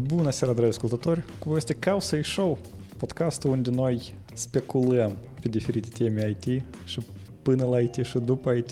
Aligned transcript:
Bună 0.00 0.30
seara, 0.30 0.52
dragi 0.52 0.70
ascultători! 0.70 1.24
Cu 1.38 1.48
voi 1.48 1.56
este 1.56 1.74
Causa 1.74 2.16
Show, 2.22 2.58
podcastul 2.96 3.50
unde 3.50 3.70
noi 3.70 4.14
speculăm 4.34 5.16
pe 5.40 5.48
diferite 5.48 5.88
teme 5.88 6.36
IT 6.40 6.62
și 6.84 7.00
până 7.42 7.64
la 7.64 7.80
IT 7.80 7.94
și 7.94 8.18
după 8.18 8.52
IT. 8.52 8.70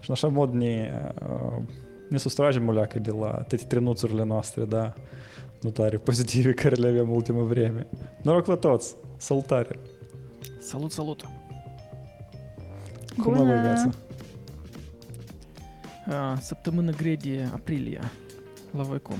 Și 0.00 0.06
în 0.06 0.14
așa 0.14 0.28
mod 0.28 0.52
ne, 0.52 0.92
uh, 1.22 1.62
ne 2.08 2.18
sustragem 2.18 2.68
o 2.68 2.72
leacă 2.72 2.98
de 2.98 3.10
la 3.10 3.30
toate 3.30 3.56
trenuțurile 3.56 4.24
noastre, 4.24 4.64
da, 4.64 4.94
nu 5.60 5.70
tare 5.70 5.96
pozitive 5.96 6.52
care 6.52 6.74
le 6.74 6.88
avem 6.88 7.08
în 7.08 7.14
ultima 7.14 7.42
vreme. 7.42 7.86
Noroc 8.22 8.46
la 8.46 8.56
toți! 8.56 8.94
Salutare! 9.16 9.78
Salut, 10.60 10.90
salut! 10.90 11.28
Cum 13.22 13.32
la 13.32 13.42
voi 13.42 13.60
viața? 13.60 13.90
A, 16.06 16.38
Săptămână 16.40 16.90
grea 16.90 17.16
de 17.16 17.48
aprilie. 17.52 18.00
La 18.76 18.82
voi 18.82 19.00
cum? 19.00 19.16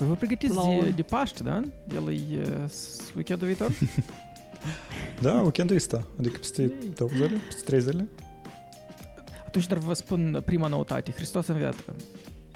Păi 0.00 0.08
vă 0.08 0.14
pregătiți 0.14 0.54
La 0.54 0.62
de, 0.82 0.90
de 0.90 1.02
Paște, 1.02 1.42
da? 1.42 1.62
E 1.94 1.98
uh, 1.98 2.68
s- 2.68 3.12
weekendul 3.14 3.46
viitor? 3.46 3.70
Da, 5.20 5.32
weekendul 5.40 5.76
ăsta, 5.76 6.06
adică 6.18 6.38
peste 6.38 6.72
două 6.94 7.10
zile, 7.14 7.30
peste 7.46 7.62
trei 7.64 7.80
zile. 7.80 8.08
Atunci 9.46 9.66
dar 9.66 9.78
vă 9.78 9.92
spun 9.92 10.42
prima 10.44 10.66
noutate. 10.66 11.10
Hristos 11.10 11.46
înviat. 11.46 11.74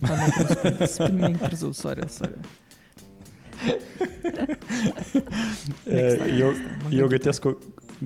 A, 0.00 0.08
nu, 0.14 0.32
cum 0.36 0.46
spun, 0.54 0.86
spun 0.86 1.18
mai 1.18 1.32
târziu, 1.32 1.72
sorry, 1.72 2.08
sorry. 2.10 2.34
Eu, 6.38 6.48
Mă 6.82 6.94
eu 6.94 7.06
gătesc 7.06 7.44
o, 7.44 7.52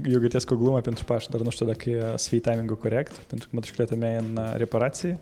eu 0.09 0.21
gătesc 0.21 0.51
o 0.51 0.57
glumă 0.57 0.81
pentru 0.81 1.05
Paște, 1.05 1.29
dar 1.33 1.41
nu 1.41 1.51
știu 1.51 1.67
dacă 1.67 1.91
e 1.91 2.13
să 2.17 2.29
fie 2.29 2.39
timingul 2.39 2.77
corect, 2.77 3.13
pentru 3.13 3.49
că 3.49 3.55
motocicleta 3.55 3.95
mea 3.95 4.13
e 4.13 4.19
în 4.19 4.37
uh, 4.37 4.53
reparație 4.57 5.19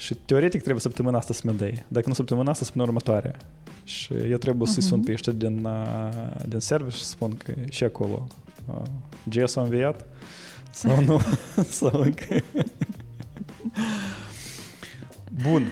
și 0.00 0.14
teoretic 0.14 0.60
trebuie 0.60 0.80
săptămâna 0.80 1.18
asta 1.18 1.32
să 1.32 1.40
mă 1.44 1.52
dai. 1.52 1.84
Dacă 1.88 2.08
nu 2.08 2.14
săptămâna 2.14 2.50
asta, 2.50 2.64
săptămâna 2.64 2.90
următoare. 2.90 3.36
Și 3.84 4.14
eu 4.14 4.36
trebuie 4.36 4.68
să-i 4.68 4.82
sun 4.82 5.00
pe 5.02 5.12
ăștia 5.12 5.32
din, 5.32 5.64
uh, 5.64 6.08
din 6.48 6.58
service 6.58 6.96
și 6.96 7.04
spun 7.04 7.36
că 7.36 7.50
e 7.50 7.64
și 7.70 7.84
acolo 7.84 8.26
uh, 8.66 8.82
GS 9.28 9.56
a 9.56 9.62
înviat 9.62 10.06
sau 10.70 11.00
nu, 11.04 11.20
sau 11.78 12.00
încă. 12.00 12.24
Bun. 15.42 15.66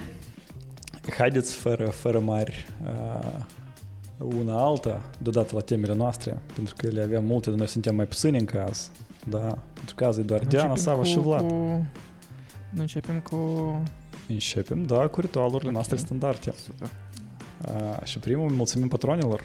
Haideți 1.18 1.54
fără, 1.54 1.86
fără 1.86 2.20
mari 2.20 2.66
uh, 2.84 3.44
una 4.36 4.64
alta, 4.64 5.02
deodată 5.18 5.54
la 5.54 5.60
temele 5.60 5.94
noastre, 5.94 6.38
pentru 6.54 6.74
că 6.76 6.88
le 6.88 7.02
aveam 7.02 7.24
multe, 7.24 7.48
dar 7.48 7.58
noi 7.58 7.68
suntem 7.68 7.94
mai 7.94 8.06
puțini 8.06 8.38
în 8.38 8.44
caz. 8.44 8.90
Da, 9.24 9.58
pentru 9.74 9.94
că 9.94 10.04
azi 10.04 10.20
e 10.20 10.22
doar 10.22 10.44
Diana, 10.44 10.70
Începem 10.70 10.84
Sava 10.92 11.00
cu- 11.00 11.06
și 11.06 11.18
Vlad. 11.18 11.40
Cu... 11.48 11.86
Nu 12.70 12.80
începem 12.80 13.20
cu... 13.20 13.36
I 14.30 14.40
щепим, 14.40 14.86
да, 14.86 15.08
куритуалор 15.08 15.62
okay. 15.62 15.66
на 15.66 15.72
настрій 15.72 15.98
стандарті. 15.98 16.52
Супер. 16.66 16.88
А, 17.64 18.06
що 18.06 18.20
приймемо 18.20 18.50
молцемін 18.50 18.88
патронілор. 18.88 19.44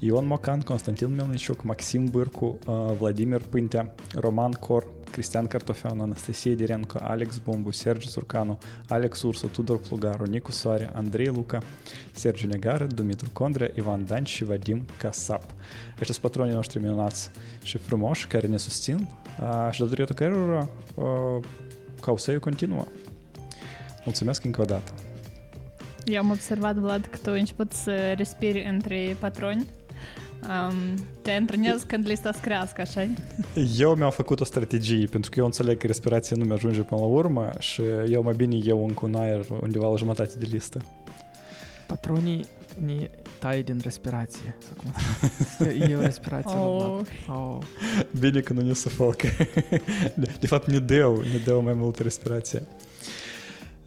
Іван 0.00 0.26
Макан, 0.26 0.62
Константин 0.62 1.16
Мельничук, 1.16 1.64
Максим 1.64 2.08
Бирку, 2.08 2.58
Владимир 2.98 3.40
Пинтя, 3.40 3.86
Роман 4.14 4.54
Кор, 4.54 4.86
Кристиан 5.14 5.46
Картофян, 5.48 6.02
Анастасия 6.02 6.56
Деренко, 6.56 6.98
Алекс 6.98 7.38
Бомбу, 7.38 7.72
Серджи 7.72 8.08
Суркану, 8.08 8.58
Алекс 8.88 9.24
Урсу, 9.24 9.48
Тудор 9.48 9.78
Плугару, 9.78 10.26
Нику 10.26 10.52
Сари, 10.52 10.90
Андрей 10.94 11.28
Лука, 11.28 11.62
Серджи 12.14 12.48
Негары, 12.48 12.88
Думитру 12.88 13.30
Кондра, 13.30 13.66
Иван 13.76 14.04
Данчи, 14.04 14.44
Вадим 14.44 14.86
Касап. 14.98 15.44
Este 16.00 16.12
patronii 16.20 16.54
noștri 16.54 16.80
minunați 16.80 17.30
și 17.62 17.78
frumoși 17.78 18.26
care 18.26 18.46
ne 18.46 18.56
susțin 18.56 19.08
și 19.70 19.80
datorită 19.80 20.12
cărora 20.12 20.68
causeiul 22.00 22.40
continuă. 22.40 22.84
Mulțumesc 24.04 24.44
încă 24.44 24.60
o 24.60 24.64
dată. 24.64 24.92
Eu 26.04 26.18
am 26.18 26.30
observat, 26.30 26.74
Vlad, 26.74 27.06
că 27.10 27.16
tu 27.22 27.30
ai 27.30 27.38
început 27.38 27.72
să 27.72 28.12
respiri 28.16 28.66
între 28.70 29.16
patroni. 29.18 29.66
Um, 30.42 31.06
te 31.22 31.30
antrenezi 31.30 31.86
când 31.86 32.06
lista 32.06 32.32
să 32.32 32.38
crească, 32.42 32.80
așa 32.80 33.08
Eu 33.78 33.94
mi-am 33.94 34.10
făcut 34.10 34.40
o 34.40 34.44
strategie, 34.44 35.06
pentru 35.06 35.30
că 35.30 35.38
eu 35.38 35.44
înțeleg 35.44 35.78
că 35.78 35.86
respirația 35.86 36.36
nu 36.36 36.44
mi-ajunge 36.44 36.80
până 36.80 37.00
la 37.00 37.06
urmă 37.06 37.50
și 37.58 37.82
eu 38.08 38.22
mai 38.22 38.34
bine 38.34 38.56
eu 38.64 38.86
încă 38.86 39.06
un 39.06 39.14
aer 39.14 39.44
undeva 39.60 39.88
la 39.88 39.96
jumătate 39.96 40.32
de 40.38 40.46
listă. 40.50 40.80
Patronii 41.86 42.46
ne 42.84 43.10
taie 43.38 43.62
din 43.62 43.80
respirație. 43.82 44.56
Sau 44.66 44.74
cum 44.76 44.92
să- 45.58 45.68
E 45.90 45.96
o 45.96 46.00
respirație 46.00 46.54
la 46.54 46.66
Oh. 46.66 47.00
Vlad. 47.26 47.38
Oh. 47.38 47.58
Bine 48.20 48.40
că 48.40 48.52
nu 48.52 48.60
ne 48.60 48.72
sufocă. 48.72 49.26
De, 50.14 50.36
de 50.40 50.46
fapt, 50.46 50.70
ne 50.70 50.78
deu, 50.78 51.16
ne 51.20 51.38
deu 51.44 51.62
mai 51.62 51.72
multă 51.74 52.02
respirație. 52.02 52.62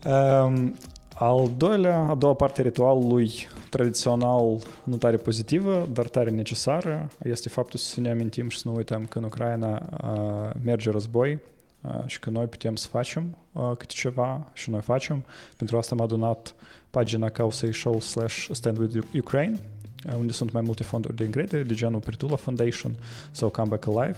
Um, 0.06 0.76
al 1.16 1.52
doilea, 1.58 2.00
a 2.00 2.16
doua 2.16 2.34
parte 2.34 2.62
a 2.62 2.64
ritualului 2.64 3.48
tradițional 3.70 4.58
nu 4.84 4.96
tare 4.98 5.18
pozitivă, 5.18 5.88
dar 5.92 6.08
tare 6.08 6.30
necesară, 6.30 7.10
este 7.24 7.50
faptul 7.50 7.80
să 7.80 8.00
ne 8.00 8.10
amintim 8.10 8.50
și 8.50 8.58
să 8.58 8.68
nu 8.68 8.76
uităm 8.76 9.06
că 9.06 9.18
în 9.18 9.24
Ucraina 9.24 9.90
uh, 10.04 10.50
merge 10.64 10.92
război 10.92 11.40
uh, 11.82 12.04
și 12.06 12.20
că 12.20 12.30
noi 12.30 12.46
putem 12.46 12.76
să 12.76 12.88
facem 12.88 13.38
uh, 13.52 13.72
câte 13.78 13.94
ceva 13.94 14.50
și 14.54 14.70
noi 14.70 14.82
facem. 14.82 15.26
Pentru 15.58 15.78
asta 15.78 15.96
am 15.96 16.02
adunat 16.02 16.56
pagina 16.90 17.30
Causei 17.30 17.74
Show 17.74 18.00
slash 18.00 18.48
Stand 18.52 18.78
with 18.78 18.98
Ukraine, 19.18 19.60
uh, 20.08 20.14
unde 20.18 20.32
sunt 20.32 20.52
mai 20.52 20.62
multe 20.62 20.84
fonduri 20.84 21.16
de 21.16 21.24
încredere, 21.24 21.64
de 21.64 21.74
genul 21.74 22.00
Pritula 22.00 22.36
Foundation 22.36 22.92
sau 23.32 23.50
Comeback 23.50 23.88
Alive, 23.88 24.18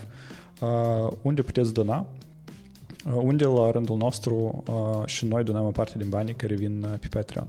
uh, 0.62 1.12
unde 1.22 1.42
puteți 1.42 1.74
dona 1.74 1.98
Uh, 1.98 2.04
unde 3.14 3.46
la 3.46 3.72
rândul 3.72 3.98
nostru 3.98 4.64
uh, 4.68 5.06
și 5.06 5.26
noi 5.26 5.44
donăm 5.44 5.66
o 5.66 5.72
parte 5.72 5.98
din 5.98 6.10
banii 6.10 6.36
care 6.36 6.56
vin 6.56 6.84
uh, 6.84 7.00
pe 7.00 7.08
Patreon. 7.08 7.48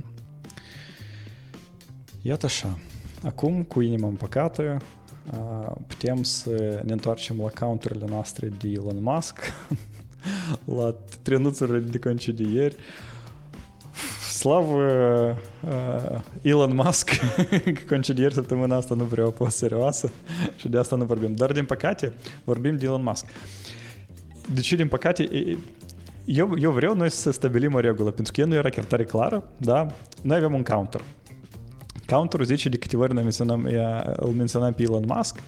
Iată 2.22 2.46
așa. 2.46 2.78
Acum, 3.24 3.62
cu 3.62 3.80
inima 3.80 4.08
împăcată, 4.08 4.76
uh, 5.32 5.72
putem 5.86 6.22
să 6.22 6.80
ne 6.84 6.92
întoarcem 6.92 7.40
la 7.40 7.48
counturile 7.60 8.04
noastre 8.08 8.48
de 8.58 8.68
Elon 8.68 9.02
Musk, 9.02 9.38
la 10.76 10.94
trenuțurile 11.22 11.78
de 11.78 11.98
concedieri. 11.98 12.76
Slavă 14.30 15.36
uh, 15.68 16.20
Elon 16.42 16.74
Musk, 16.74 17.10
că 17.62 17.82
concedieri 17.94 18.34
săptămâna 18.34 18.76
asta 18.76 18.94
nu 18.94 19.04
prea 19.04 19.24
au 19.24 19.30
fost 19.30 19.56
serioasă 19.56 20.10
și 20.56 20.68
de 20.68 20.78
asta 20.78 20.96
nu 20.96 21.04
vorbim. 21.04 21.34
Dar, 21.34 21.52
din 21.52 21.64
păcate, 21.64 22.12
vorbim 22.44 22.76
de 22.76 22.84
Elon 22.84 23.02
Musk. 23.02 23.26
Deci, 24.54 24.72
din 24.74 24.88
păcate, 24.88 25.22
e- 25.22 25.56
eu, 26.24 26.54
eu 26.60 26.70
vreau 26.70 26.94
noi 26.94 27.10
să 27.10 27.30
stabilim 27.30 27.74
o 27.74 27.80
regulă, 27.80 28.10
pentru 28.10 28.32
că 28.32 28.40
el 28.40 28.46
nu 28.46 28.54
era 28.54 28.68
chiar 28.68 28.84
tare 28.84 29.04
clară, 29.04 29.48
da? 29.56 29.86
Noi 30.22 30.36
avem 30.36 30.54
un 30.54 30.62
counter. 30.62 31.00
Counterul 32.06 32.46
zice 32.46 32.68
de 32.68 32.76
câte 32.76 32.96
ori 32.96 33.14
noi 33.14 33.22
menționăm, 33.22 33.66
ea- 33.66 34.12
îl 34.16 34.28
menționăm 34.30 34.72
pe 34.72 34.82
Elon 34.82 35.04
Musk, 35.06 35.38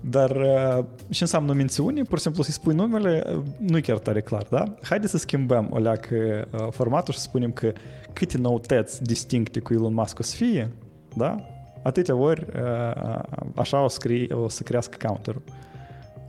dar 0.00 0.30
uh, 0.30 0.84
ce 1.10 1.22
înseamnă 1.22 1.52
mențiune? 1.52 2.02
Pur 2.02 2.16
și 2.16 2.22
simplu 2.22 2.42
să-i 2.42 2.52
spui 2.52 2.74
numele, 2.74 3.24
uh, 3.36 3.42
nu 3.58 3.76
e 3.76 3.80
chiar 3.80 3.98
tare 3.98 4.20
clar, 4.20 4.46
da? 4.50 4.74
Haideți 4.82 5.10
să 5.10 5.18
schimbăm 5.18 5.68
o 5.70 5.78
leacă 5.78 6.48
uh, 6.50 6.66
formatul 6.70 7.12
și 7.12 7.18
să 7.18 7.24
spunem 7.24 7.52
că 7.52 7.72
câte 8.12 8.38
noutăți 8.38 9.02
distincte 9.02 9.60
cu 9.60 9.72
Elon 9.72 9.94
Musk 9.94 10.18
o 10.18 10.22
să 10.22 10.36
fie, 10.36 10.70
da? 11.16 11.36
Atâtea 11.82 12.14
ori 12.14 12.46
uh, 12.54 13.18
așa 13.54 13.84
o, 13.84 13.88
scrie, 13.88 14.34
o 14.34 14.48
să 14.48 14.62
crească 14.62 14.96
counterul. 15.06 15.42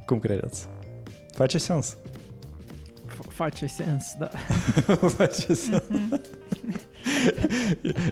Cum 0.06 0.20
credeți? 0.20 0.68
Face 1.32 1.58
sens? 1.58 1.98
F- 3.40 3.42
Face 3.42 3.68
sens, 3.68 4.06
da. 4.20 4.30
Face 5.18 5.54
sens. 5.54 5.84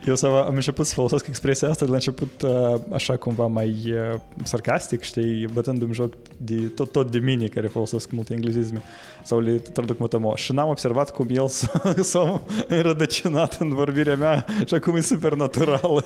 Eu 0.05 0.15
să 0.15 0.25
am 0.27 0.55
început 0.55 0.85
să 0.85 0.93
folosesc 0.93 1.27
expresia 1.27 1.69
asta 1.69 1.83
de 1.85 1.89
la 1.91 1.95
început 1.97 2.41
uh, 2.41 2.79
așa 2.93 3.17
cumva 3.17 3.47
mai 3.47 3.69
uh, 3.85 4.19
sarcastic, 4.43 5.01
știi, 5.01 5.47
bătându-mi 5.53 5.93
joc 5.93 6.13
de 6.37 6.55
tot, 6.55 6.91
tot 6.91 7.11
de 7.11 7.17
mine 7.19 7.47
care 7.47 7.67
folosesc 7.67 8.11
multe 8.11 8.33
englezisme 8.33 8.81
sau 9.23 9.39
le 9.39 9.51
traduc 9.57 9.97
mutamo. 9.99 10.35
Și 10.35 10.53
n-am 10.53 10.69
observat 10.69 11.11
cum 11.11 11.27
el 11.29 11.47
s-a, 11.47 11.93
s-a 12.01 12.41
înrădăcinat 12.67 13.57
în 13.59 13.73
vorbirea 13.73 14.15
mea 14.15 14.45
și 14.65 14.73
acum 14.73 14.95
e 14.95 15.01
super 15.01 15.33
natural. 15.33 16.05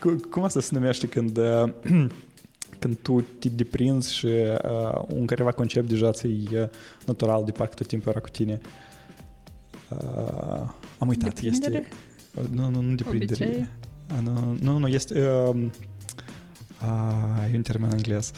Cu- 0.00 0.20
cum 0.30 0.44
asta 0.44 0.60
se 0.60 0.68
numește 0.72 1.06
când 1.06 1.36
uh, 1.38 1.68
când 2.80 2.98
tu 3.02 3.20
te 3.20 3.48
deprinzi 3.48 4.14
și 4.14 4.26
uh, 4.26 5.02
un 5.06 5.26
careva 5.26 5.52
concept 5.52 5.88
deja 5.88 6.10
ți 6.10 6.26
uh, 6.26 6.68
natural 7.06 7.44
de 7.44 7.50
parcă 7.50 7.74
tot 7.74 7.86
timpul 7.86 8.10
era 8.10 8.20
cu 8.20 8.28
tine. 8.28 8.60
Uh, 9.88 10.68
am 10.98 11.08
uitat, 11.08 11.34
Deprindere? 11.34 11.74
este... 11.76 12.50
Nu, 12.54 12.70
nu, 12.70 12.80
nu 12.80 12.94
deprindere. 12.94 13.44
Obicei? 13.44 13.68
Uh, 14.10 14.18
Nu, 14.22 14.56
nu, 14.60 14.78
nu, 14.78 14.86
este... 14.88 15.28
Uh, 15.28 15.66
uh, 16.82 17.52
e 17.52 17.56
un 17.56 17.62
termen 17.62 17.90
englez. 17.90 18.32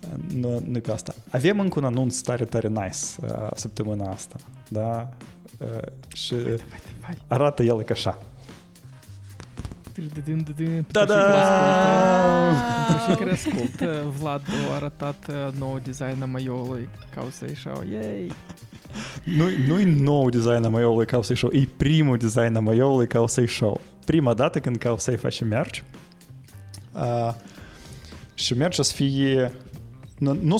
Uh, 0.00 0.34
Nu, 0.34 0.62
nu 0.66 0.80
pe 0.80 0.92
asta. 0.92 1.14
Avem 1.30 1.60
încă 1.60 1.78
un 1.78 1.84
anunț 1.84 2.18
tare, 2.20 2.44
tare 2.44 2.68
nice 2.68 2.98
uh, 3.22 3.48
săptămâna 3.54 4.10
asta. 4.10 4.36
Da? 4.68 5.08
Uh, 5.58 5.68
și 6.14 6.34
Hai. 7.00 7.16
arată 7.26 7.62
el 7.62 7.82
ca 7.82 7.94
așa. 7.94 8.18
Ta-da! 10.90 11.14
Ta-da! 11.14 12.54
Pentru 12.86 13.06
cei 13.06 13.16
care 13.16 13.30
ascultă, 13.30 14.12
Vlad 14.18 14.42
a 14.70 14.74
arătat 14.74 15.26
uh, 15.28 15.58
nou 15.58 15.80
design 15.84 16.22
a 16.22 16.24
maioului 16.24 16.88
Causei 17.14 17.56
Show. 17.56 17.84
Yay! 17.92 18.32
nu, 19.24 19.44
nu-i 19.66 19.84
nou 19.84 20.28
design 20.28 20.68
maiului 20.68 21.06
ca 21.06 21.22
să 21.22 21.34
show, 21.34 21.50
e 21.52 21.68
primul 21.76 22.16
design 22.16 22.58
maiului 22.58 23.06
ca 23.06 23.24
să 23.26 23.44
show. 23.46 23.80
Prima 24.04 24.34
dată 24.34 24.60
când 24.60 24.76
ca 24.76 24.94
să-i 24.98 25.16
face 25.16 25.44
merch, 25.44 25.78
uh, 26.92 27.34
și 28.34 28.54
merch 28.54 28.74
să 28.80 28.92
fie 28.92 29.52
nu, 30.18 30.38
nu, 30.42 30.56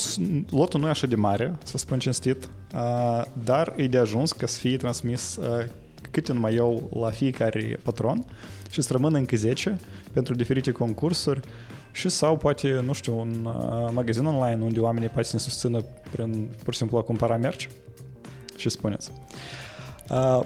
lotul 0.50 0.81
nu 0.81 0.87
e 0.87 0.91
așa 0.91 1.06
de 1.06 1.15
mare, 1.15 1.59
să 1.65 1.79
spun 1.79 1.99
cinstit, 1.99 2.49
uh, 2.75 3.23
dar 3.44 3.73
e 3.76 3.87
de 3.87 3.99
ajuns 3.99 4.33
ca 4.33 4.47
să 4.47 4.59
fie 4.59 4.76
transmis 4.76 5.37
uh, 5.37 5.65
câte 6.11 6.33
un 6.33 6.39
maiou 6.39 6.91
la 7.01 7.11
fiecare 7.11 7.79
patron 7.83 8.25
și 8.71 8.83
să 8.83 8.93
rămână 8.93 9.19
încă 9.19 9.37
10 9.37 9.79
pentru 10.12 10.35
diferite 10.35 10.71
concursuri 10.71 11.41
și 11.93 12.09
sau 12.09 12.37
poate, 12.37 12.81
nu 12.85 12.93
știu, 12.93 13.19
un 13.19 13.45
uh, 13.45 13.91
magazin 13.93 14.25
online 14.25 14.65
unde 14.65 14.81
oamenii 14.81 15.09
poate 15.09 15.29
să 15.29 15.37
ne 15.37 15.41
susțină 15.43 15.85
prin, 16.11 16.49
pur 16.65 16.73
și 16.73 16.79
simplu, 16.79 16.99
a 16.99 17.03
cumpăra 17.03 17.37
merch 17.37 17.67
și 18.57 18.69
spuneți. 18.69 19.11
Uh, 20.11 20.41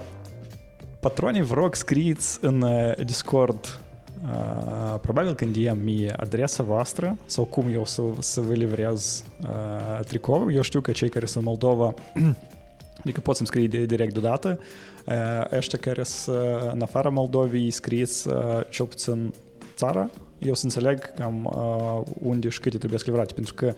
patronii, 0.99 1.41
vă 1.41 1.53
rog, 1.53 1.75
scrieți 1.75 2.37
în 2.41 2.61
uh, 2.61 3.05
Discord 3.05 3.79
Uh, 4.23 4.99
probabil 5.01 5.33
când 5.33 5.55
e 5.55 5.73
mie 5.83 6.13
adresa 6.17 6.63
voastră 6.63 7.17
sau 7.25 7.43
cum 7.43 7.73
eu 7.73 7.85
să, 7.85 8.01
să 8.19 8.41
vă 8.41 8.53
livrez 8.53 9.23
uh, 9.41 10.05
tricou. 10.05 10.51
Eu 10.51 10.61
știu 10.61 10.81
că 10.81 10.91
cei 10.91 11.09
care 11.09 11.25
sunt 11.25 11.43
în 11.43 11.49
Moldova, 11.49 11.93
adică 13.03 13.19
pot 13.19 13.35
să-mi 13.35 13.47
scrie 13.47 13.67
de, 13.67 13.85
direct 13.85 14.13
deodată, 14.13 14.59
uh, 15.05 15.57
ăștia 15.57 15.79
care 15.79 16.03
sunt 16.03 16.37
în 16.71 16.81
afara 16.81 17.09
Moldovei, 17.09 17.71
scrieți 17.71 18.27
uh, 18.27 18.35
cel 18.69 18.85
puțin 18.85 19.33
țara, 19.75 20.09
eu 20.39 20.53
să 20.53 20.63
înțeleg 20.63 21.13
cam 21.13 21.45
uh, 21.45 22.13
unde 22.21 22.49
și 22.49 22.59
câte 22.59 22.77
trebuie 22.77 22.99
livrate, 23.05 23.33
pentru 23.33 23.53
că 23.53 23.73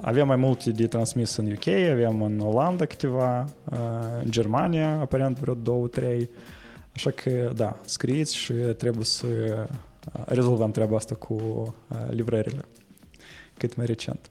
avem 0.00 0.26
mai 0.26 0.36
multe 0.36 0.70
de 0.70 0.86
transmis 0.86 1.36
în 1.36 1.52
UK, 1.52 1.66
avem 1.66 2.22
în 2.22 2.40
Olanda 2.40 2.84
câteva, 2.86 3.46
uh, 3.64 3.78
în 4.24 4.30
Germania, 4.30 4.98
aparent 5.00 5.38
vreo 5.38 5.54
două, 5.54 5.86
trei, 5.86 6.30
Așa 6.96 7.10
că, 7.10 7.52
da, 7.54 7.76
scrieți 7.84 8.36
și 8.36 8.52
trebuie 8.52 9.04
să 9.04 9.26
rezolvăm 10.24 10.70
treaba 10.70 10.96
asta 10.96 11.14
cu 11.14 11.74
livrările 12.10 12.64
cât 13.56 13.76
mai 13.76 13.86
recent. 13.86 14.30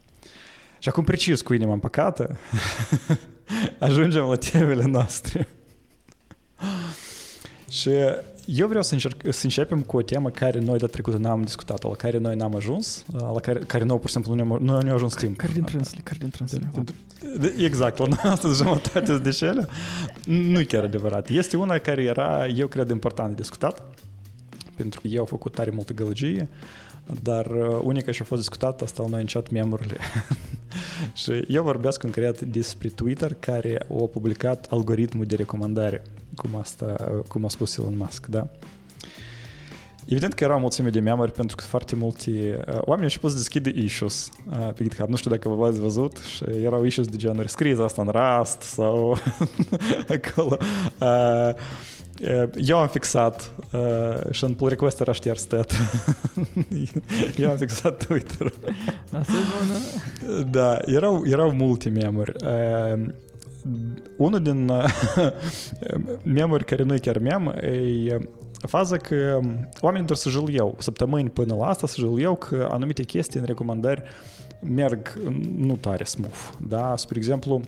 Și 0.80 0.90
acum 0.90 1.04
precis 1.04 1.42
cu 1.42 1.54
inima 1.54 1.74
împăcată, 1.74 2.38
ajungem 3.80 4.24
la 4.24 4.36
temele 4.36 4.86
noastre. 4.86 5.48
Și 7.76 7.90
eu 8.46 8.68
vreau 8.68 8.84
să, 8.84 8.94
încerc, 8.94 9.22
să 9.30 9.40
începem 9.44 9.82
cu 9.82 9.98
o 9.98 10.02
temă 10.02 10.30
care 10.30 10.60
noi 10.60 10.78
de 10.78 10.86
trecută 10.86 11.18
n-am 11.18 11.42
discutat-o, 11.42 11.90
la 11.90 11.96
care 11.96 12.18
noi 12.18 12.36
n-am 12.36 12.56
ajuns, 12.56 13.06
la 13.12 13.40
care, 13.40 13.60
care 13.60 13.84
noi 13.84 13.98
pur 13.98 14.08
și 14.08 14.14
simplu 14.14 14.34
nu 14.34 14.58
ne-a, 14.58 14.80
nu 14.80 14.94
ajuns 14.94 15.14
timp. 15.14 15.38
Care 15.38 15.52
din 15.54 15.64
trânsele? 15.64 16.02
Care 16.04 16.18
din 16.20 16.30
trânsele? 16.30 16.72
Exact, 17.58 17.98
la 17.98 18.08
noastră 18.24 18.52
jumătate 18.54 19.18
de 19.18 19.30
cele. 19.30 19.68
Nu 20.26 20.64
chiar 20.64 20.84
adevărat. 20.84 21.30
Este 21.30 21.58
una 21.58 21.78
care 21.78 22.04
era, 22.04 22.48
eu 22.48 22.68
cred, 22.68 22.90
important 22.90 23.30
de 23.30 23.36
discutat, 23.36 23.82
pentru 24.76 25.02
că 25.02 25.08
eu 25.08 25.20
au 25.20 25.26
făcut 25.26 25.54
tare 25.54 25.72
multă 25.74 25.94
gălăgie, 25.94 26.50
dar 27.22 27.46
uh, 27.46 27.80
unica 27.84 28.12
ce 28.12 28.22
a 28.22 28.26
fost 28.26 28.42
discutat 28.42 28.82
asta 28.82 29.02
au 29.02 29.10
noi 29.10 29.20
în 29.20 29.28
chat 29.28 29.50
memorile. 29.50 29.98
și 31.22 31.46
eu 31.48 31.64
vorbesc 31.64 32.02
concret 32.02 32.42
despre 32.42 32.88
Twitter 32.90 33.34
care 33.34 33.86
a 33.90 33.94
publicat 33.94 34.68
algoritmul 34.70 35.26
de 35.26 35.36
recomandare, 35.36 36.02
cum, 36.36 36.56
asta, 36.56 36.96
cum 37.28 37.46
a 37.46 37.50
spus 37.50 37.78
Elon 37.78 37.98
Musk, 37.98 38.26
da? 38.26 38.48
Evident 40.08 40.34
că 40.34 40.44
era 40.44 40.56
o 40.56 40.60
mulțime 40.60 40.90
de 40.90 41.00
memori 41.00 41.32
pentru 41.32 41.56
că 41.56 41.64
foarte 41.64 41.96
mulți 41.96 42.30
uh, 42.30 42.56
oameni 42.66 42.86
au 42.88 43.02
început 43.02 43.32
să 43.32 43.38
deschide 43.38 43.72
issues 43.76 44.30
uh, 44.50 44.74
pe 44.76 44.84
GitHub. 44.84 45.10
Nu 45.10 45.16
știu 45.16 45.30
dacă 45.30 45.50
vă 45.50 45.66
ați 45.66 45.80
văzut 45.80 46.18
și 46.18 46.44
erau 46.64 46.84
issues 46.84 47.08
de 47.08 47.18
genul 47.18 47.48
scrieți 47.48 47.82
asta 47.82 48.02
în 48.02 48.08
Rust 48.08 48.62
sau 48.62 49.18
acolo. 50.16 50.58
Uh, 51.00 51.56
eu 52.56 52.78
am 52.78 52.88
fixat 52.88 53.52
uh, 53.72 54.32
și 54.32 54.44
în 54.44 54.54
pull 54.54 54.70
request 54.70 55.00
era 55.00 55.12
șters 55.12 55.42
stat. 55.42 55.72
eu 57.38 57.50
am 57.50 57.58
fixat 57.58 58.06
Twitter. 58.06 58.54
Da, 60.50 60.78
erau, 60.86 61.24
erau 61.28 61.52
multe 61.52 61.90
memori. 61.90 62.32
Uh, 62.44 63.06
unul 64.18 64.42
din 64.42 64.70
uh, 64.70 64.86
memori 66.24 66.66
care 66.66 66.84
nu 66.84 66.94
e 66.94 66.98
chiar 66.98 67.18
mem 67.18 67.48
e 67.48 68.18
faza 68.58 68.98
că 68.98 69.40
oamenii 69.82 70.08
trebuie 70.08 70.46
să 70.46 70.52
eu, 70.52 70.76
săptămâni 70.80 71.30
până 71.30 71.56
la 71.56 71.68
asta 71.68 71.88
să 71.88 72.02
eu 72.20 72.36
că 72.36 72.68
anumite 72.72 73.04
chestii 73.04 73.40
în 73.40 73.46
recomandări 73.46 74.04
merg 74.60 75.20
nu 75.58 75.76
tare 75.76 76.04
smooth. 76.04 76.50
Da? 76.68 76.94
Spre 76.98 77.18
exemplu, 77.18 77.62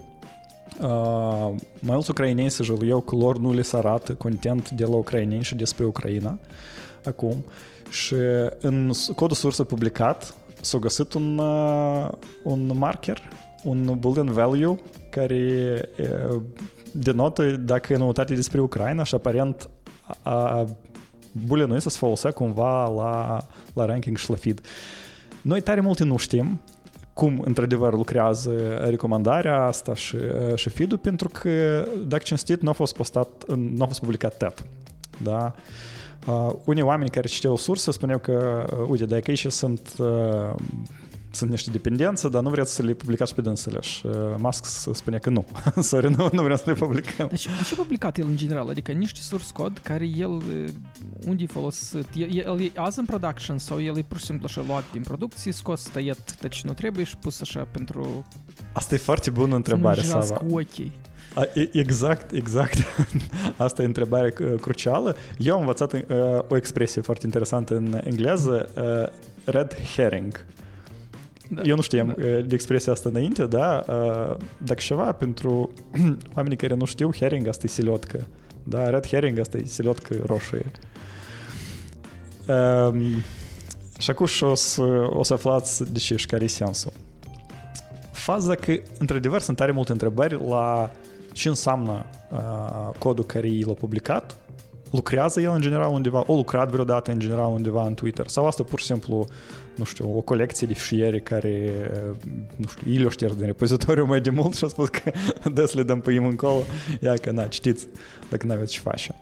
mulți 1.79 2.09
ucraineni 2.09 2.49
să 2.49 2.63
jul 2.63 2.87
eu 2.87 2.99
că 3.01 3.15
lor 3.15 3.37
nu 3.37 3.53
le 3.53 3.61
se 3.61 3.77
arată 3.77 4.13
content 4.13 4.69
de 4.69 4.85
la 4.85 4.95
ucraineni 4.95 5.43
și 5.43 5.55
despre 5.55 5.85
Ucraina 5.85 6.39
acum 7.05 7.45
și 7.89 8.15
în 8.59 8.91
codul 9.15 9.35
sursă 9.35 9.63
publicat 9.63 10.35
s-a 10.61 10.77
găsit 10.77 11.13
un, 11.13 11.37
uh, 11.37 12.09
un 12.43 12.71
marker, 12.77 13.21
un 13.63 13.95
boolean 13.99 14.31
value 14.31 14.79
care 15.09 15.81
uh, 15.99 16.41
denotă 16.91 17.51
dacă 17.51 17.93
e 17.93 17.97
noutate 17.97 18.33
despre 18.33 18.61
Ucraina 18.61 19.03
și 19.03 19.15
aparent 19.15 19.69
a 20.21 20.65
bulinul 21.31 21.75
ăsta 21.75 21.89
se 21.89 21.97
folosea 21.97 22.31
cumva 22.31 22.89
la, 22.89 23.45
la 23.73 23.85
ranking 23.85 24.17
și 24.17 24.29
la 24.29 24.35
feed. 24.35 24.61
Noi 25.41 25.61
tare 25.61 25.81
multe 25.81 26.03
nu 26.03 26.17
știm 26.17 26.61
cum 27.17 27.41
într-adevăr 27.45 27.93
lucrează 27.93 28.51
recomandarea 28.89 29.63
asta 29.63 29.95
și, 29.95 30.17
și 30.55 30.69
feed 30.69 30.95
pentru 30.95 31.29
că, 31.29 31.85
dacă 32.07 32.23
cinstit, 32.23 32.61
nu 32.61 32.69
a 32.69 32.73
fost 32.73 32.95
postat, 32.95 33.43
nu 33.55 33.83
a 33.83 33.85
fost 33.85 33.99
publicat 33.99 34.37
TED. 34.37 34.65
Da? 35.23 35.53
Uh, 36.27 36.53
unii 36.65 36.81
oameni 36.81 37.09
care 37.09 37.27
citeau 37.27 37.57
sursă 37.57 37.91
spuneau 37.91 38.19
că, 38.19 38.65
uh, 38.79 38.87
uite, 38.89 39.05
dacă 39.05 39.23
aici 39.27 39.45
sunt 39.51 39.93
uh, 39.97 40.55
sunt 41.37 41.49
niște 41.49 41.71
dependențe, 41.71 42.29
dar 42.29 42.41
nu 42.41 42.49
vreți 42.49 42.73
să 42.73 42.81
le 42.83 42.93
publicați 42.93 43.35
pe 43.35 43.41
dânsele. 43.41 43.79
Și 43.81 44.05
uh, 44.05 44.13
Musk 44.37 44.65
spune 44.93 45.17
că 45.17 45.29
nu. 45.29 45.45
Sorry, 45.81 46.09
nu, 46.15 46.29
nu 46.31 46.41
vreau 46.41 46.57
să 46.57 46.63
le 46.65 46.73
publicăm. 46.73 47.27
Deci, 47.27 47.47
ce 47.67 47.75
publicat 47.75 48.17
el 48.17 48.25
în 48.25 48.35
general? 48.35 48.69
Adică 48.69 48.91
niște 48.91 49.19
source 49.21 49.47
code 49.53 49.79
care 49.83 50.05
el, 50.05 50.29
uh, 50.29 50.69
unde 51.27 51.43
e 51.43 51.47
folosit? 51.47 52.07
El, 52.15 52.35
el 52.35 52.61
e 52.61 52.71
azi 52.75 52.99
în 52.99 53.05
production 53.05 53.57
sau 53.57 53.81
el 53.81 53.97
e 53.97 54.01
pur 54.01 54.17
și 54.17 54.25
simplu 54.25 54.45
așa 54.47 54.63
luat 54.67 54.83
din 54.91 55.01
producție, 55.01 55.51
scos, 55.51 55.81
tăiat, 55.81 56.39
deci 56.39 56.63
nu 56.63 56.73
trebuie 56.73 57.05
și 57.05 57.17
pus 57.17 57.41
așa 57.41 57.67
pentru... 57.71 58.25
Asta 58.71 58.95
e 58.95 58.97
foarte 58.97 59.29
bună 59.29 59.55
întrebare, 59.55 60.01
Sava. 60.01 60.41
ochii. 60.49 60.91
Exact, 61.71 62.31
exact. 62.31 62.77
Asta 63.57 63.81
e 63.81 63.85
întrebarea 63.85 64.33
uh, 64.41 64.59
crucială. 64.61 65.15
Eu 65.37 65.53
am 65.53 65.59
învățat 65.59 65.93
uh, 65.93 66.01
o 66.47 66.55
expresie 66.55 67.01
foarte 67.01 67.25
interesantă 67.25 67.75
în 67.75 68.01
engleză, 68.03 68.69
uh, 68.75 69.53
red 69.53 69.77
herring. 69.95 70.31
Da. 70.35 70.57
Eu 71.63 71.75
nu 71.75 71.81
știam 71.81 72.07
da. 72.07 72.23
de 72.23 72.53
expresia 72.53 72.91
asta 72.91 73.09
înainte, 73.09 73.45
da? 73.45 73.83
Dacă 74.57 74.79
ceva, 74.79 75.11
pentru 75.11 75.71
oamenii 76.35 76.57
care 76.57 76.75
nu 76.75 76.85
știu, 76.85 77.13
herring 77.13 77.47
asta 77.47 77.61
e 77.65 77.69
siliotcă. 77.69 78.27
Da, 78.63 78.89
red 78.89 79.07
herring 79.07 79.39
asta 79.39 79.57
e 79.57 79.65
siliotcă 79.65 80.15
roșie. 80.25 80.71
Um, 82.47 83.23
și 83.97 84.09
acum 84.09 84.27
o 84.41 84.55
să, 84.55 84.83
o 85.09 85.23
să 85.23 85.33
aflați 85.33 85.91
de 85.91 85.99
ce 85.99 86.15
și 86.15 86.25
care 86.25 86.43
e 86.43 86.47
sensul. 86.47 86.91
Faza 88.11 88.55
că, 88.55 88.73
într-adevăr, 88.97 89.41
sunt 89.41 89.57
tare 89.57 89.71
multe 89.71 89.91
întrebări 89.91 90.47
la 90.47 90.91
ce 91.31 91.49
înseamnă 91.49 92.05
uh, 92.31 92.89
codul 92.99 93.23
care 93.23 93.49
l-a 93.65 93.73
publicat, 93.73 94.37
lucrează 94.91 95.41
el 95.41 95.51
în 95.51 95.61
general 95.61 95.93
undeva, 95.93 96.23
o 96.27 96.35
lucrat 96.35 96.69
vreodată 96.69 97.11
în 97.11 97.19
general 97.19 97.51
undeva 97.51 97.85
în 97.85 97.93
Twitter, 97.93 98.27
sau 98.27 98.47
asta 98.47 98.63
pur 98.63 98.79
și 98.79 98.85
simplu 98.85 99.27
nu 99.77 99.83
știu, 99.83 100.17
o 100.17 100.21
colecție 100.21 100.67
de 100.67 100.73
fișiere 100.73 101.19
care, 101.19 101.71
nu 102.55 102.67
știu, 102.67 102.91
ei 102.91 102.97
le 102.97 103.09
șters 103.09 103.35
din 103.35 103.45
repozitoriu 103.45 104.05
mai 104.05 104.21
de 104.21 104.29
mult 104.29 104.55
și 104.55 104.63
a 104.63 104.67
spus 104.67 104.89
că 104.89 105.11
des 105.53 105.73
le 105.73 105.83
dăm 105.83 105.99
pe 105.99 106.11
ei 106.11 106.17
încolo, 106.17 106.63
ia 107.01 107.13
că, 107.13 107.31
na, 107.31 107.43
citiți 107.43 107.87
dacă 108.29 108.45
nu 108.45 108.53
aveți 108.53 108.71
ce 108.71 108.79
face. 108.79 109.15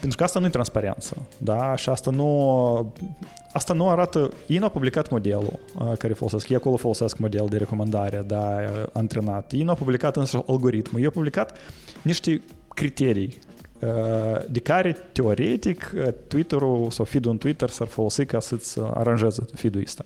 Pentru 0.00 0.16
că 0.16 0.24
asta 0.24 0.38
nu 0.38 0.46
e 0.46 0.48
transparență, 0.48 1.16
da? 1.38 1.76
Și 1.76 1.88
asta 1.88 2.10
nu, 2.10 2.92
asta 3.52 3.74
nu 3.74 3.88
arată... 3.88 4.30
Ei 4.46 4.58
nu 4.58 4.64
au 4.64 4.70
publicat 4.70 5.10
modelul 5.10 5.58
uh, 5.78 5.92
care 5.98 6.12
folosesc. 6.12 6.48
Ei 6.48 6.56
acolo 6.56 6.76
folosesc 6.76 7.18
model 7.18 7.46
de 7.48 7.56
recomandare, 7.56 8.24
da, 8.26 8.56
antrenat. 8.92 9.52
Ei 9.52 9.62
nu 9.62 9.68
au 9.68 9.74
publicat 9.74 10.16
însă 10.16 10.44
algoritmul. 10.46 11.00
Ei 11.00 11.06
au 11.06 11.12
publicat 11.12 11.58
niște 12.02 12.42
criterii 12.68 13.38
de 14.48 14.60
care, 14.60 14.92
teoretic, 15.12 15.92
Twitter-ul 16.28 16.90
sau 16.90 17.04
feed-ul 17.04 17.30
în 17.30 17.38
Twitter 17.38 17.68
s-ar 17.68 17.86
folosi 17.86 18.24
ca 18.24 18.40
să-ți 18.40 18.80
aranjeze 18.80 19.44
feed-ul 19.54 19.82
ăsta. 19.82 20.04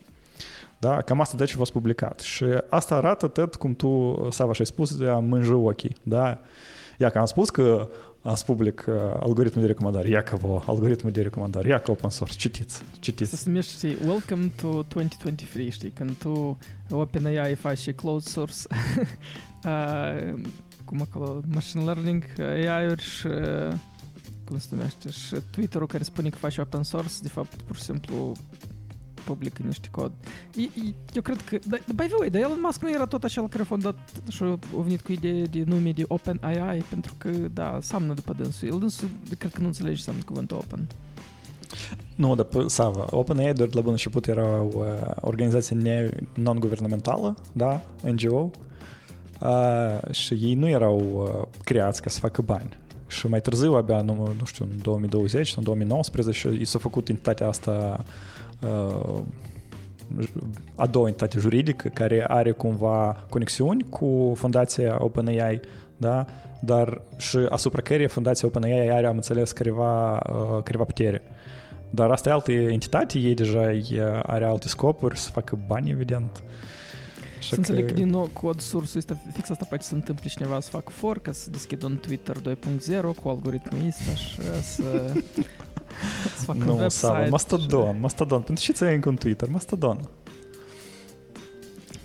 Da? 0.78 1.02
Cam 1.02 1.20
asta 1.20 1.36
de 1.36 1.44
ce 1.44 1.56
v-ați 1.56 1.72
publicat. 1.72 2.20
Și 2.20 2.44
asta 2.68 2.94
arată 2.94 3.26
tot 3.26 3.54
cum 3.54 3.74
tu, 3.74 4.18
Sava, 4.30 4.52
și-ai 4.52 4.66
spus 4.66 4.96
de 4.96 5.06
a 5.06 5.18
mânjă 5.18 5.54
ochii. 5.54 5.96
Da? 6.02 6.38
Ia 6.98 7.10
că 7.10 7.18
am 7.18 7.24
spus 7.24 7.50
că 7.50 7.88
ați 8.26 8.44
public 8.44 8.84
uh, 8.88 8.94
algoritmul 9.20 9.64
de 9.64 9.70
recomandare, 9.70 10.08
ia 10.08 10.22
că 10.22 10.36
vă, 10.36 10.62
algoritmul 10.66 11.12
de 11.12 11.22
recomandare, 11.22 11.68
ia 11.68 11.78
că 11.78 11.90
open 11.90 12.10
source, 12.10 12.36
citiți, 12.36 12.82
citiți. 12.98 13.36
Să 13.36 13.42
numești, 13.46 13.72
știi, 13.72 13.96
Welcome 14.06 14.52
to 14.60 14.68
2023, 14.68 15.70
știi, 15.70 15.90
când 15.90 16.16
tu 16.18 16.58
OpenAI 16.90 17.54
faci 17.54 17.78
și 17.78 17.92
closed 17.92 18.32
source, 18.32 18.56
uh, 19.64 20.34
cum 20.86 21.00
acolo, 21.00 21.40
machine 21.54 21.84
learning, 21.84 22.24
AI-uri 22.38 23.02
și 23.02 23.28
cum 24.44 24.58
se 24.58 24.68
numește, 24.70 25.10
și 25.10 25.36
Twitter-ul 25.50 25.86
care 25.86 26.02
spune 26.02 26.28
că 26.28 26.36
face 26.36 26.60
open 26.60 26.82
source, 26.82 27.14
de 27.22 27.28
fapt, 27.28 27.54
pur 27.62 27.76
și 27.76 27.82
simplu 27.82 28.32
publică 29.24 29.62
niște 29.66 29.88
cod. 29.90 30.12
E, 30.56 30.62
e, 30.62 30.94
eu 31.12 31.22
cred 31.22 31.40
că, 31.40 31.58
da, 31.66 31.76
by 31.94 32.04
the 32.06 32.14
way, 32.18 32.30
dar 32.30 32.40
Elon 32.40 32.60
Musk 32.62 32.82
nu 32.82 32.90
era 32.90 33.06
tot 33.06 33.24
acel 33.24 33.48
care 33.48 33.62
a 33.62 33.66
fondat 33.66 33.96
și 34.28 34.42
a 34.42 34.58
venit 34.82 35.00
cu 35.00 35.12
idee 35.12 35.44
de 35.44 35.62
nume 35.66 35.92
de 35.92 36.04
Open 36.08 36.38
AI, 36.42 36.84
pentru 36.88 37.14
că, 37.18 37.30
da, 37.30 37.78
seamnă 37.80 38.14
după 38.14 38.32
dânsul. 38.32 38.68
El 38.68 38.78
dânsul, 38.78 39.08
cred 39.38 39.52
că 39.52 39.60
nu 39.60 39.66
înțelege 39.66 40.02
seamnă 40.02 40.22
cuvântul 40.22 40.56
Open. 40.56 40.86
Nu, 42.14 42.34
dar 42.34 42.46
Sava, 42.66 43.06
OpenAI 43.10 43.52
doar 43.52 43.68
de 43.68 43.74
la 43.74 43.80
bun 43.80 43.90
început 43.90 44.26
era 44.26 44.60
o 44.60 44.84
organizație 45.20 45.76
ne- 45.76 46.10
non-guvernamentală, 46.34 47.36
da, 47.52 47.82
NGO, 48.02 48.36
uh, 48.36 48.50
și 50.10 50.34
ei 50.34 50.54
nu 50.54 50.68
erau 50.68 50.98
uh, 50.98 51.58
creați 51.64 52.02
ca 52.02 52.10
să 52.10 52.18
facă 52.18 52.42
bani. 52.42 52.76
Și 53.06 53.26
mai 53.26 53.40
târziu, 53.40 53.72
abia, 53.72 54.00
nu, 54.00 54.34
nu 54.38 54.44
știu, 54.44 54.64
în 54.70 54.78
2020, 54.82 55.54
în 55.56 55.62
2019, 55.62 56.56
i 56.60 56.64
s-a 56.64 56.78
făcut 56.78 57.08
entitatea 57.08 57.48
asta 57.48 58.04
uh, 58.60 59.20
a 60.74 60.86
doua 60.86 61.06
entitate 61.06 61.38
juridică 61.38 61.88
care 61.88 62.24
are 62.28 62.50
cumva 62.50 63.24
conexiuni 63.28 63.86
cu 63.88 64.32
fundația 64.36 64.96
OpenAI, 64.98 65.60
da? 65.96 66.24
dar 66.60 67.00
și 67.16 67.36
asupra 67.48 67.82
căreia 67.82 68.08
fundația 68.08 68.48
OpenAI 68.48 68.88
are, 68.90 69.06
am 69.06 69.14
înțeles, 69.14 69.52
careva, 69.52 70.12
uh, 70.12 70.62
careva 70.62 70.84
putere. 70.84 71.22
Dar 71.90 72.10
asta 72.10 72.28
e 72.28 72.32
altă 72.32 72.52
entitate, 72.52 73.18
ei 73.18 73.34
deja 73.34 73.72
are 74.22 74.44
alte 74.44 74.68
scopuri, 74.68 75.18
să 75.18 75.30
facă 75.30 75.58
bani, 75.66 75.90
evident. 75.90 76.42
Să 77.40 77.54
înțeleg 77.54 77.86
că 77.86 77.92
din 77.92 78.08
nou 78.08 78.30
cod 78.32 78.60
sursul 78.60 78.98
este 78.98 79.22
fix 79.32 79.50
asta 79.50 79.64
poate 79.68 79.84
să 79.84 79.94
întâmple 79.94 80.28
cineva 80.28 80.60
să 80.60 80.70
facă 80.70 80.90
for, 80.90 81.18
ca 81.18 81.32
să 81.32 81.50
deschidă 81.50 81.86
un 81.86 81.96
Twitter 81.96 82.36
2.0 82.36 83.00
cu 83.22 83.28
algoritmul 83.28 83.86
ăsta 83.86 84.14
și 84.14 84.34
să, 84.62 85.12
să 86.36 86.44
facă 86.44 86.58
nu, 86.58 86.72
un 86.72 86.80
website. 86.80 87.26
Mastodon, 87.30 87.94
și... 87.94 88.00
Mastodon. 88.00 88.40
Pentru 88.40 88.64
ce 88.64 88.72
ți-ai 88.72 88.94
încă 88.94 89.08
un 89.08 89.16
Twitter? 89.16 89.48
Mastodon. 89.48 90.08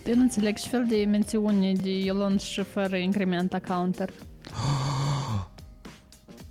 Eu 0.05 0.15
nu 0.15 0.21
înțeleg 0.21 0.57
și 0.57 0.69
fel 0.69 0.85
de 0.89 1.05
mențiuni 1.09 1.75
de 1.75 1.89
Elon 1.89 2.37
și 2.37 2.63
fără 2.63 2.95
increment 2.95 3.61
counter. 3.67 4.09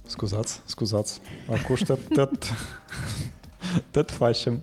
Scuzați, 0.07 0.61
scuzați. 0.65 1.21
Acum 1.49 1.77
tot, 2.13 2.39
tot 3.91 4.11
facem. 4.11 4.63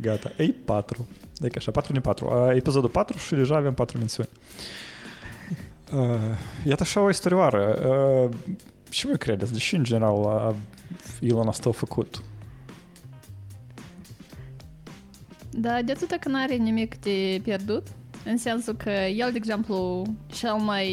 Gata. 0.00 0.32
Ei 0.38 0.52
4. 0.52 1.08
Deci 1.40 1.56
așa, 1.56 1.70
4 1.70 1.92
din 1.92 2.00
4. 2.00 2.52
Episodul 2.54 2.88
4 2.88 3.18
și 3.18 3.34
deja 3.34 3.56
avem 3.56 3.74
4 3.74 3.98
mențiuni. 3.98 4.28
Uh, 5.92 6.36
iată 6.64 6.82
așa 6.82 7.00
o 7.00 7.08
istorioară. 7.08 7.78
Uh, 7.88 8.36
ce 8.88 9.06
voi 9.06 9.18
credeți? 9.18 9.52
Deși, 9.52 9.74
în 9.74 9.84
general, 9.84 10.14
uh, 10.14 10.54
Elon 11.30 11.48
asta 11.48 11.68
a 11.68 11.72
făcut? 11.72 12.22
Da, 15.50 15.82
de 15.82 15.92
atât 15.92 16.16
că 16.20 16.28
nu 16.28 16.42
are 16.42 16.54
nimic 16.54 17.00
de 17.00 17.40
pierdut. 17.42 17.86
În 18.24 18.36
sensul 18.36 18.74
că 18.74 18.90
el, 18.90 19.30
de 19.30 19.36
exemplu, 19.36 20.02
cel 20.26 20.54
mai 20.54 20.88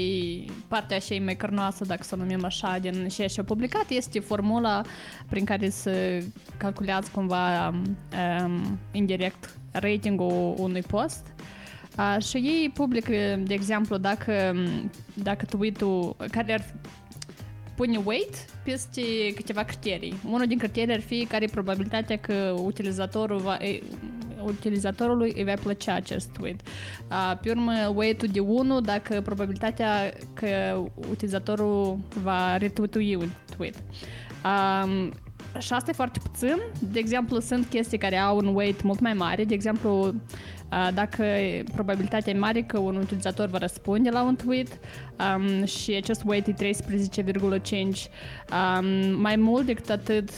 partea 0.68 0.98
așa 0.98 1.16
mai 1.24 1.36
cărnoasă, 1.36 1.86
dacă 1.86 2.04
să 2.04 2.16
o 2.16 2.18
numim 2.18 2.46
așa, 2.46 2.78
din 2.78 3.08
ceea 3.08 3.28
ce 3.28 3.40
a 3.40 3.44
publicat, 3.44 3.90
este 3.90 4.20
formula 4.20 4.82
prin 5.30 5.46
care 5.46 5.70
se 5.70 6.26
calculează 6.58 7.10
cumva 7.14 7.68
um, 7.68 8.80
indirect 8.92 9.58
ratingul 9.80 10.56
unui 10.58 10.82
post. 10.82 11.26
Uh, 11.98 12.24
și 12.24 12.38
ei 12.38 12.72
publică, 12.74 13.12
de 13.44 13.54
exemplu, 13.54 13.98
dacă, 13.98 14.56
dacă 15.14 15.46
tweet-ul, 15.46 16.16
care 16.32 16.54
ar 16.54 16.66
pune 17.76 18.02
weight 18.04 18.36
peste 18.64 19.02
câteva 19.36 19.64
criterii. 19.64 20.16
Unul 20.26 20.48
din 20.48 20.58
criterii 20.58 20.94
ar 20.94 21.02
fi 21.02 21.26
care 21.26 21.44
e 21.44 21.48
probabilitatea 21.52 22.18
că 22.18 22.56
utilizatorul 22.64 23.38
va, 23.38 23.58
utilizatorului 24.44 25.34
îi 25.36 25.44
va 25.44 25.54
plăcea 25.62 25.94
acest 25.94 26.30
tweet. 26.30 26.60
Uh, 27.10 27.38
pe 27.42 27.50
urmă, 27.50 27.94
weight-ul 27.96 28.28
de 28.28 28.40
1 28.40 28.82
dacă 28.82 29.22
probabilitatea 29.22 30.14
că 30.34 30.84
utilizatorul 31.10 32.00
va 32.24 32.58
retweetui 32.58 33.16
un 33.16 33.30
tweet. 33.58 33.76
Um, 34.46 35.14
și 35.60 35.74
asta 35.74 35.90
e 35.90 35.94
foarte 35.94 36.20
puțin. 36.32 36.56
De 36.80 37.00
exemplu, 37.00 37.40
sunt 37.40 37.66
chestii 37.66 37.98
care 37.98 38.18
au 38.18 38.38
un 38.38 38.56
weight 38.56 38.82
mult 38.82 39.00
mai 39.00 39.14
mare. 39.14 39.44
De 39.44 39.54
exemplu, 39.54 40.14
dacă 40.94 41.24
probabilitatea 41.74 42.34
e 42.34 42.38
mare 42.38 42.62
că 42.62 42.80
un 42.80 42.96
utilizator 42.96 43.48
va 43.48 43.58
răspunde 43.58 44.10
la 44.10 44.24
un 44.24 44.36
tweet 44.36 44.68
um, 45.36 45.66
și 45.66 45.94
acest 45.94 46.24
weight 46.26 46.48
e 46.48 46.74
13,5 46.74 47.80
um, 47.80 48.86
mai 49.22 49.36
mult 49.36 49.66
decât 49.66 49.90
atât 49.90 50.30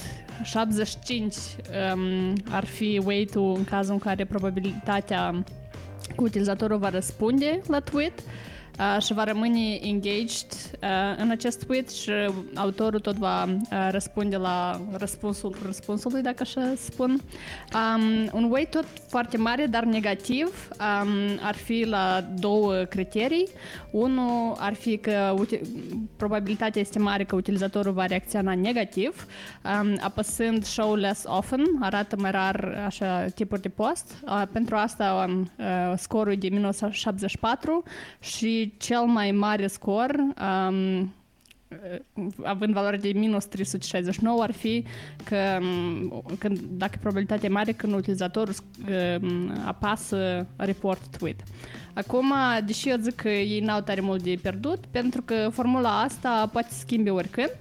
75 0.44 1.36
um, 1.36 2.34
ar 2.50 2.66
fi 2.66 3.02
weight-ul 3.06 3.56
în 3.58 3.64
cazul 3.64 3.94
în 3.94 4.00
care 4.00 4.26
probabilitatea 4.26 5.44
că 6.16 6.24
utilizatorul 6.24 6.78
va 6.78 6.90
răspunde 6.90 7.62
la 7.68 7.80
tweet 7.80 8.20
uh, 8.20 8.26
și 9.00 9.14
va 9.14 9.24
rămâne 9.24 9.80
engaged 9.82 10.52
uh, 10.82 11.18
în 11.18 11.30
acest 11.30 11.66
tweet 11.66 11.90
și 11.90 12.12
autorul 12.56 13.00
tot 13.00 13.16
va 13.16 13.44
uh, 13.44 13.88
răspunde 13.92 14.38
la 14.38 14.82
răspunsul 14.98 15.56
răspunsului, 15.66 16.22
dacă 16.22 16.38
așa 16.40 16.74
spun. 16.78 17.22
Um, 17.74 18.30
un 18.34 18.52
weight 18.52 18.72
tot 18.72 18.86
foarte 19.08 19.38
mare, 19.38 19.66
dar 19.66 19.84
negativ, 19.84 20.70
um, 20.70 21.40
ar 21.42 21.56
fi 21.56 21.86
la 21.86 22.26
două 22.40 22.74
criterii. 22.84 23.48
Unul 23.92 24.56
ar 24.58 24.74
fi 24.74 24.98
că 24.98 25.36
probabilitatea 26.16 26.82
este 26.82 27.00
mare 27.00 27.24
că 27.24 27.36
utilizatorul 27.36 27.94
va 27.94 28.06
reacționa 28.06 28.56
negativ, 28.56 29.26
um, 29.82 30.00
apăsând 30.02 30.64
show 30.64 30.96
less 30.96 31.24
often, 31.26 31.66
arată 31.80 32.16
mai 32.20 32.32
rar 32.32 32.84
așa 32.86 33.26
tipuri 33.26 33.62
de 33.62 33.70
post. 33.70 34.24
Uh, 34.26 34.44
pentru 34.52 34.76
asta 34.76 35.28
um, 35.28 35.52
uh, 35.58 35.94
scorul 35.98 36.32
e 36.32 36.36
de 36.36 36.50
minus 36.50 36.80
74 36.92 37.84
și 38.20 38.69
cel 38.78 39.02
mai 39.02 39.32
mare 39.32 39.68
scor 39.68 40.16
um, 40.70 41.14
având 42.44 42.74
valoare 42.74 42.98
de 42.98 43.12
minus 43.16 43.46
369 43.46 44.44
ar 44.44 44.52
fi 44.52 44.84
că 45.24 45.60
când, 46.38 46.60
dacă 46.60 46.98
probabilitatea 47.02 47.50
e 47.50 47.52
mare 47.52 47.72
când 47.72 47.94
utilizatorul 47.94 48.54
apasă 49.66 50.48
report 50.56 51.18
tweet. 51.18 51.40
Acum, 51.94 52.34
deși 52.66 52.90
eu 52.90 52.98
zic 53.00 53.16
că 53.16 53.30
ei 53.30 53.60
n-au 53.60 53.82
tare 53.82 54.02
mult 54.02 54.24
de 54.24 54.40
pierdut, 54.42 54.86
pentru 54.92 55.22
că 55.22 55.50
formula 55.52 56.02
asta 56.02 56.50
poate 56.52 56.70
schimbi 56.72 57.10
oricând, 57.10 57.56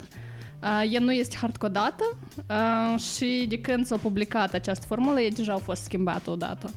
Uh, 0.63 0.91
ea 0.93 1.01
nu 1.01 1.13
este 1.13 1.37
hardcodată 1.41 2.05
uh, 2.51 3.01
și 3.01 3.47
de 3.49 3.61
când 3.61 3.87
s-a 3.87 3.97
publicat 3.97 4.55
această 4.55 4.87
formulă, 4.87 5.21
ea 5.21 5.31
deja 5.31 5.53
a 5.53 5.57
fost 5.57 5.83
schimbată 5.83 6.31
odată. 6.31 6.71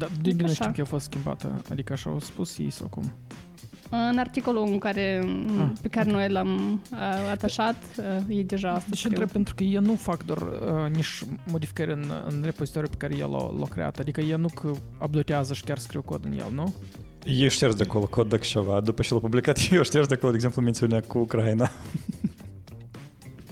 Da, 0.00 0.06
de 0.22 0.32
bine 0.32 0.52
știu 0.52 0.72
că 0.74 0.80
a 0.80 0.84
fost 0.84 1.04
schimbată, 1.04 1.62
adică 1.70 1.92
așa 1.92 2.10
au 2.10 2.20
spus 2.20 2.58
ei 2.58 2.70
sau 2.70 2.86
cum? 2.86 3.12
În 3.90 4.18
articolul 4.18 4.66
în 4.66 4.78
care, 4.78 5.22
ah, 5.58 5.68
pe 5.82 5.88
care 5.88 6.10
okay. 6.10 6.20
noi 6.20 6.32
l-am 6.32 6.82
uh, 6.92 6.98
atașat, 7.30 7.76
uh, 8.28 8.38
e 8.38 8.42
deja 8.42 8.70
asta 8.70 8.86
Deci 8.88 9.04
întreb 9.04 9.30
pentru 9.30 9.54
că 9.54 9.62
eu 9.62 9.80
nu 9.80 9.94
fac 9.94 10.24
doar 10.24 10.38
uh, 10.38 10.94
nici 10.94 11.22
modificări 11.46 11.92
în, 11.92 12.12
în 12.28 12.40
repozitoriul 12.44 12.90
pe 12.90 12.96
care 12.96 13.16
el 13.16 13.30
l-a 13.30 13.66
creat, 13.68 13.98
adică 13.98 14.20
eu 14.20 14.38
nu 14.38 14.48
că 14.48 14.70
updatează 15.02 15.54
și 15.54 15.64
chiar 15.64 15.78
scriu 15.78 16.02
cod 16.02 16.24
în 16.24 16.32
el, 16.32 16.50
nu? 16.54 16.74
Eu 17.24 17.48
șterg 17.48 17.74
de 17.74 17.82
acolo 17.82 18.06
cod 18.06 18.28
dacă 18.28 18.42
ceva, 18.42 18.80
după 18.80 19.02
ce 19.02 19.14
l-a 19.14 19.20
publicat, 19.20 19.58
eu 19.70 19.82
șterg 19.82 20.06
de 20.06 20.14
acolo, 20.14 20.30
de 20.30 20.36
exemplu, 20.36 20.62
mențiunea 20.62 21.00
cu 21.00 21.18
Ucraina. 21.18 21.70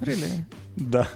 Really? 0.01 0.47
Da. 0.75 1.07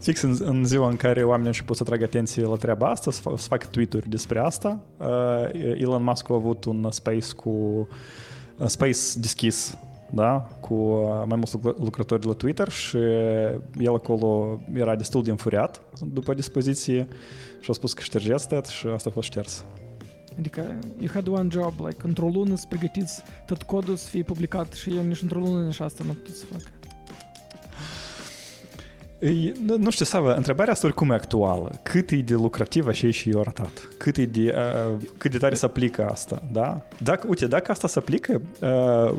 Fix 0.00 0.22
în, 0.22 0.36
în 0.40 0.64
ziua 0.64 0.88
în 0.88 0.96
care 0.96 1.20
oamenii 1.20 1.42
au 1.42 1.52
început 1.52 1.76
să 1.76 1.84
tragă 1.84 2.04
atenție 2.04 2.42
la 2.42 2.56
treaba 2.56 2.90
asta, 2.90 3.10
să, 3.10 3.22
să 3.36 3.46
facă 3.48 3.66
tweet-uri 3.70 4.08
despre 4.08 4.38
asta, 4.38 4.80
uh, 4.96 5.76
Elon 5.78 6.02
Musk 6.02 6.30
a 6.30 6.34
avut 6.34 6.64
un 6.64 6.88
space 6.90 7.32
cu 7.36 7.50
uh, 8.58 8.66
space 8.66 8.98
deschis 9.16 9.76
da, 10.12 10.48
cu 10.60 10.74
uh, 10.74 11.22
mai 11.26 11.36
mulți 11.36 11.56
lucrători 11.62 12.20
de 12.20 12.26
la 12.26 12.32
Twitter 12.32 12.68
și 12.68 12.96
el 13.78 13.94
acolo 13.94 14.60
era 14.74 14.96
destul 14.96 15.22
de 15.22 15.30
înfuriat 15.30 15.80
după 16.12 16.34
dispoziție 16.34 17.08
și 17.60 17.70
a 17.70 17.72
spus 17.72 17.92
că 17.92 18.02
șterge 18.02 18.34
asta 18.34 18.62
și 18.62 18.86
asta 18.86 19.08
a 19.08 19.12
fost 19.12 19.26
șters. 19.26 19.64
Adică, 20.38 20.78
you 20.98 21.10
had 21.12 21.26
one 21.26 21.48
job, 21.50 21.74
like, 21.78 22.02
într-o 22.02 22.28
lună 22.28 22.56
să 22.56 22.64
pregătiți 22.68 23.22
tot 23.46 23.62
codul 23.62 23.96
să 23.96 24.08
fie 24.08 24.22
publicat 24.22 24.72
și 24.72 24.96
eu 24.96 25.02
nici 25.02 25.22
într-o 25.22 25.38
lună 25.38 25.64
nici 25.64 25.80
asta 25.80 26.04
nu 26.06 26.12
pot 26.12 26.34
să 26.34 26.44
fac. 26.44 26.79
E, 29.20 29.52
nu 29.78 29.90
știu, 29.90 30.04
Sava, 30.04 30.34
întrebarea 30.34 30.72
asta 30.72 30.86
oricum 30.86 31.10
e 31.10 31.14
actuală. 31.14 31.70
Cât 31.82 32.10
e 32.10 32.16
de 32.16 32.34
lucrativ 32.34 32.86
așa 32.86 33.10
și 33.10 33.30
eu 33.30 33.40
arătat? 33.40 33.88
Cât, 33.98 34.16
e 34.16 34.24
de, 34.24 34.54
uh, 34.90 34.96
cât 35.18 35.30
de 35.30 35.38
tare 35.38 35.54
se 35.54 35.64
aplică 35.64 36.08
asta, 36.10 36.42
da? 36.52 36.80
Dacă, 36.98 37.26
uite, 37.28 37.46
dacă 37.46 37.70
asta 37.72 37.88
se 37.88 37.98
aplică, 37.98 38.40
uh, 38.60 39.14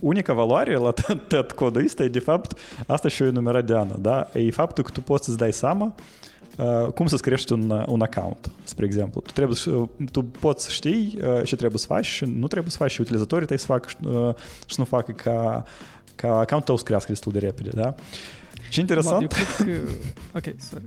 unica 0.00 0.32
valoare 0.32 0.76
la 0.76 0.90
tot, 0.90 1.28
tot 1.28 1.52
codul 1.52 1.84
ăsta 1.84 2.02
e, 2.02 2.08
de 2.08 2.18
fapt, 2.18 2.58
asta 2.86 3.08
și 3.08 3.22
eu 3.22 3.28
enumerat 3.28 3.64
de 3.64 3.74
Ana, 3.74 3.96
da? 4.00 4.28
E 4.32 4.50
faptul 4.50 4.84
că 4.84 4.90
tu 4.90 5.00
poți 5.00 5.24
să-ți 5.24 5.36
dai 5.38 5.52
seama 5.52 5.94
uh, 6.58 6.86
cum 6.92 7.06
să-ți 7.06 7.22
crești 7.22 7.52
un, 7.52 7.70
uh, 7.70 7.82
un 7.86 8.00
account, 8.00 8.50
spre 8.64 8.84
exemplu. 8.84 9.20
Tu, 9.20 9.32
trebuie, 9.32 9.56
să- 9.56 9.70
tu 10.12 10.22
poți 10.22 10.64
să 10.64 10.70
știi 10.70 11.18
uh, 11.20 11.42
ce 11.44 11.56
trebuie 11.56 11.78
să 11.78 11.86
faci 11.86 12.06
și 12.06 12.24
nu 12.24 12.46
trebuie 12.46 12.70
să 12.70 12.76
faci 12.76 12.90
și 12.90 13.00
utilizatorii 13.00 13.46
tăi 13.46 13.58
să 13.58 13.66
facă 13.66 13.88
uh, 14.08 14.34
și 14.66 14.74
nu 14.76 14.84
facă 14.84 15.12
ca, 15.12 15.64
ca 16.14 16.28
accountul 16.28 16.60
tău 16.60 16.76
să 16.76 16.82
crească 16.84 17.10
destul 17.12 17.32
de 17.32 17.38
repede, 17.38 17.70
da? 17.74 17.94
Și 18.68 18.84
Vlad, 18.84 19.08
eu 19.08 19.20
interesant, 19.20 19.32
cred 19.32 19.66
că... 19.66 19.90
Ok, 20.38 20.54
sorry. 20.58 20.84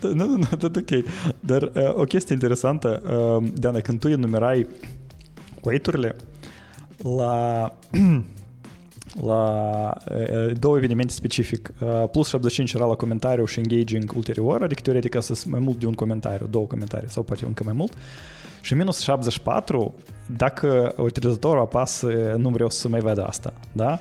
nu, 0.00 0.26
nu, 0.26 0.36
nu, 0.36 0.56
tot 0.58 0.76
ok. 0.76 1.04
Dar 1.40 1.62
uh, 1.62 1.94
o 1.94 2.04
chestie 2.04 2.34
interesantă, 2.34 3.02
uh, 3.40 3.50
Diana, 3.54 3.80
când 3.80 4.00
tu 4.00 4.08
enumerai 4.08 4.66
weight-urile 5.60 6.16
la, 7.02 7.74
la 9.30 9.92
uh, 10.10 10.52
două 10.58 10.76
evenimente 10.76 11.12
specific, 11.12 11.72
uh, 11.80 12.08
plus 12.10 12.28
75 12.28 12.72
era 12.72 12.86
la 12.86 12.94
comentariu 12.94 13.44
și 13.44 13.58
engaging 13.58 14.12
ulterior, 14.16 14.62
adică 14.62 14.80
teoretic 14.80 15.14
asta 15.14 15.34
sunt 15.34 15.52
mai 15.52 15.60
mult 15.60 15.78
de 15.78 15.86
un 15.86 15.94
comentariu, 15.94 16.46
două 16.46 16.66
comentarii 16.66 17.10
sau 17.10 17.22
poate 17.22 17.44
încă 17.44 17.64
mai 17.64 17.72
mult, 17.72 17.92
și 18.60 18.74
minus 18.74 19.00
74 19.00 19.94
dacă 20.36 20.94
utilizatorul 20.96 21.60
apasă 21.60 22.34
nu 22.36 22.48
vreau 22.48 22.70
să 22.70 22.88
mai 22.88 23.00
văd 23.00 23.18
asta, 23.18 23.52
da? 23.72 24.00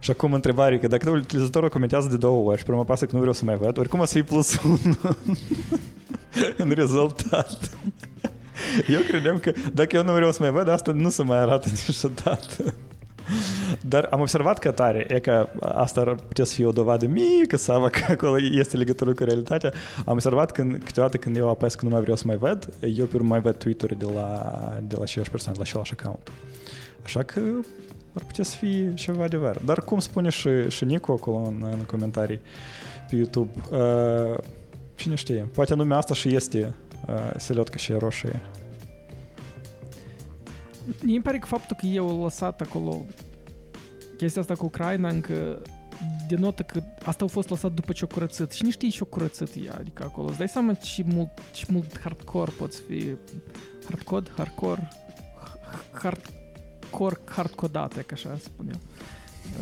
Și 0.00 0.10
acum 0.10 0.32
întrebare, 0.32 0.78
că 0.78 0.86
dacă 0.86 1.10
utilizatorul 1.10 1.68
comentează 1.68 2.08
de 2.08 2.16
două 2.16 2.48
ori 2.50 2.58
și 2.58 2.64
pe 2.64 2.70
urmă 2.70 2.82
apasă 2.82 3.04
că 3.04 3.10
nu 3.12 3.18
vreau 3.18 3.34
să 3.34 3.44
mai 3.44 3.56
văd, 3.56 3.78
oricum 3.78 4.00
o 4.00 4.04
să 4.04 4.12
fie 4.12 4.22
plus 4.22 4.62
1 4.62 4.78
în 6.56 6.70
rezultat. 6.70 7.70
Eu 8.88 9.00
credeam 9.00 9.38
că 9.38 9.52
dacă 9.72 9.96
eu 9.96 10.04
nu 10.04 10.12
vreau 10.12 10.32
să 10.32 10.38
mai 10.42 10.50
văd, 10.50 10.68
asta 10.68 10.92
nu 10.92 11.10
se 11.10 11.22
mai 11.22 11.38
arată 11.38 11.68
niciodată. 11.86 12.74
Dar 13.80 14.08
am 14.10 14.20
observat 14.20 14.58
că 14.58 14.70
tare, 14.70 15.06
e 15.08 15.18
că 15.18 15.48
asta 15.60 16.00
ar 16.00 16.14
putea 16.14 16.44
să 16.44 16.54
fie 16.54 16.66
o 16.66 16.72
dovadă 16.72 17.06
mică 17.06 17.56
sau 17.56 17.88
că 17.88 18.00
acolo 18.08 18.36
este 18.50 18.76
legătură 18.76 19.12
cu 19.12 19.24
realitatea. 19.24 19.72
Am 20.04 20.12
observat 20.12 20.50
că 20.50 20.62
câteodată 20.84 21.16
când 21.16 21.36
eu 21.36 21.48
apăs 21.48 21.74
că 21.74 21.84
nu 21.84 21.90
mai 21.90 22.00
vreau 22.00 22.16
să 22.16 22.22
mai 22.26 22.36
văd, 22.36 22.68
eu 22.94 23.04
pe 23.04 23.16
urmă 23.16 23.28
mai 23.28 23.40
văd 23.40 23.56
Twitter 23.56 23.94
de 23.94 24.06
la, 24.14 24.52
de 24.82 24.94
la 24.96 25.02
aceeași 25.02 25.30
persoană, 25.30 25.58
de 25.58 25.62
la 25.64 25.70
același 25.70 25.92
account. 25.98 26.30
Așa 27.04 27.22
că 27.22 27.40
ar 28.12 28.24
putea 28.24 28.44
să 28.44 28.56
fie 28.56 28.94
ceva 28.94 29.24
adevăr. 29.24 29.60
Dar 29.64 29.84
cum 29.84 29.98
spune 29.98 30.28
și, 30.28 30.68
și 30.68 30.84
Nico 30.84 31.12
acolo 31.12 31.36
în, 31.36 31.66
în 31.70 31.78
comentarii 31.78 32.40
pe 33.08 33.16
YouTube, 33.16 33.50
uh, 33.70 34.38
cine 34.94 35.14
știe, 35.14 35.48
poate 35.54 35.74
nume 35.74 35.94
asta 35.94 36.14
și 36.14 36.34
este 36.34 36.74
uh, 37.08 37.32
selotcă 37.36 37.78
și 37.78 37.92
roșie. 37.92 38.40
Mie 41.02 41.14
îmi 41.14 41.24
pare 41.24 41.38
că 41.38 41.46
faptul 41.46 41.76
că 41.80 41.86
eu 41.86 42.08
am 42.08 42.22
lăsat 42.22 42.60
acolo 42.60 43.04
chestia 44.16 44.40
asta 44.40 44.54
cu 44.54 44.64
Ucraina 44.64 45.08
încă 45.08 45.62
denotă 46.28 46.62
că 46.62 46.82
asta 47.04 47.24
a 47.24 47.28
fost 47.28 47.48
lăsat 47.48 47.72
după 47.72 47.92
ce 47.92 48.04
o 48.04 48.06
curățit. 48.06 48.50
Și 48.50 48.64
nu 48.64 48.70
știi 48.70 48.90
ce 48.90 48.98
o 49.02 49.04
curățit 49.04 49.66
ea, 49.66 49.76
adică 49.78 50.02
acolo. 50.04 50.28
Îți 50.28 50.38
dai 50.38 50.48
seama 50.48 50.74
ce 50.74 51.02
mult, 51.06 51.30
ce 51.52 51.66
mult 51.68 52.00
hardcore 52.00 52.52
poți 52.58 52.82
fi. 52.82 53.16
Hardcode? 53.84 54.30
Hardcore? 54.36 54.88
Hardcore, 56.90 57.20
hardcodate, 57.24 58.02
ca 58.02 58.14
așa 58.14 58.38
spun 58.42 58.68
eu. 58.68 58.80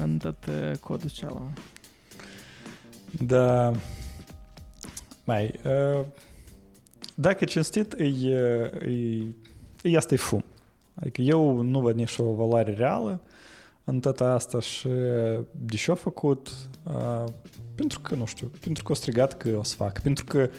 În 0.02 0.18
tot 0.18 0.46
uh, 0.46 0.76
codul 0.80 1.10
cealaltă. 1.10 1.60
Da. 3.20 3.72
Mai, 5.24 5.60
uh, 5.64 6.04
dacă 7.14 7.44
cinstit, 7.44 7.92
e, 7.92 8.04
e, 8.04 9.24
e 9.82 9.96
asta 9.96 10.14
e 10.14 10.16
fum. 10.16 10.44
Adică 10.94 11.22
eu 11.22 11.60
nu 11.60 11.80
văd 11.80 11.96
nici 11.96 12.18
o 12.18 12.34
valoare 12.34 12.72
reală 12.72 13.20
în 13.84 14.00
tot 14.00 14.20
asta 14.20 14.60
și 14.60 14.88
de 15.50 15.76
ce 15.76 15.90
a 15.90 15.94
făcut? 15.94 16.48
Uh, 16.82 17.24
pentru 17.74 18.00
că, 18.00 18.14
nu 18.14 18.24
știu, 18.24 18.50
pentru 18.60 18.82
că 18.82 18.92
o 18.92 18.94
strigat 18.94 19.36
că 19.36 19.56
o 19.56 19.62
să 19.62 19.74
fac, 19.74 20.00
pentru 20.02 20.24
că 20.24 20.50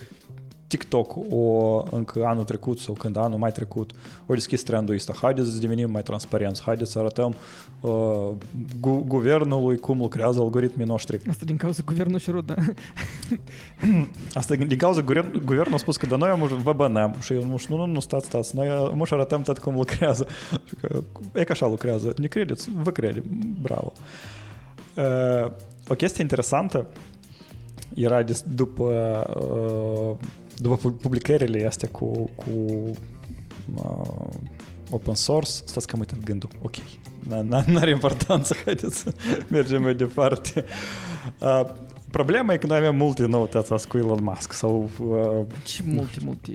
TikTok 0.70 1.16
o, 1.30 1.84
încă 1.92 2.26
anul 2.26 2.44
trecut 2.44 2.80
sau 2.80 2.94
când 2.94 3.18
anul 3.18 3.38
mai 3.38 3.52
trecut 3.52 3.92
o 4.26 4.34
deschis 4.34 4.64
trendul 4.64 4.96
ăsta. 4.96 5.14
Haideți 5.22 5.52
să 5.52 5.60
devenim 5.60 5.92
mai 5.92 6.02
transparenți, 6.02 6.62
haideți 6.62 6.92
să 6.92 7.00
arătăm 7.00 7.36
uh, 7.80 8.30
gu- 8.80 9.04
guvernului 9.08 9.78
cum 9.78 9.98
lucrează 9.98 10.40
algoritmii 10.40 10.86
noștri. 10.86 11.22
Asta 11.30 11.46
din 11.46 11.58
cauza 11.58 11.82
guvernului 11.86 12.20
și 12.20 12.32
ruda. 12.32 12.56
Asta 14.34 14.56
din 14.56 14.78
cauza 14.78 15.02
guvern, 15.02 15.46
guvernul 15.46 15.74
a 15.74 15.78
spus 15.78 15.98
că 15.98 16.06
da 16.06 16.16
noi 16.16 16.30
am 16.30 16.60
vă 16.64 16.74
bănăm 16.74 17.16
și 17.20 17.34
eu 17.34 17.46
nu 17.46 17.58
știu, 17.58 17.76
nu, 17.76 17.86
nu, 17.86 17.92
nu 17.92 18.00
stați, 18.00 18.26
stați, 18.26 18.56
noi 18.56 18.92
mu 18.94 19.06
și 19.06 19.14
arătăm 19.14 19.42
tot 19.42 19.60
cum 19.60 19.76
lucrează. 19.76 20.28
Și 20.66 20.76
că, 20.82 21.02
e 21.34 21.44
că 21.44 21.52
așa 21.52 21.68
lucrează, 21.68 22.14
ne 22.18 22.28
credeți? 22.28 22.70
Vă 22.82 22.92
credem, 22.92 23.24
bravo. 23.62 23.92
Uh, 24.96 25.52
o 25.88 25.94
chestie 25.94 26.22
interesantă 26.22 26.86
era 27.96 28.24
des, 28.24 28.44
după, 28.56 28.84
uh, 30.20 30.28
după 30.62 30.92
publicările 30.92 31.66
astea 31.66 31.90
cu, 31.92 32.30
cu 32.36 32.50
uh, 33.76 34.28
open 34.90 35.14
source, 35.14 35.52
stați 35.52 35.88
că 35.88 35.94
am 35.94 36.00
uitat 36.00 36.24
gândul, 36.24 36.50
ok, 36.62 36.76
nu 37.66 37.78
are 37.78 37.90
importanță, 37.90 38.56
haideți 38.66 38.98
să 38.98 39.14
mergem 39.48 39.82
mai 39.82 39.96
departe. 39.96 40.66
Uh, 41.40 41.70
Problema 42.12 42.54
e 42.54 42.58
că 42.58 42.68
noi 42.68 42.78
avem 42.78 42.96
multe 42.96 43.26
noutăți 43.26 43.88
cu 43.88 43.98
Elon 43.98 44.24
Musk 44.24 44.54
sau... 44.54 44.90
Uh, 45.00 45.46
Ce 45.64 45.84
multe, 45.86 46.18
multe. 46.24 46.54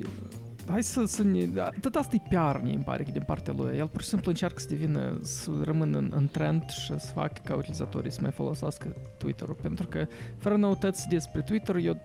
Hai 0.71 0.83
să, 0.83 1.05
să 1.07 1.23
ne... 1.23 1.71
Tot 1.81 1.95
asta 1.95 2.17
e 2.17 2.29
PR, 2.29 2.61
mi 2.63 2.83
pare, 2.85 3.03
că 3.03 3.11
din 3.11 3.23
partea 3.27 3.55
lui. 3.57 3.77
El 3.77 3.87
pur 3.87 4.03
și 4.03 4.09
simplu 4.09 4.31
încearcă 4.31 4.61
să 4.61 4.67
devină, 4.69 5.19
să 5.23 5.51
rămână 5.65 5.99
în, 5.99 6.13
în 6.17 6.29
trend 6.29 6.63
și 6.69 6.87
să 6.99 7.13
facă 7.15 7.41
ca 7.45 7.57
utilizatorii 7.57 8.13
să 8.13 8.19
mai 8.23 8.31
folosească 8.31 8.97
Twitter-ul. 9.19 9.57
Pentru 9.63 9.87
că, 9.87 10.07
fără 10.39 10.57
noutăți 10.57 11.09
despre 11.09 11.41
Twitter, 11.41 11.77
eu 11.77 12.01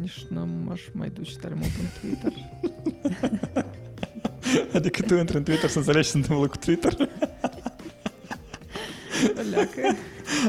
nici 0.00 0.26
nu 0.28 0.48
m-aș 0.64 0.80
mai 0.92 1.10
duce 1.14 1.36
tare 1.36 1.54
mult 1.54 1.70
în 1.80 1.86
Twitter. 2.00 2.32
adică 4.76 5.02
tu 5.02 5.14
intri 5.14 5.36
în 5.36 5.42
Twitter 5.42 5.68
să 5.68 5.78
înțelegi 5.78 6.04
ce 6.04 6.10
se 6.10 6.16
întâmplă 6.16 6.46
cu 6.46 6.56
Twitter? 6.56 7.08
Leacă. 9.50 9.96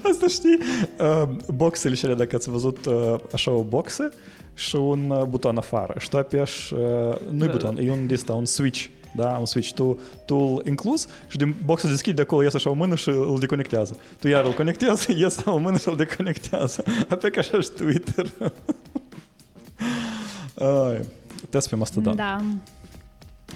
Asta 0.04 0.28
știi? 0.28 0.58
Uh, 1.00 1.30
boxele 1.54 1.96
și 1.96 2.06
alea, 2.06 2.18
dacă 2.18 2.36
ați 2.36 2.50
văzut 2.50 2.86
uh, 2.86 3.16
așa 3.34 3.52
o 3.52 3.64
boxă 3.64 4.10
și 4.54 4.76
un 4.76 5.10
uh, 5.10 5.24
buton 5.24 5.58
afară. 5.58 5.96
Și 6.00 6.10
tu 6.10 6.18
apeși, 6.18 6.74
uh, 6.74 6.80
nu-i 7.30 7.48
Da. 7.48 7.52
buton, 7.52 7.78
e 7.78 7.92
un 7.92 8.08
dista, 8.08 8.34
un 8.34 8.46
switch. 8.46 8.86
Da, 9.16 9.30
un 9.40 9.46
switch. 9.46 9.72
Tu, 9.74 10.00
tu 10.26 10.36
îl 10.36 10.68
inclus 10.68 11.08
și 11.28 11.38
din 11.38 11.56
box 11.66 11.82
se 11.82 11.88
deschide, 11.88 12.16
de 12.16 12.22
acolo 12.22 12.44
iese 12.44 12.56
așa 12.56 12.70
o 12.70 12.74
mână 12.74 12.96
și 12.96 13.10
îl 13.10 13.38
deconectează. 13.40 13.98
Tu 14.20 14.28
iar 14.28 14.46
îl 14.46 14.54
conectează, 14.54 15.12
iese 15.18 15.42
o 15.46 15.58
mână 15.58 15.78
și 15.78 15.90
îl 15.90 15.96
deconectează. 15.96 16.84
Apoi 17.10 17.32
ca 17.32 17.40
așa 17.40 17.62
și 17.62 17.70
Twitter. 17.70 18.32
Ai, 20.60 21.06
test 21.50 21.70
pe 21.70 21.76
Mastodon. 21.76 22.16
Da. 22.16 22.38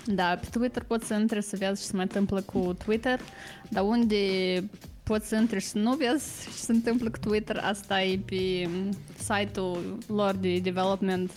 Da, 0.05 0.37
pe 0.41 0.47
Twitter 0.51 0.83
poți 0.83 1.07
să 1.07 1.13
intri 1.13 1.43
să 1.43 1.55
vezi 1.59 1.81
ce 1.81 1.87
se 1.87 1.95
mai 1.95 2.03
întâmplă 2.03 2.41
cu 2.41 2.75
Twitter, 2.85 3.19
dar 3.69 3.83
unde 3.83 4.15
poți 5.03 5.27
să 5.27 5.35
intri 5.35 5.59
și 5.59 5.67
să 5.67 5.77
nu 5.77 5.95
vezi 5.95 6.45
ce 6.45 6.57
se 6.57 6.71
întâmplă 6.71 7.09
cu 7.09 7.17
Twitter, 7.17 7.57
asta 7.57 8.01
e 8.01 8.19
pe 8.25 8.69
site-ul 9.17 9.97
lor 10.07 10.35
de 10.35 10.59
development 10.59 11.31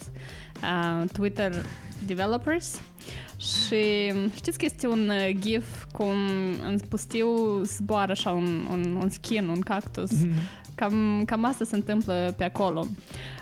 uh, 0.63 1.09
Twitter 1.13 1.65
Developers. 2.07 2.81
Și 3.37 4.13
știți 4.35 4.59
că 4.59 4.65
este 4.65 4.87
un 4.87 5.09
uh, 5.09 5.37
GIF 5.41 5.85
cum 5.93 6.17
în 6.67 6.79
pustiu 6.89 7.29
zboară 7.63 8.13
așa 8.13 8.31
un, 8.31 8.67
un, 8.71 8.99
un 9.03 9.11
skin, 9.11 9.49
un 9.49 9.61
cactus. 9.61 10.11
Cam, 10.75 11.23
cam 11.27 11.45
asta 11.45 11.65
se 11.65 11.75
întâmplă 11.75 12.35
pe 12.37 12.45
acolo. 12.45 12.87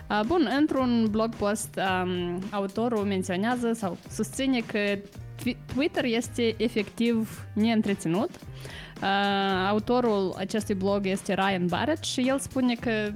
Uh, 0.09 0.19
Bun, 0.25 0.49
într-un 0.59 1.07
blog 1.11 1.35
post, 1.35 1.79
um, 2.03 2.41
autorul 2.51 3.03
menționează 3.03 3.73
sau 3.73 3.97
susține 4.09 4.59
că 4.59 4.79
Twi- 5.35 5.57
Twitter 5.73 6.03
este 6.03 6.55
efectiv 6.57 7.45
neîntreținut. 7.53 8.29
Uh, 9.01 9.67
autorul 9.69 10.35
acestui 10.37 10.75
blog 10.75 11.05
este 11.05 11.33
Ryan 11.33 11.65
Barrett 11.65 12.03
și 12.03 12.21
el 12.27 12.39
spune 12.39 12.75
că 12.75 13.11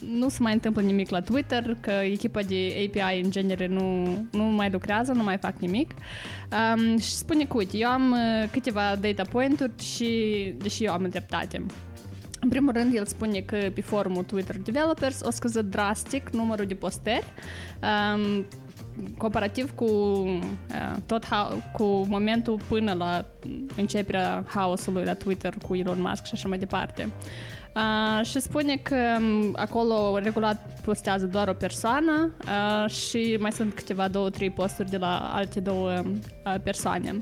nu 0.00 0.28
se 0.28 0.38
mai 0.40 0.52
întâmplă 0.52 0.82
nimic 0.82 1.10
la 1.10 1.20
Twitter, 1.20 1.76
că 1.80 1.90
echipa 1.90 2.42
de 2.42 2.86
API 2.86 3.20
în 3.20 3.30
genere 3.30 3.66
nu, 3.66 4.04
nu 4.30 4.44
mai 4.44 4.70
lucrează, 4.70 5.12
nu 5.12 5.22
mai 5.22 5.36
fac 5.36 5.58
nimic. 5.58 5.90
Um, 6.74 6.98
și 6.98 7.10
spune 7.10 7.44
că, 7.44 7.56
uite, 7.56 7.76
eu 7.76 7.88
am 7.88 8.10
uh, 8.10 8.48
câteva 8.50 8.96
data 9.00 9.22
point-uri 9.30 9.72
și, 9.82 10.08
deși 10.58 10.84
eu 10.84 10.92
am 10.92 11.06
dreptate. 11.10 11.66
În 12.40 12.48
primul 12.48 12.72
rând, 12.72 12.94
el 12.94 13.06
spune 13.06 13.40
că 13.40 13.56
pe 13.74 13.80
forumul 13.80 14.22
Twitter 14.22 14.56
Developers 14.58 15.20
o 15.22 15.30
scăzut 15.30 15.64
drastic 15.64 16.28
numărul 16.28 16.66
de 16.66 16.74
postări 16.74 17.26
um, 17.82 18.46
comparativ 19.18 19.74
cu 19.74 19.84
uh, 19.84 20.96
tot 21.06 21.24
ha- 21.26 21.72
cu 21.72 21.84
momentul 22.08 22.60
până 22.68 22.92
la 22.92 23.24
începerea 23.76 24.44
haosului 24.46 25.04
la 25.04 25.14
Twitter 25.14 25.54
cu 25.66 25.74
Elon 25.74 26.00
Musk 26.00 26.24
și 26.24 26.30
așa 26.34 26.48
mai 26.48 26.58
departe. 26.58 27.12
Uh, 27.74 28.26
și 28.26 28.40
spune 28.40 28.76
că 28.76 28.96
um, 29.18 29.54
acolo 29.56 30.18
regulat 30.18 30.80
postează 30.84 31.26
doar 31.26 31.48
o 31.48 31.52
persoană 31.52 32.34
uh, 32.44 32.90
și 32.90 33.36
mai 33.40 33.52
sunt 33.52 33.74
câteva 33.74 34.08
două, 34.08 34.30
trei 34.30 34.50
posturi 34.50 34.90
de 34.90 34.96
la 34.96 35.30
alte 35.34 35.60
două 35.60 35.90
uh, 35.90 36.54
persoane. 36.62 37.10
Uh, 37.14 37.20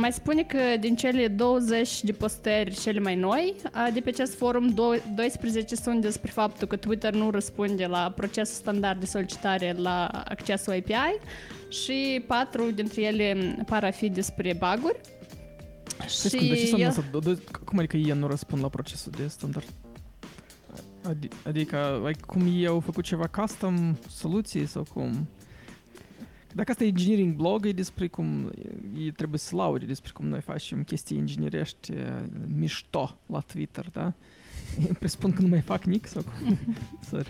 mai 0.00 0.12
spune 0.12 0.42
că 0.42 0.58
din 0.80 0.96
cele 0.96 1.28
20 1.28 2.02
de 2.02 2.12
postări 2.12 2.80
cele 2.80 3.00
mai 3.00 3.14
noi 3.14 3.54
uh, 3.64 3.88
de 3.92 4.00
pe 4.00 4.08
acest 4.08 4.34
forum, 4.36 4.68
12 5.14 5.76
sunt 5.76 6.00
despre 6.00 6.30
faptul 6.30 6.68
că 6.68 6.76
Twitter 6.76 7.14
nu 7.14 7.30
răspunde 7.30 7.86
la 7.86 8.12
procesul 8.16 8.54
standard 8.54 9.00
de 9.00 9.06
solicitare 9.06 9.74
la 9.76 10.06
accesul 10.06 10.72
API 10.72 11.18
și 11.68 12.24
4 12.26 12.70
dintre 12.70 13.02
ele 13.02 13.56
par 13.66 13.84
a 13.84 13.90
fi 13.90 14.08
despre 14.08 14.58
bug-uri. 14.58 15.00
Și 16.08 16.36
cum, 16.36 16.48
de 16.48 16.54
ce 16.54 16.82
el... 16.82 16.90
să, 16.90 17.02
cum 17.64 17.78
adică 17.78 17.96
ei 17.96 18.12
nu 18.14 18.26
răspund 18.26 18.62
la 18.62 18.68
procesul 18.68 19.12
de 19.16 19.26
standard? 19.26 19.66
Adi- 21.02 21.46
adică, 21.46 22.02
like, 22.06 22.20
cum 22.26 22.42
ei 22.46 22.66
au 22.66 22.80
făcut 22.80 23.04
ceva 23.04 23.26
custom 23.26 23.96
soluții 24.08 24.66
sau 24.66 24.86
cum? 24.92 25.28
Dacă 26.54 26.70
asta 26.70 26.84
e 26.84 26.86
engineering 26.86 27.34
blog, 27.34 27.66
e 27.66 27.72
despre 27.72 28.06
cum 28.08 28.52
ei 28.98 29.10
trebuie 29.10 29.38
să 29.38 29.56
laude 29.56 29.84
despre 29.84 30.10
cum 30.14 30.26
noi 30.26 30.40
facem 30.40 30.82
chestii 30.82 31.16
inginerești 31.16 31.92
mișto 32.56 33.18
la 33.26 33.40
Twitter, 33.40 33.88
da? 33.92 34.12
Presupun 34.98 35.32
că 35.32 35.42
nu 35.42 35.48
mai 35.48 35.60
fac 35.60 35.84
nic 35.84 36.06
sau 36.06 36.22
cum? 36.22 36.58
Sorry. 37.10 37.28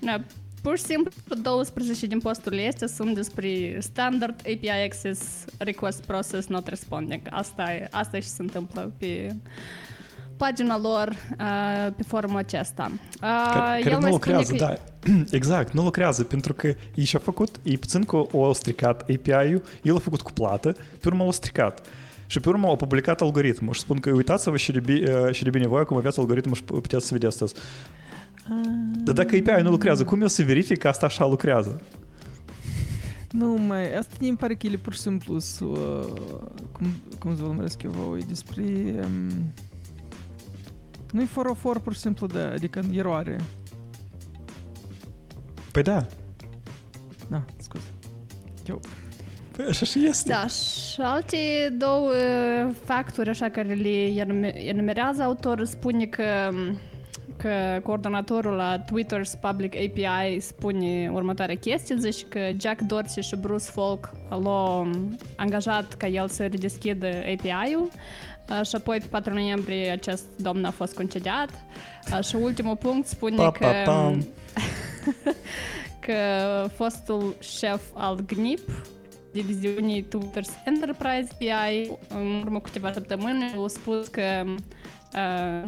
Da, 0.00 0.24
pur 0.62 0.78
și 0.78 0.84
simplu 0.84 1.12
12 1.42 2.06
din 2.06 2.20
posturile 2.20 2.66
astea 2.68 2.86
sunt 2.86 3.14
despre 3.14 3.76
standard 3.80 4.40
API 4.40 4.70
access 4.84 5.44
request 5.58 6.02
process 6.04 6.46
not 6.46 6.66
responding. 6.66 7.20
Asta 7.30 7.74
e, 7.74 7.88
asta 7.90 8.16
e 8.16 8.20
ce 8.20 8.26
se 8.26 8.42
întâmplă 8.42 8.92
pe 8.98 9.34
pagina 10.44 10.78
lor 10.78 11.08
uh, 11.08 11.92
pe 11.96 12.02
forumul 12.02 12.38
acesta. 12.38 12.90
Uh, 12.92 13.28
care, 13.52 13.82
care 13.82 13.98
nu 13.98 14.08
lucrează, 14.08 14.52
că... 14.52 14.58
da. 14.58 14.74
Exact, 15.38 15.72
nu 15.72 15.82
lucrează, 15.82 16.24
pentru 16.24 16.52
că 16.52 16.66
ei 16.94 17.04
și-a 17.04 17.18
făcut, 17.18 17.56
ei 17.62 17.78
puțin 17.78 18.04
că 18.04 18.16
o 18.16 18.52
stricat 18.52 19.00
API-ul, 19.00 19.62
el 19.82 19.96
a 19.96 19.98
făcut 19.98 20.20
cu 20.20 20.32
plată, 20.32 20.72
pe 20.72 21.08
urmă 21.08 21.24
l-a 21.24 21.30
stricat. 21.30 21.86
Și 22.26 22.40
pe 22.40 22.48
urmă 22.48 22.66
au 22.66 22.76
publicat 22.76 23.20
algoritmul 23.20 23.72
și 23.72 23.80
spun 23.80 23.98
că 23.98 24.10
uitați-vă 24.10 24.56
și 24.56 24.72
de, 24.72 24.80
bine, 24.80 25.32
și 25.32 25.42
de 25.42 25.50
bine 25.50 25.66
voi 25.66 25.84
cum 25.84 25.96
aveți 25.96 26.18
algoritmul 26.18 26.54
și 26.54 26.62
puteți 26.62 27.06
să 27.06 27.12
vedeți 27.12 27.42
asta. 27.42 27.60
Dar 29.04 29.14
dacă 29.14 29.36
API 29.36 29.62
nu 29.62 29.70
lucrează, 29.70 30.04
cum 30.04 30.20
eu 30.20 30.28
să 30.28 30.42
verific 30.42 30.78
că 30.78 30.88
asta 30.88 31.06
așa 31.06 31.26
lucrează? 31.26 31.80
Nu, 33.30 33.58
mai, 33.66 33.94
asta 33.94 34.14
mi 34.20 34.36
pare 34.36 34.54
că 34.54 34.66
ele 34.66 34.76
pur 34.76 34.92
și 34.92 35.00
simplu 35.00 35.38
să, 35.38 35.64
uh, 35.64 36.06
cum, 36.72 36.86
cum 37.18 37.36
să 37.36 37.42
vă 37.42 37.48
numesc 37.48 37.82
eu 37.82 37.90
voi, 37.90 38.22
despre... 38.28 38.64
Um, 39.04 39.52
nu-i 41.12 41.26
fără 41.26 41.52
for, 41.52 41.80
pur 41.80 41.92
și 41.92 42.00
simplu, 42.00 42.26
da, 42.26 42.50
adică 42.50 42.80
eroare. 42.92 43.36
Păi 45.72 45.82
da. 45.82 46.06
Da, 47.30 47.44
scuze. 47.56 47.84
Eu... 48.68 48.80
Păi 49.56 49.64
așa 49.64 49.84
și 49.84 50.06
este. 50.06 50.28
Da, 50.28 50.46
și 50.46 51.00
alte 51.00 51.36
două 51.78 52.10
factori 52.84 53.28
așa 53.28 53.48
care 53.48 53.74
le 53.74 54.22
enumerează 54.54 55.22
autorul 55.22 55.66
spune 55.66 56.06
că 56.06 56.24
că 57.42 57.80
coordonatorul 57.82 58.52
la 58.52 58.84
Twitter's 58.84 59.40
Public 59.40 59.74
API 59.76 60.40
spune 60.40 61.10
următoarea 61.12 61.56
chestie, 61.56 61.96
zice 61.98 62.24
că 62.26 62.40
Jack 62.60 62.80
Dorsey 62.80 63.22
și 63.22 63.36
Bruce 63.36 63.64
Folk 63.64 64.10
l-au 64.28 64.90
angajat 65.36 65.94
ca 65.94 66.06
el 66.06 66.28
să 66.28 66.42
redeschidă 66.42 67.06
API-ul 67.06 67.90
și 68.62 68.74
apoi 68.74 68.98
pe 68.98 69.06
4 69.06 69.32
noiembrie 69.32 69.90
acest 69.90 70.24
domn 70.36 70.64
a 70.64 70.70
fost 70.70 70.94
concediat 70.94 71.50
și 72.22 72.36
ultimul 72.36 72.76
punct 72.76 73.06
spune 73.06 73.36
pa, 73.36 73.50
că 73.50 73.66
pa, 73.84 73.92
pa. 73.92 74.18
că 76.06 76.14
fostul 76.74 77.36
șef 77.40 77.82
al 77.94 78.24
GNIP 78.26 78.70
diviziunii 79.32 80.02
Twitter's 80.02 80.64
Enterprise 80.64 81.28
API 81.32 81.90
în 82.08 82.40
urmă 82.44 82.60
câteva 82.60 82.92
săptămâni 82.92 83.54
a 83.64 83.66
spus 83.66 84.08
că 84.08 84.44
uh, 84.46 85.62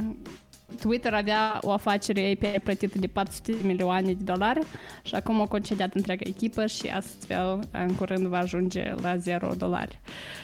Twitter 0.80 1.14
avea 1.14 1.58
o 1.60 1.70
afacere 1.70 2.38
API 2.40 2.58
plătită 2.58 2.98
de 2.98 3.06
400 3.06 3.52
de 3.52 3.66
milioane 3.66 4.12
de 4.12 4.24
dolari 4.24 4.60
și 5.02 5.14
acum 5.14 5.40
a 5.40 5.46
concediat 5.46 5.94
întreaga 5.94 6.22
echipă 6.28 6.66
și 6.66 6.87
astfel 6.87 7.68
în 7.70 7.94
curând 7.94 8.26
va 8.26 8.38
ajunge 8.38 8.94
la 9.02 9.16
0 9.16 9.54
dolari. 9.56 9.98
Uh, 10.02 10.43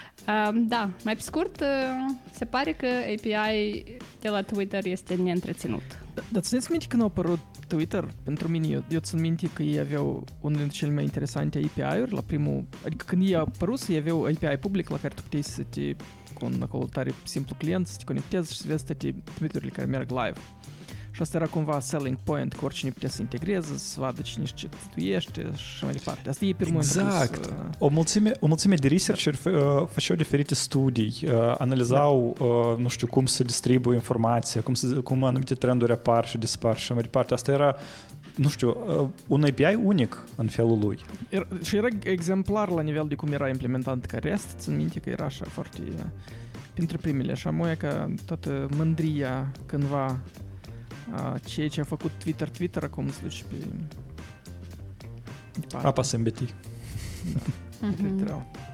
da, 0.68 0.90
mai 1.04 1.14
pe 1.14 1.22
scurt, 1.22 1.60
uh, 1.60 1.66
se 2.30 2.44
pare 2.44 2.72
că 2.72 2.86
API 2.86 3.84
de 4.20 4.28
la 4.28 4.42
Twitter 4.42 4.86
este 4.86 5.14
neîntreținut. 5.14 5.82
Da, 6.14 6.22
dar 6.32 6.42
țineți 6.42 6.70
minte 6.70 6.86
când 6.88 7.02
a 7.02 7.04
apărut 7.04 7.38
Twitter? 7.68 8.14
Pentru 8.24 8.48
mine, 8.48 8.68
eu, 8.68 8.84
eu 8.88 8.98
țin 8.98 9.20
minte 9.20 9.50
că 9.52 9.62
ei 9.62 9.78
aveau 9.78 10.24
unul 10.40 10.58
dintre 10.58 10.76
cele 10.76 10.92
mai 10.92 11.02
interesante 11.02 11.58
API-uri 11.58 12.12
la 12.12 12.20
primul... 12.26 12.64
Adică 12.84 13.04
când 13.08 13.22
ei 13.22 13.34
a 13.34 13.38
apărut, 13.38 13.80
ei 13.88 13.96
aveau 13.96 14.24
API 14.24 14.56
public 14.60 14.88
la 14.88 14.98
care 14.98 15.14
tu 15.14 15.22
puteai 15.22 15.42
să 15.42 15.62
te 15.62 15.94
cu 16.34 16.44
un 16.44 16.62
acolo 16.62 16.84
tare 16.92 17.14
simplu 17.24 17.54
client, 17.58 17.86
să 17.86 17.96
te 17.96 18.04
conectezi 18.04 18.52
și 18.52 18.58
să 18.58 18.64
vezi 18.66 18.84
toate 18.84 19.14
tweet 19.38 19.72
care 19.72 19.86
merg 19.86 20.10
live. 20.10 20.40
Și 21.10 21.22
asta 21.22 21.36
era 21.36 21.46
cumva 21.46 21.80
selling 21.80 22.16
point, 22.22 22.52
că 22.52 22.64
oricine 22.64 22.90
putea 22.90 23.08
să 23.08 23.20
integreze, 23.20 23.78
să 23.78 24.00
vadă 24.00 24.20
cine 24.20 24.44
ce 24.44 24.68
tuiește 24.94 25.50
și 25.56 25.84
mai 25.84 25.92
departe. 25.92 26.28
Asta 26.28 26.44
e 26.44 26.54
primul 26.54 26.80
Exact. 26.80 27.34
Impus, 27.34 27.48
uh... 27.48 27.54
o, 27.78 27.88
mulțime, 27.88 28.32
o 28.40 28.46
mulțime 28.46 28.74
de 28.74 28.88
researcheri 28.88 29.38
uh, 29.44 29.86
făceau 29.88 30.16
diferite 30.16 30.54
studii, 30.54 31.18
uh, 31.24 31.54
analizau, 31.58 32.36
da. 32.38 32.44
uh, 32.44 32.78
nu 32.78 32.88
știu, 32.88 33.06
cum 33.06 33.26
se 33.26 33.42
distribuie 33.42 33.94
informația, 33.94 34.60
cum, 34.60 34.74
se, 34.74 34.86
cum 34.94 35.24
anumite 35.24 35.54
trenduri 35.54 35.92
apar 35.92 36.28
și 36.28 36.38
dispar 36.38 36.78
și 36.78 36.92
mai 36.92 37.02
departe. 37.02 37.34
Asta 37.34 37.52
era 37.52 37.76
nu 38.34 38.48
știu, 38.48 38.76
uh, 38.86 39.08
un 39.26 39.44
API 39.44 39.74
unic 39.82 40.24
în 40.36 40.46
felul 40.46 40.78
lui. 40.78 40.98
Era, 41.28 41.46
și 41.62 41.76
era 41.76 41.88
exemplar 42.02 42.68
la 42.68 42.82
nivel 42.82 43.06
de 43.08 43.14
cum 43.14 43.32
era 43.32 43.48
implementat 43.48 44.06
ca 44.06 44.18
rest, 44.18 44.54
țin 44.58 44.76
minte 44.76 45.00
că 45.00 45.10
era 45.10 45.24
așa 45.24 45.44
foarte 45.48 45.78
printre 46.74 46.96
primele, 46.96 47.32
așa 47.32 47.50
mai 47.50 47.76
că 47.76 48.06
toată 48.24 48.68
mândria 48.76 49.50
cândva 49.66 50.04
a 50.04 50.18
ceea 51.44 51.68
ce 51.68 51.80
a 51.80 51.84
făcut 51.84 52.10
Twitter, 52.22 52.48
Twitter 52.48 52.82
acum 52.82 53.10
se 53.10 53.18
duce 53.22 53.44
pe 53.48 53.54
departe. 55.60 55.86
Apa 55.86 56.02
să 56.02 56.16
îmbeti. 56.16 56.54
Da. 57.34 57.40
Mm-hmm. 57.88 58.68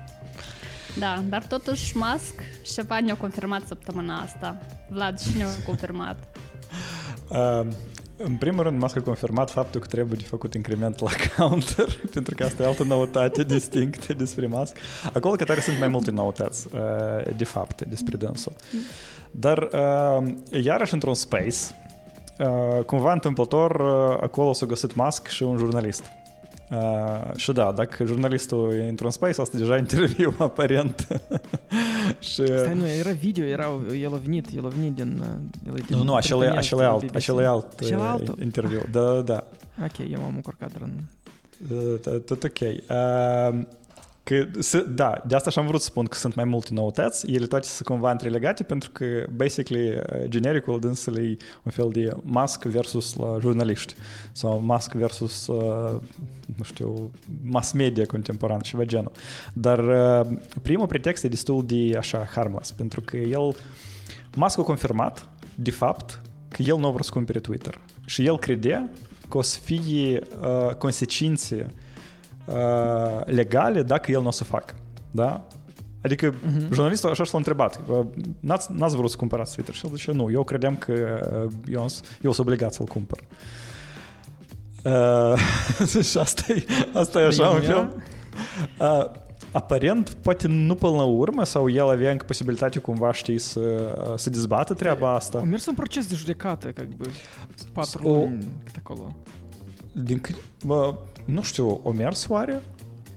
Da, 0.99 1.23
dar 1.29 1.47
totuși 1.47 1.97
Musk 1.97 2.41
ceva 2.75 3.01
ne-a 3.01 3.17
confirmat 3.17 3.67
săptămâna 3.67 4.21
asta. 4.21 4.59
Vlad, 4.89 5.19
și 5.19 5.37
ne-a 5.37 5.47
confirmat? 5.67 6.37
Uh, 7.29 7.67
în 8.29 8.37
primul 8.37 8.63
rând, 8.63 8.81
Musk 8.81 8.97
a 8.97 9.01
confirmat 9.01 9.51
faptul 9.51 9.81
că 9.81 9.87
trebuie 9.87 10.19
de 10.19 10.25
făcut 10.25 10.55
increment 10.55 11.01
la 11.01 11.11
counter, 11.37 11.89
pentru 12.15 12.35
că 12.35 12.45
asta 12.45 12.63
e 12.63 12.67
altă 12.67 12.83
noutate 12.83 13.45
distinctă 13.55 14.13
despre 14.13 14.47
Musk. 14.47 14.77
Acolo 15.13 15.35
că 15.35 15.45
tare 15.45 15.61
sunt 15.61 15.79
mai 15.79 15.89
multe 15.89 16.11
noutăți, 16.11 16.69
de 17.37 17.45
fapt, 17.45 17.85
despre 17.85 18.17
dânsul. 18.17 18.53
Dar, 19.31 19.69
iarăși, 20.51 20.95
într-un 20.95 21.15
space, 21.15 21.57
cumva 22.87 23.13
întâmplător, 23.13 23.81
acolo 24.23 24.53
s-a 24.53 24.67
găsit 24.67 24.95
Musk 24.95 25.27
și 25.27 25.43
un 25.43 25.57
jurnalist. 25.57 26.05
Uh, 26.71 27.37
și 27.37 27.53
da, 27.53 27.73
dacă 27.73 28.05
jurnalistul 28.05 28.75
e 28.75 28.89
într-un 28.89 29.11
space, 29.11 29.41
asta 29.41 29.59
deja 29.59 29.77
interviu, 29.77 30.35
aparent. 30.39 31.07
și... 32.19 32.47
Stai, 32.47 32.75
nu, 32.75 32.89
era 32.89 33.11
video, 33.11 33.45
era, 33.45 33.81
el 34.01 34.15
a 34.15 34.17
venit, 34.17 34.47
el 34.57 34.67
a 34.67 34.69
venit 34.69 34.95
din... 34.95 35.23
El 35.67 35.75
din 35.75 35.97
nu, 35.97 36.03
nu, 36.03 36.15
acela 36.15 36.45
e, 36.45 36.49
acela 36.49 36.83
e 36.83 36.87
alt, 36.87 37.15
acela 37.15 37.43
e 37.43 37.47
alt 37.47 38.29
uh, 38.29 38.35
interviu. 38.43 38.83
Da, 38.91 39.21
da. 39.21 39.45
Ok, 39.83 40.11
eu 40.11 40.21
m-am 40.21 40.35
încurcat 40.35 40.71
în... 40.81 40.91
Tot 42.27 42.43
ok. 42.45 42.59
Uh, 44.31 44.49
Că, 44.71 44.81
da, 44.89 45.23
de 45.27 45.35
asta 45.35 45.51
și-am 45.51 45.67
vrut 45.67 45.81
să 45.81 45.87
spun 45.87 46.05
că 46.05 46.17
sunt 46.17 46.35
mai 46.35 46.45
multe 46.45 46.69
noutăți, 46.73 47.31
ele 47.31 47.47
toate 47.47 47.67
sunt 47.67 47.89
cumva 47.89 48.11
întrelegate 48.11 48.63
pentru 48.63 48.91
că, 48.93 49.05
basically, 49.37 49.89
uh, 49.89 50.03
genericul 50.29 50.81
dânsele 50.81 51.21
e 51.21 51.37
un 51.63 51.73
fel 51.73 51.89
de 51.93 52.17
Musk 52.23 52.65
versus 52.65 53.15
la 53.15 53.37
jurnaliști 53.41 53.95
sau 54.33 54.61
Musk 54.61 54.93
versus, 54.93 55.47
uh, 55.47 56.01
nu 56.57 56.65
știu, 56.65 57.11
mass 57.43 57.73
media 57.73 58.07
contemporan, 58.07 58.61
ceva 58.61 58.85
genul. 58.85 59.13
Dar 59.53 59.79
uh, 59.79 60.39
primul 60.63 60.87
pretext 60.87 61.25
e 61.25 61.29
destul 61.29 61.67
de 61.67 61.95
așa 61.99 62.29
harmless, 62.35 62.73
pentru 62.73 63.01
că 63.01 63.17
el, 63.17 63.57
Musk 64.37 64.59
a 64.59 64.63
confirmat, 64.63 65.29
de 65.55 65.71
fapt, 65.71 66.21
că 66.49 66.63
el 66.63 66.79
nu 66.79 66.91
vrea 66.91 67.03
să 67.03 67.11
cumpere 67.13 67.41
Twitter. 67.41 67.81
Și 68.07 68.27
el 68.27 68.39
credea 68.39 68.89
că 69.29 69.39
o 69.39 69.43
să 69.43 69.59
fie 69.63 70.21
uh, 70.41 70.75
consecințe 70.75 71.57
uh, 71.57 71.85
legale 73.25 73.83
dacă 73.83 74.11
el 74.11 74.21
nu 74.21 74.27
o 74.27 74.31
să 74.31 74.45
facă. 74.45 74.75
Da? 75.11 75.47
Adică 76.03 76.35
uh-huh. 76.35 76.69
jurnalistul 76.73 77.11
așa 77.11 77.25
și 77.25 77.33
l-a 77.33 77.39
întrebat. 77.39 77.81
N-ați, 78.41 78.73
n-ați 78.73 78.97
vrut 78.97 79.11
să 79.11 79.17
cumpărați 79.17 79.55
Twitter? 79.55 79.75
Și 79.75 79.87
el 79.87 79.97
zice, 79.97 80.13
nu, 80.13 80.31
eu 80.31 80.45
credeam 80.45 80.77
că 80.77 80.93
eu, 81.71 81.87
eu 82.23 82.33
sunt 82.33 82.47
obligat 82.47 82.73
să-l 82.73 82.87
cumpăr. 82.87 83.19
Uh, 84.85 85.35
și 86.11 86.19
asta 86.19 86.53
e, 86.53 86.65
asta 86.93 87.21
e 87.21 87.25
așa 87.25 87.49
un 87.49 87.61
fel. 87.61 88.03
Uh, 88.81 89.11
aparent 89.51 90.11
poate 90.11 90.47
nu 90.47 90.75
până 90.75 90.97
la 90.97 91.05
urmă 91.05 91.45
sau 91.45 91.71
el 91.71 91.89
avea 91.89 92.11
încă 92.11 92.25
posibilitatea 92.25 92.81
cumva, 92.81 93.13
știi, 93.13 93.39
să, 93.39 93.95
să 94.17 94.31
dezbată 94.31 94.75
treaba 94.75 95.15
asta. 95.15 95.39
Au 95.39 95.45
mers 95.45 95.67
un 95.67 95.75
proces 95.75 96.07
de 96.07 96.15
judecată, 96.15 96.69
ca 96.69 96.83
бы, 96.97 97.11
patru 97.73 98.09
O- 98.09 98.13
luni 98.13 98.49
cât 98.65 98.75
acolo. 98.79 99.17
Din 99.93 100.19
cât, 100.19 100.37
bă, 100.65 100.95
nu 101.27 101.43
știu, 101.43 101.81
o 101.83 101.93
mers 101.93 102.27
oare? 102.29 102.63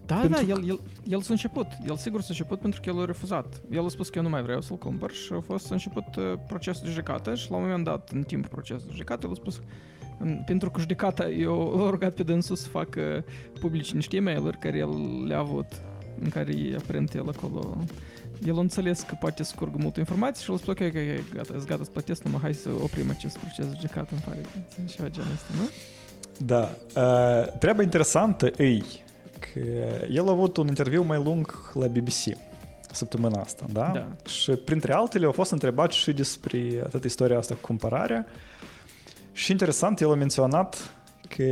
Da, 0.06 0.15
Pentru 0.15 0.45
da, 0.45 0.52
el, 0.54 0.67
el, 0.67 0.80
el 1.08 1.22
s-a 1.22 1.28
început. 1.34 1.67
El 1.88 1.95
sigur 1.98 2.19
s-a 2.22 2.28
început 2.30 2.60
pentru 2.60 2.82
că 2.82 2.89
el 2.89 3.02
a 3.02 3.06
refuzat. 3.06 3.62
El 3.72 3.86
a 3.86 3.89
spus 3.89 4.10
că 4.10 4.17
eu 4.17 4.24
nu 4.24 4.30
mai 4.30 4.41
vreau 4.41 4.62
să-l 4.62 4.78
cumpăr 4.78 5.12
și 5.12 5.34
a 5.34 5.39
fost 5.39 5.65
s-a 5.65 5.74
început 5.74 6.15
uh, 6.17 6.24
procesul 6.48 6.82
de 6.84 6.89
judecată 6.89 7.36
și 7.36 7.52
la 7.52 7.58
un 7.58 7.63
moment 7.63 7.84
dat, 7.84 8.10
în 8.13 8.24
timpul 8.24 8.50
procesului 8.50 8.86
de 8.88 8.91
judecată, 8.91 9.26
el 9.26 9.32
a 9.32 9.36
spus 9.36 9.62
în- 10.19 10.41
pentru 10.45 10.72
că 10.72 10.80
judecata, 10.80 11.30
eu 11.30 11.76
l-a 11.78 11.89
rugat 11.89 12.13
pe 12.13 12.24
dânsul 12.24 12.56
să 12.56 12.67
facă 12.67 13.24
publici 13.60 13.91
niște 13.93 14.15
e 14.15 14.19
mail 14.19 14.58
care 14.60 14.78
el 14.78 15.24
le-a 15.28 15.39
avut, 15.39 15.65
în 16.22 16.30
care 16.30 16.52
e 16.58 16.76
aparent 16.76 17.13
el 17.13 17.30
acolo 17.30 17.78
el 18.45 18.58
a 18.58 18.60
înțeles 18.60 19.02
că 19.02 19.15
poate 19.19 19.43
să 19.43 19.52
scurgă 19.56 19.78
multă 19.82 20.00
informație 20.00 20.43
și 20.43 20.50
el 20.50 20.56
a 20.56 20.60
spus, 20.60 20.69
ok, 20.69 20.80
ok, 20.80 20.95
ok, 20.95 21.34
gata, 21.34 21.54
sunt 21.54 21.65
gata 21.67 21.84
să 21.84 21.89
plătesc, 21.89 22.24
numai 22.24 22.39
hai 22.41 22.54
să 22.54 22.69
oprim 22.84 23.10
acest 23.10 23.38
proces 23.38 23.65
de 23.65 23.72
judecată, 23.76 24.08
îmi 24.12 24.22
pare 24.26 24.41
că 24.41 24.82
ceva 24.91 25.10
genul 25.10 25.32
ăsta, 25.34 25.54
nu? 25.58 25.69
Da. 26.45 26.69
Uh, 26.95 27.58
treaba 27.60 27.82
interesantă 27.82 28.45
e 28.45 28.82
că 29.39 29.60
el 30.12 30.28
a 30.28 30.32
avut 30.32 30.58
un 30.58 30.67
interviu 30.67 31.04
mai 31.04 31.21
lung 31.23 31.71
la 31.73 31.88
BBC 31.88 32.38
săptămâna 32.91 33.41
asta, 33.41 33.65
da? 33.71 33.91
Da. 33.93 34.08
Și 34.30 34.52
printre 34.52 34.93
altele 34.93 35.28
a 35.28 35.32
fost 35.32 35.52
întrebat 35.52 35.91
și 35.91 36.12
despre 36.12 36.60
toată 36.89 37.08
istoria 37.08 37.38
asta 37.38 37.54
cu 37.54 37.60
cumpărarea 37.62 38.25
și 39.32 39.52
interesant, 39.52 39.99
el 39.99 40.12
a 40.12 40.15
menționat 40.15 40.95
că 41.36 41.43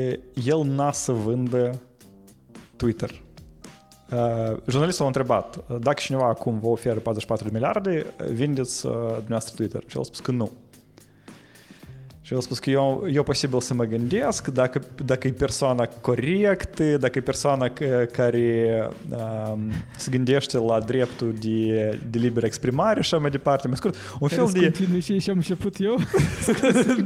el 0.45 0.63
n-a 0.63 0.91
să 0.91 1.11
vândă 1.11 1.81
Twitter. 2.75 3.21
Uh, 4.11 4.57
jurnalistul 4.67 5.03
a 5.03 5.07
întrebat 5.07 5.67
dacă 5.79 5.99
cineva 5.99 6.27
acum 6.27 6.59
vă 6.59 6.67
oferă 6.67 6.99
44 6.99 7.47
de 7.47 7.53
miliarde, 7.53 8.05
vindeți 8.31 8.85
uh, 8.85 8.93
dumneavoastră 8.93 9.55
Twitter. 9.55 9.83
Și 9.87 9.95
el 9.95 10.01
a 10.01 10.05
spus 10.05 10.19
că 10.19 10.31
nu. 10.31 10.51
Сейчас 12.27 12.45
пускай 12.45 12.73
я, 12.73 12.81
я 13.07 13.23
посибил 13.23 13.61
самогендес, 13.61 14.43
да, 14.47 14.69
да 14.99 15.15
кај 15.15 15.31
персона 15.31 15.87
коректи, 15.87 16.97
да 16.97 17.07
кај 17.07 17.21
персона 17.21 17.69
кари 17.69 18.91
эм, 19.11 19.73
сгендеште 19.97 20.59
ла 20.59 20.81
дрепту 20.81 21.31
ди 21.31 21.93
делибер 22.03 22.47
експримариша 22.47 23.21
ме 23.21 23.31
департамент. 23.31 23.77
Скоро, 23.77 23.93
он 24.19 24.27
фил 24.27 24.49
ди... 24.49 24.59
Сконтинуйте 24.59 25.15
еще 25.15 25.35
муше 25.35 25.55
пут 25.55 25.79
йо. 25.79 25.99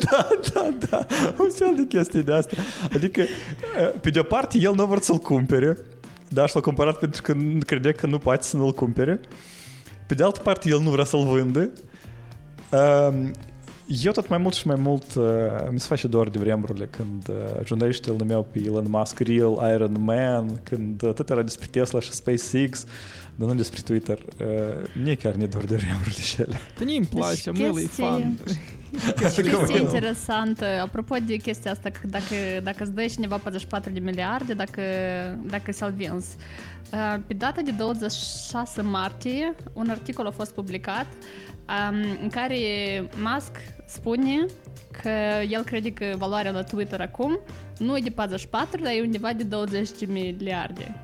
Да, 0.10 0.28
да, 0.56 0.72
да. 0.90 1.08
Он 1.38 1.52
фил 1.52 1.78
ди 1.78 1.86
кести 1.86 2.24
деста. 2.24 2.58
Адика, 2.90 3.28
пидо 4.02 4.24
парти 4.24 4.58
ел 4.58 4.74
новар 4.74 5.02
цел 5.02 5.20
кумпери. 5.20 5.78
Да, 6.32 6.48
шло 6.48 6.64
компарат 6.64 7.00
пид 7.00 7.22
креде 7.22 7.94
кану 7.94 8.20
пати 8.20 8.48
сынал 8.48 8.74
кумпери. 8.74 9.20
Пидал 10.10 10.34
парти 10.34 10.70
ел 10.70 10.82
ну 10.82 10.90
врасал 10.90 11.28
вынды. 11.28 11.70
Um, 12.72 13.36
eu 14.04 14.12
tot 14.12 14.28
mai 14.28 14.38
mult 14.38 14.54
și 14.54 14.68
mai 14.68 14.76
mult 14.80 15.16
uh, 15.16 15.24
mi 15.72 15.80
se 15.80 15.88
face 15.88 16.08
doar 16.08 16.30
de 16.30 16.40
vremurile 16.40 16.86
când 16.86 17.28
uh, 17.30 17.66
jurnaliștii 17.66 18.12
îl 18.12 18.18
numeau 18.18 18.48
pe 18.52 18.60
Elon 18.66 18.86
Musk 18.90 19.20
Real 19.20 19.74
Iron 19.74 20.04
Man, 20.04 20.60
când 20.64 21.02
uh, 21.02 21.14
tot 21.14 21.30
era 21.30 21.42
despre 21.42 21.68
Tesla 21.72 22.00
și 22.00 22.12
SpaceX, 22.12 22.86
dar 23.36 23.48
nu 23.48 23.56
despre 23.56 23.82
Twitter. 23.86 24.18
Uh, 24.18 24.48
mie 25.04 25.16
chiar 25.16 25.34
ne 25.34 25.46
dor 25.46 25.64
de 25.64 25.76
vremurile 25.76 26.22
și 26.22 26.42
ele. 26.42 26.60
Pe 26.78 26.84
mie 26.84 26.98
îmi 26.98 27.06
place, 27.06 27.52
Deci 27.52 27.60
mă, 27.72 27.80
e 27.80 27.82
chestii- 27.82 28.04
fan. 28.04 28.38
Chestie 29.20 29.80
interesantă, 29.80 30.66
apropo 30.66 31.16
de 31.26 31.36
chestia 31.36 31.72
asta, 31.72 31.90
că 31.90 32.00
dacă, 32.08 32.36
dacă 32.64 32.84
îți 32.84 32.92
dă 32.92 33.06
cineva 33.06 33.36
44 33.38 33.92
de 33.92 34.00
miliarde, 34.00 34.54
dacă, 34.54 34.82
dacă 35.46 35.72
ți-l 35.72 35.94
vinzi. 35.96 36.36
Uh, 36.94 37.16
Pe 37.28 37.34
data 37.34 37.62
de 37.62 37.72
26 37.72 38.82
martie, 38.82 39.56
un 39.74 39.90
articol 39.90 40.26
a 40.26 40.32
fost 40.32 40.54
publicat 40.54 41.06
um, 41.92 42.18
în 42.22 42.30
care 42.30 42.58
Musk 43.24 43.52
spune 43.92 44.46
că 45.02 45.10
el 45.50 45.64
crede 45.64 45.92
că 45.92 46.16
valoarea 46.18 46.52
la 46.52 46.64
Twitter 46.64 47.02
acum 47.02 47.40
nu 47.78 47.98
e 47.98 48.02
de 48.02 48.10
44, 48.10 48.82
dar 48.82 48.92
e 48.92 49.02
undeva 49.02 49.34
de 49.34 49.44
20 49.44 49.90
de 49.90 50.06
miliarde. 50.06 51.00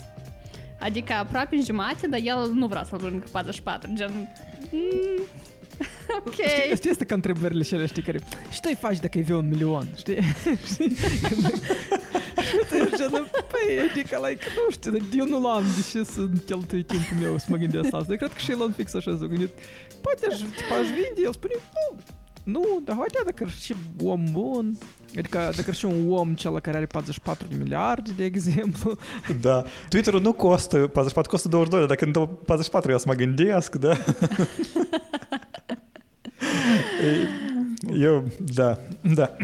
Adică 0.80 1.14
aproape 1.14 1.56
în 1.56 1.64
jumate, 1.64 2.08
dar 2.08 2.20
el 2.24 2.52
nu 2.54 2.68
vrea 2.68 2.84
să-l 2.84 2.98
vândă 2.98 3.18
cu 3.18 3.30
44, 3.32 3.90
gen... 3.94 4.12
Mm, 4.72 5.24
ok. 6.26 6.34
Știi, 6.34 6.76
știi, 6.76 6.90
este 6.90 7.06
ca 7.06 7.16
întrebările 7.16 7.64
și 7.64 7.88
știi, 7.88 8.02
care... 8.02 8.20
Și 8.52 8.60
tu 8.60 8.68
îi 8.72 8.76
faci 8.76 9.00
dacă 9.00 9.18
îi 9.18 9.24
vei 9.24 9.36
un 9.36 9.48
milion, 9.48 9.88
știi? 9.98 10.20
Știi? 10.72 10.96
Și 12.48 12.58
tu 12.70 12.76
ești 12.76 12.96
genul, 12.96 13.30
păi, 13.52 13.90
adică, 13.90 14.28
like, 14.28 14.46
nu 14.56 14.72
știu, 14.72 14.92
dar 14.92 15.02
eu 15.18 15.26
nu 15.26 15.42
l-am, 15.42 15.64
de 15.76 15.82
ce 15.92 16.04
să 16.04 16.22
cheltui 16.46 16.84
timpul 16.84 17.18
meu 17.22 17.38
să 17.38 17.46
mă 17.50 17.56
gândesc 17.56 17.94
asta? 17.94 18.12
Eu 18.12 18.18
cred 18.18 18.34
că 18.34 18.40
și 18.40 18.52
el 18.52 18.74
fix 18.76 18.94
așa 18.94 19.18
s-a 19.20 19.26
gândit. 19.26 19.50
Poate 20.02 20.26
aș, 20.30 20.38
tipa, 20.38 20.76
aș 20.82 20.88
vinde, 20.88 21.22
el 21.24 21.34
spune, 21.34 21.54
nu, 21.56 21.98
nu, 22.48 22.82
dar 22.84 22.96
haide, 22.96 23.20
dacă 23.26 23.44
ar 23.44 23.52
și 23.52 23.76
om 24.04 24.24
bun, 24.32 24.78
Adică 25.18 25.38
dacă 25.38 25.64
ar 25.68 25.76
și 25.76 25.86
un 25.86 26.12
om 26.12 26.34
cel 26.34 26.60
care 26.60 26.78
are 26.78 26.86
44 26.86 27.48
de 27.48 27.56
miliarde, 27.56 28.12
de 28.16 28.24
exemplu, 28.24 28.98
Da. 29.42 29.64
Twitter-ul 29.90 30.22
nu 30.22 30.34
costă 30.34 30.78
44, 30.78 31.32
costă 31.32 31.48
22, 31.48 31.88
dacă 31.88 32.06
în 32.06 32.12
44 32.46 32.92
eu 32.92 32.98
să 32.98 33.04
mă 33.08 33.14
gândesc, 33.14 33.76
da? 33.76 33.98
eu, 38.00 38.24
da, 38.54 38.78
da. 39.14 39.36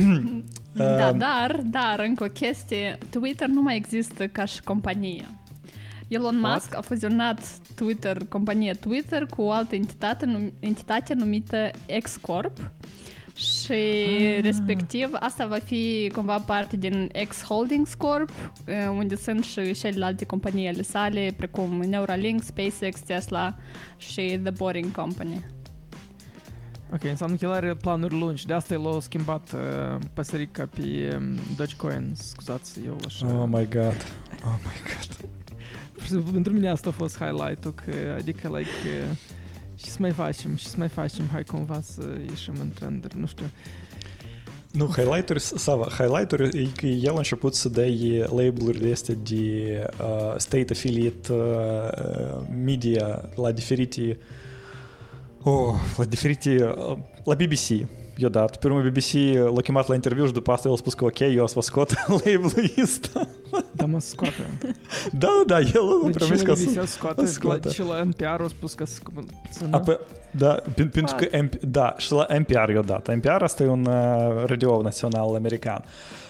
Da, 0.75 1.09
Um, 1.09 1.17
dar, 1.17 1.61
dar, 1.63 1.99
încă 2.07 2.23
o 2.23 2.27
chestie, 2.27 2.97
Twitter 3.09 3.47
nu 3.47 3.61
mai 3.61 3.75
există 3.75 4.27
ca 4.27 4.45
și 4.45 4.61
companie. 4.61 5.25
Elon 6.07 6.39
What? 6.39 6.53
Musk 6.53 6.75
a 6.77 6.81
fuzionat 6.81 7.39
Twitter, 7.75 8.17
compania 8.29 8.73
Twitter, 8.73 9.25
cu 9.25 9.41
o 9.41 9.51
altă 9.51 9.75
entitate, 9.75 10.25
num- 10.25 10.53
entitate 10.59 11.13
numită 11.13 11.71
X-Corp 12.01 12.57
și 13.35 13.71
Ah. 13.71 14.39
respectiv 14.41 15.09
asta 15.13 15.45
va 15.47 15.57
fi 15.65 16.11
cumva 16.15 16.39
parte 16.39 16.77
din 16.77 17.11
X 17.27 17.43
Holdings 17.43 17.93
Corp, 17.93 18.29
eh, 18.65 18.75
unde 18.97 19.15
sunt 19.15 19.43
și 19.43 19.73
celelalte 19.73 20.25
companii 20.25 20.67
ale 20.67 20.81
sale, 20.81 21.33
precum 21.37 21.69
Neuralink, 21.81 22.43
SpaceX, 22.43 22.99
Tesla 22.99 23.55
și 23.97 24.39
The 24.43 24.51
Boring 24.51 24.91
Company. 24.91 25.45
Ok, 26.93 27.03
înseamnă 27.03 27.35
că 27.35 27.45
el 27.45 27.51
are 27.51 27.73
planuri 27.75 28.13
lungi, 28.19 28.45
de 28.45 28.53
asta 28.53 28.73
el 28.73 28.87
a 28.95 28.99
schimbat 28.99 29.51
uh, 29.53 29.99
păsărica 30.13 30.65
pe 30.75 31.13
um, 31.17 31.37
Dogecoin, 31.55 32.11
scuzați, 32.15 32.79
eu 32.85 32.97
așa... 33.05 33.25
Oh 33.27 33.47
my 33.47 33.67
god. 33.69 33.95
Oh 34.45 34.55
my 34.63 34.75
god. 34.87 35.29
Pur- 35.93 36.31
Pentru 36.33 36.53
mine 36.53 36.69
asta 36.69 36.89
a 36.89 36.91
fost 36.91 37.17
highlight-ul, 37.17 37.73
că, 37.73 37.93
adică, 38.17 38.47
like, 38.47 38.69
uh, 39.09 39.17
și 39.75 39.85
să 39.85 39.97
mai 39.99 40.11
facem, 40.11 40.55
și 40.55 40.65
să 40.67 40.75
mai 40.77 40.87
facem, 40.87 41.27
hai 41.31 41.43
cumva 41.43 41.81
să 41.81 42.01
ieșim 42.29 42.53
în 42.59 42.69
trenduri, 42.69 43.19
nu 43.19 43.27
știu. 43.27 43.45
Nu, 44.71 44.85
highlight-uri, 44.85 45.41
Sava, 45.41 45.87
highlight-uri 45.97 46.57
e 46.61 46.67
că 46.75 46.85
el 46.85 47.13
a 47.13 47.17
început 47.17 47.55
să 47.55 47.69
dea 47.69 47.85
label-uri 48.19 48.91
astea 48.91 49.15
de 49.23 49.85
uh, 50.01 50.33
state 50.37 50.67
affiliate 50.69 51.33
uh, 51.33 52.47
media 52.63 53.29
la 53.35 53.51
diferite 53.51 54.17
oh, 55.43 55.73
la 55.97 56.05
diferite 56.05 56.73
uh, 56.77 56.97
la 57.23 57.35
BBC 57.35 57.87
i-a 58.15 58.29
dat. 58.29 58.57
Pe 58.57 58.67
urmă 58.67 58.89
BBC 58.89 59.11
l-a 59.55 59.61
chemat 59.61 59.87
la 59.87 59.93
interviu 59.93 60.25
și 60.25 60.31
după 60.31 60.51
asta 60.51 60.67
el 60.67 60.73
a 60.73 60.77
spus 60.77 60.93
că 60.93 61.05
ok, 61.05 61.19
eu 61.19 61.43
o 61.43 61.47
să 61.47 61.53
vă 61.55 61.61
scot 61.61 61.93
label-ul 62.07 62.73
ăsta. 62.81 63.27
Dar 63.71 63.87
mă 63.87 63.99
scoate. 63.99 64.47
Da, 65.11 65.43
da, 65.47 65.59
el 65.59 65.65
a 66.03 66.05
Deci 66.05 66.15
promis 66.15 66.39
și 66.39 66.45
că 66.45 66.51
la 66.51 66.51
o 66.51 66.55
să... 66.55 66.79
BBC 66.79 66.87
scoate, 66.87 67.21
o 67.21 67.25
scoate. 67.25 67.67
la, 67.67 67.73
și 67.73 67.81
la 67.81 68.03
NPR 68.03 68.41
a 68.41 68.47
spus 68.47 68.73
că 68.73 68.85
să 68.85 68.99
să 69.49 69.65
nu. 69.65 69.75
Apă, 69.75 69.99
da, 70.31 70.61
pen- 70.61 70.91
pentru 70.91 71.15
că 71.15 71.41
MP, 71.41 71.55
da, 71.55 71.95
și 71.97 72.11
la 72.11 72.27
NPR 72.39 72.69
i-a 72.69 72.81
dat. 72.81 73.15
NPR 73.15 73.41
asta 73.43 73.63
e 73.63 73.67
un 73.67 73.85
uh, 73.85 74.43
radio 74.45 74.81
național 74.81 75.35
american. 75.35 75.83
Uh, 75.85 76.22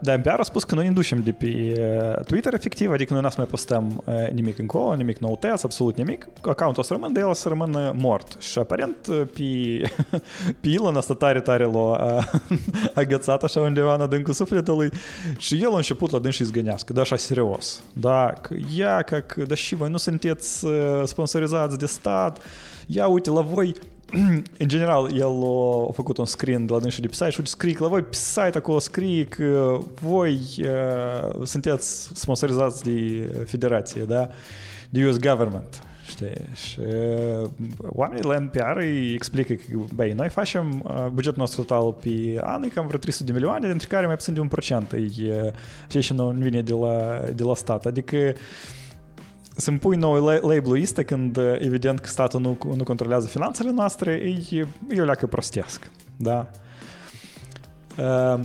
dar 0.00 0.16
NPR 0.16 0.38
a 0.38 0.42
spus 0.42 0.64
că 0.64 0.74
noi 0.74 0.86
ne 0.86 0.92
ducem 0.92 1.22
de 1.22 1.32
pe 1.32 1.46
uh, 1.46 2.24
Twitter 2.24 2.54
efectiv, 2.54 2.90
adică 2.90 3.12
noi 3.12 3.22
n-o 3.22 3.28
să 3.28 3.34
mai 3.38 3.46
postăm 3.46 4.02
uh, 4.04 4.28
nimic 4.32 4.58
încolo, 4.58 4.94
nimic 4.94 5.18
noutăți, 5.18 5.64
absolut 5.64 5.96
nimic. 5.96 6.26
Accountul 6.42 6.82
o 6.82 6.86
să 6.86 6.92
rămână, 6.92 7.12
dar 7.12 7.22
el 7.22 7.28
o 7.28 7.32
să 7.32 7.48
rămână 7.48 7.94
mort. 7.96 8.36
Și 8.38 8.58
aparent 8.58 8.96
uh, 9.08 9.22
pe, 9.34 10.20
pe 10.60 10.68
Elon 10.68 10.96
asta 10.96 11.14
tare, 11.14 11.40
tare 11.40 11.64
l-a 11.64 11.78
uh, 11.78 12.58
agățat 12.94 13.42
așa 13.42 13.60
undeva 13.60 13.94
în 13.94 14.00
adâncul 14.00 14.32
sufletului 14.32 14.90
și 15.36 15.62
el 15.62 15.72
a 15.72 15.76
început 15.76 16.10
la 16.10 16.18
dâns 16.18 16.34
și 16.34 16.44
zgânească, 16.44 16.92
da, 16.92 17.00
așa 17.00 17.16
serios. 17.16 17.82
Da, 17.92 18.32
că 18.40 18.54
ia, 18.76 19.02
că, 19.02 19.18
că 19.18 19.42
da 19.42 19.54
și 19.54 19.74
voi 19.74 19.90
nu 19.90 19.96
sunteți 19.96 20.64
uh, 20.64 20.72
sponsorizați 21.04 21.78
de 21.78 21.86
stat, 21.86 22.38
ia 22.86 23.06
uite 23.06 23.30
la 23.30 23.40
voi 23.40 23.74
în 24.58 24.68
general, 24.68 25.10
el 25.16 25.42
a 25.88 25.92
făcut 25.92 26.16
un 26.16 26.24
screen 26.24 26.66
de 26.66 26.72
la 26.72 26.78
dânsul 26.78 27.00
de 27.02 27.08
pe 27.08 27.14
site 27.14 27.30
și 27.30 27.38
uite, 27.38 27.50
scrie 27.50 27.72
că 27.72 27.82
la 27.82 27.88
voi 27.88 28.02
pe 28.02 28.14
site 28.14 28.58
acolo 28.58 28.78
scrie 28.78 29.24
că 29.24 29.78
voi 30.00 30.40
uh, 30.58 31.44
sunteți 31.44 32.10
sponsorizați 32.14 32.82
de 32.82 33.28
federație, 33.46 34.02
da? 34.02 34.28
De 34.90 35.06
US 35.06 35.18
government. 35.18 35.82
Știi? 36.06 36.32
Și 36.54 36.78
uh, 36.80 37.50
oamenii 37.78 38.24
la 38.24 38.38
NPR 38.38 38.76
îi 38.76 39.12
explică 39.14 39.52
că, 39.52 39.78
băi, 39.94 40.12
noi 40.12 40.28
facem 40.28 40.82
uh, 40.84 41.06
bugetul 41.12 41.38
nostru 41.38 41.62
total 41.62 41.92
pe 41.92 42.40
an, 42.40 42.62
e 42.62 42.68
cam 42.68 42.86
vreo 42.86 42.98
300 42.98 43.24
de 43.24 43.32
milioane, 43.32 43.68
dintre 43.68 43.86
care 43.86 44.06
mai 44.06 44.16
puțin 44.16 44.34
de 44.34 44.40
un 44.40 44.48
procent 44.48 44.92
e 44.92 44.96
uh, 44.96 45.52
ceea 45.88 46.02
ce 46.02 46.14
nu 46.14 46.34
vine 46.38 46.62
de 46.62 46.72
la, 46.72 47.20
de 47.34 47.42
la 47.42 47.54
stat. 47.54 47.86
Adică 47.86 48.16
să-mi 49.56 49.78
pui 49.78 49.96
nou 49.96 50.24
label 50.24 50.80
ăsta 50.82 51.02
când 51.02 51.38
evident 51.58 51.98
că 51.98 52.08
statul 52.08 52.40
nu, 52.40 52.58
nu 52.76 52.82
controlează 52.82 53.26
finanțele 53.26 53.70
noastre, 53.70 54.12
e, 54.50 54.66
e 54.90 55.00
o 55.00 55.04
leacă 55.04 55.26
prostesc. 55.26 55.90
Da? 56.16 56.50
Uh, 57.98 58.40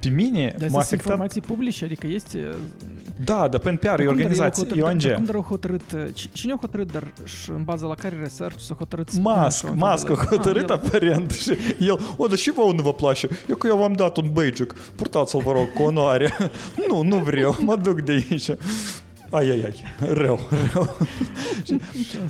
pe 0.00 0.08
mine 0.08 0.44
Dar 0.58 0.60
m-a 0.60 0.66
sunt 0.68 0.74
afectat... 0.74 1.04
informații 1.06 1.40
publice, 1.40 1.84
adică 1.84 2.06
este... 2.06 2.48
Da, 3.24 3.48
dar 3.48 3.60
pentru 3.60 3.88
PR 3.88 4.00
e 4.00 4.04
Cum 4.04 4.04
dar 4.04 4.14
organizație, 4.14 4.66
el 4.76 4.84
a 4.84 4.90
e 4.90 4.92
hotărât- 4.92 4.92
ONG. 4.92 5.02
dar 5.02 5.14
Cum 5.14 5.24
dar 5.24 5.34
au 5.34 5.40
hotărât... 5.42 5.92
uh, 5.92 6.04
ci- 6.14 6.28
Cine 6.32 6.52
a 6.52 6.56
hotărât, 6.60 6.92
dar 6.92 7.12
și 7.24 7.50
în 7.50 7.64
baza 7.64 7.86
la 7.86 7.94
care 7.94 8.16
research 8.20 8.58
s-a 8.58 8.74
hotărât... 8.74 9.08
să 9.08 9.18
Musk, 9.20 9.64
pună 9.66 9.84
așa 9.84 9.90
Musk 9.90 10.08
un 10.08 10.14
a 10.14 10.18
fel 10.18 10.28
de- 10.30 10.36
hotărât 10.36 10.70
Ah, 10.70 10.78
el- 10.80 10.86
aparent 10.86 11.30
și 11.30 11.52
el, 11.80 12.00
o, 12.16 12.26
dar 12.26 12.36
și 12.38 12.50
vouă 12.50 12.72
nu 12.72 12.82
vă 12.82 12.92
place? 12.92 13.28
Eu 13.48 13.56
că 13.56 13.66
eu 13.66 13.76
v-am 13.76 13.92
dat 13.92 14.16
un 14.16 14.28
băigic, 14.32 14.72
purtați-l, 14.72 15.40
vă 15.42 15.52
rog, 15.52 15.72
cu 15.72 15.82
onoare. 15.82 16.32
nu, 16.88 17.02
nu 17.02 17.16
vreau, 17.16 17.56
mă 17.60 17.76
duc 17.76 18.00
de 18.00 18.12
aici. 18.30 18.50
Ai, 19.30 19.50
ai, 19.50 19.62
ai, 19.62 19.84
rău, 20.12 20.40
rău. 20.72 20.96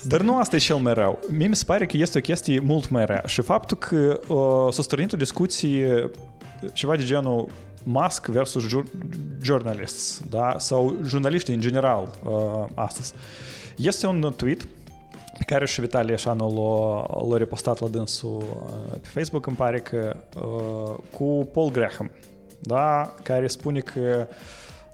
Dar 0.02 0.20
nu 0.20 0.38
asta 0.38 0.56
e 0.56 0.58
cel 0.58 0.76
mai 0.76 0.94
rău. 0.94 1.18
Mie 1.30 1.46
mi 1.46 1.56
se 1.56 1.64
pare 1.64 1.86
că 1.86 1.96
este 1.96 2.18
o 2.18 2.20
chestie 2.20 2.60
mult 2.60 2.88
mai 2.88 3.06
rea. 3.06 3.22
Și 3.26 3.40
faptul 3.40 3.76
că 3.76 4.20
uh, 4.28 4.72
s-a 4.72 4.82
stârnit 4.82 5.12
o 5.12 5.16
discuție 5.16 6.10
ceva 6.72 6.96
de 6.96 7.04
genul 7.04 7.48
Musk 7.82 8.26
versus 8.26 8.68
jur- 8.68 8.90
journalists, 9.42 10.20
da? 10.30 10.54
sau 10.58 10.96
jurnaliști 11.06 11.50
în 11.50 11.60
general 11.60 12.10
uh, 12.24 12.64
astăzi. 12.74 13.12
Este 13.76 14.06
un 14.06 14.32
tweet 14.36 14.62
pe 15.38 15.44
care 15.46 15.66
și 15.66 15.80
Vitalie 15.80 16.14
Eșanu 16.14 16.46
l-a, 16.46 17.26
l-a 17.28 17.36
repostat 17.36 17.80
la 17.80 17.88
dânsul 17.88 18.36
uh, 18.36 18.98
pe 19.00 19.08
Facebook, 19.12 19.46
îmi 19.46 19.56
pare 19.56 19.80
că 19.80 20.16
uh, 20.36 20.94
cu 21.10 21.48
Paul 21.52 21.70
Graham, 21.70 22.10
da? 22.58 23.14
care 23.22 23.46
spune 23.46 23.80
că 23.80 24.26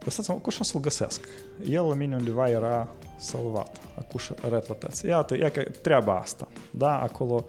lăsați-mă, 0.05 0.37
cu 0.37 0.51
să-l 0.51 0.81
găsesc. 0.81 1.29
El 1.71 1.85
la 1.89 1.95
mine 1.95 2.17
undeva 2.17 2.49
era 2.49 2.89
salvat. 3.17 3.77
Acum 3.99 4.21
și 4.21 4.33
arăt 4.43 4.69
la 4.69 4.75
tăți. 4.75 5.07
Iată, 5.07 5.37
ia 5.37 5.51
că 5.51 5.63
treaba 5.83 6.19
asta. 6.19 6.49
Da, 6.71 7.01
acolo. 7.01 7.45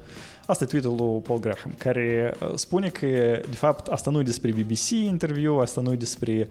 Asta 0.45 0.63
e 0.63 0.67
tweet-ul 0.67 0.95
lui 0.95 1.21
Paul 1.21 1.39
Graham, 1.39 1.73
care 1.77 2.33
uh, 2.41 2.51
spune 2.55 2.89
că, 2.89 3.07
de 3.49 3.55
fapt, 3.55 3.87
asta 3.87 4.11
nu 4.11 4.19
e 4.19 4.23
despre 4.23 4.51
BBC 4.51 4.89
interviu, 4.89 5.53
asta 5.53 5.81
nu 5.81 5.91
e 5.91 5.95
despre 5.95 6.49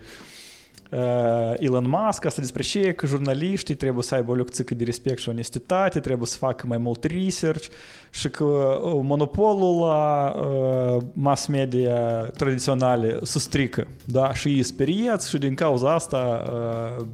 uh, 0.90 1.54
Elon 1.58 1.88
Musk, 1.88 2.24
asta 2.24 2.40
e 2.40 2.42
despre 2.42 2.62
ce 2.62 2.92
că 2.92 3.06
jurnaliștii 3.06 3.74
trebuie 3.74 4.02
să 4.02 4.14
aibă 4.14 4.30
o 4.30 4.34
lecție 4.34 4.64
de 4.76 4.84
respect 4.84 5.18
și 5.18 5.28
onestitate, 5.28 6.00
trebuie 6.00 6.26
să 6.26 6.36
facă 6.36 6.66
mai 6.66 6.78
mult 6.78 7.04
research 7.04 7.66
și 8.10 8.28
că 8.28 8.44
uh, 8.44 9.00
monopolul 9.02 9.80
la 9.80 10.34
uh, 10.36 11.02
mass 11.12 11.46
media 11.46 12.20
tradiționale 12.36 13.18
se 13.22 13.38
strică, 13.38 13.86
da, 14.04 14.34
și 14.34 14.48
îi 14.48 14.62
speriați 14.62 15.28
și 15.28 15.38
din 15.38 15.54
cauza 15.54 15.94
asta 15.94 16.44
uh, 16.98 17.06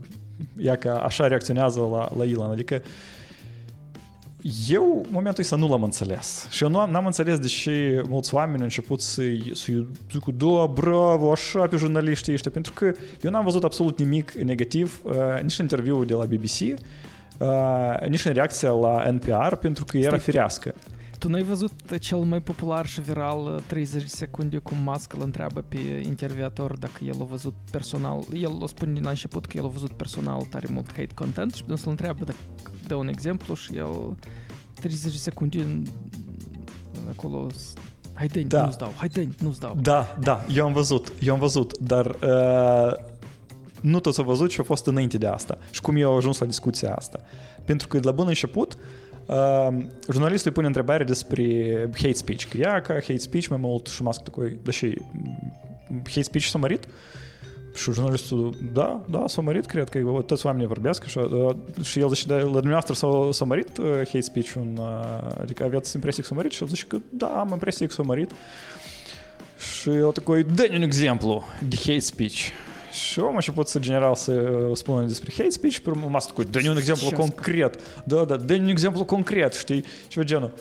ea 0.63 0.77
că 0.77 1.01
așa 1.03 1.27
reacționează 1.27 1.81
la, 1.81 2.09
la 2.17 2.25
Elon, 2.25 2.51
adică 2.51 2.83
eu, 4.69 5.01
în 5.05 5.11
momentul 5.11 5.43
ăsta, 5.43 5.57
nu 5.57 5.69
l-am 5.69 5.83
înțeles. 5.83 6.47
Și 6.51 6.63
eu 6.63 6.71
nu 6.71 6.79
am, 6.79 6.91
n-am 6.91 7.07
înțeles 7.07 7.39
de 7.39 7.47
ce 7.47 8.03
mulți 8.09 8.35
oameni 8.35 8.59
au 8.59 8.65
început 8.65 9.01
să-i, 9.01 9.51
să-i 9.55 9.87
zică, 10.13 10.31
da, 10.31 10.67
bravo, 10.67 11.33
așa 11.33 11.67
pe 11.67 11.77
jurnaliștii 11.77 12.33
ăștia, 12.33 12.51
pentru 12.51 12.73
că 12.73 12.93
eu 13.23 13.31
n-am 13.31 13.45
văzut 13.45 13.65
absolut 13.65 13.99
nimic 13.99 14.33
negativ, 14.33 15.01
uh, 15.03 15.15
nici 15.43 15.59
în 15.59 15.65
interviul 15.65 16.07
de 16.07 16.15
la 16.15 16.25
BBC, 16.25 16.61
uh, 16.61 18.09
nici 18.09 18.25
în 18.25 18.33
reacția 18.33 18.71
la 18.71 19.11
NPR, 19.11 19.55
pentru 19.55 19.85
că 19.85 19.97
era 19.97 20.09
Stai. 20.09 20.19
firească. 20.19 20.75
Tu 21.21 21.29
n-ai 21.29 21.43
văzut 21.43 21.73
cel 21.99 22.19
mai 22.19 22.41
popular 22.41 22.87
și 22.87 23.01
viral 23.01 23.55
uh, 23.55 23.63
30 23.67 24.09
secunde 24.09 24.59
cum 24.59 24.77
Musk 24.85 25.13
îl 25.13 25.21
întreabă 25.23 25.61
pe 25.69 25.79
interviator 26.05 26.79
dacă 26.79 27.05
el 27.05 27.15
a 27.21 27.25
văzut 27.25 27.55
personal, 27.71 28.25
el 28.35 28.57
o 28.61 28.67
spune 28.67 28.93
din 28.93 29.03
la 29.03 29.09
început 29.09 29.47
că 29.47 29.57
el 29.57 29.65
a 29.65 29.69
văzut 29.69 29.93
personal 29.93 30.43
tare 30.51 30.67
mult 30.71 30.87
hate 30.87 31.15
content 31.15 31.55
și 31.55 31.65
să-l 31.67 31.91
întreabă 31.91 32.25
dacă 32.25 32.39
dă 32.87 32.95
un 32.95 33.09
exemplu 33.09 33.55
și 33.55 33.77
el 33.77 34.17
30 34.75 35.13
secunde 35.15 35.61
în- 35.61 35.87
acolo 37.09 37.49
s- 37.57 37.73
Hai 38.15 38.27
dă 38.29 38.41
Da. 38.41 38.65
nu-ți 38.65 38.79
dau, 38.79 38.93
hai 38.97 39.09
dă 39.09 39.25
nu-ți 39.39 39.61
dau. 39.61 39.77
Da, 39.83 40.17
da, 40.21 40.45
eu 40.55 40.67
am 40.67 40.73
văzut, 40.73 41.13
eu 41.23 41.33
am 41.35 41.39
văzut, 41.41 41.79
dar 41.79 42.07
uh, 42.07 42.93
nu 43.81 44.01
toți 44.01 44.19
au 44.19 44.25
văzut 44.25 44.51
și 44.51 44.61
a 44.61 44.63
fost 44.63 44.87
înainte 44.87 45.19
de 45.19 45.27
asta. 45.27 45.59
Și 45.71 45.81
cum 45.81 45.97
eu 45.97 46.11
au 46.11 46.17
ajuns 46.17 46.39
la 46.39 46.47
discuția 46.47 46.95
asta. 46.95 47.21
Pentru 47.65 47.89
că 47.89 47.99
de 47.99 48.07
la 48.07 48.13
bun 48.13 48.27
început, 48.27 48.77
uh, 49.30 49.86
jurnalistul 50.12 50.50
îi 50.50 50.54
pune 50.54 50.68
întrebare 50.68 51.04
despre 51.04 51.76
hate 51.96 52.14
speech. 52.14 52.44
Că 52.50 52.58
ea 52.58 52.82
ca 52.82 52.94
hate 52.94 53.18
speech 53.18 53.48
mai 53.48 53.60
mult 53.62 53.88
și 53.88 54.02
mască 54.02 54.24
такой, 54.24 54.58
da 54.64 54.72
și 54.72 54.98
m, 55.88 56.02
hate 56.08 56.22
speech 56.22 56.46
s-a 56.46 56.58
mărit? 56.58 56.88
Și 57.76 57.92
jurnalistul, 57.92 58.56
da, 58.74 59.02
da, 59.10 59.24
s-a 59.28 59.42
mărit, 59.42 59.66
cred 59.66 59.90
că 59.90 60.00
вот, 60.04 60.28
toți 60.28 60.46
oamenii 60.46 60.68
vorbesc 60.68 61.06
și, 61.06 61.18
uh, 61.18 61.56
și 61.84 62.00
el 62.00 62.10
zice, 62.10 62.28
da, 62.28 62.36
la 62.36 62.42
dumneavoastră 62.42 62.94
s-a, 62.94 63.30
s-a 63.32 63.46
mărit 63.46 63.78
uh, 63.78 63.86
hate 63.86 64.22
speech-ul, 64.22 64.74
uh, 64.78 65.38
adică 65.42 65.64
aveți 65.64 65.96
impresia 65.96 66.24
că 66.24 66.30
s-a 66.30 66.36
mărit? 66.36 66.52
Și 66.52 66.62
el 66.62 66.68
zice 66.68 66.86
că 66.88 66.98
da, 67.10 67.28
am 67.28 67.50
impresia 67.52 67.88
că 67.88 67.94
s-a 67.94 68.04
mărit. 68.04 68.32
Și 69.58 69.90
el 69.90 70.12
такой, 70.12 70.44
дай 70.44 70.70
un 70.76 70.82
exemplu 70.82 71.44
de 71.68 71.76
hate 71.76 72.00
speech. 72.00 72.40
Și 72.91 73.19
om 73.19 73.31
a 73.31 73.35
început 73.35 73.69
să 73.69 73.79
general 73.79 74.15
să 74.15 74.53
spună 74.73 75.07
despre 75.07 75.33
hate 75.37 75.51
speech, 75.51 75.77
m-a 76.09 76.19
scut, 76.19 76.51
dă-ne 76.51 76.71
un 76.71 76.77
exemplu 76.77 77.11
concret, 77.17 78.03
da, 78.05 78.25
da, 78.25 78.37
dă-ne 78.37 78.63
un 78.63 78.69
exemplu 78.69 79.05
concret, 79.05 79.53
știi, 79.53 79.85
ceva 80.09 80.25
genul. 80.25 80.53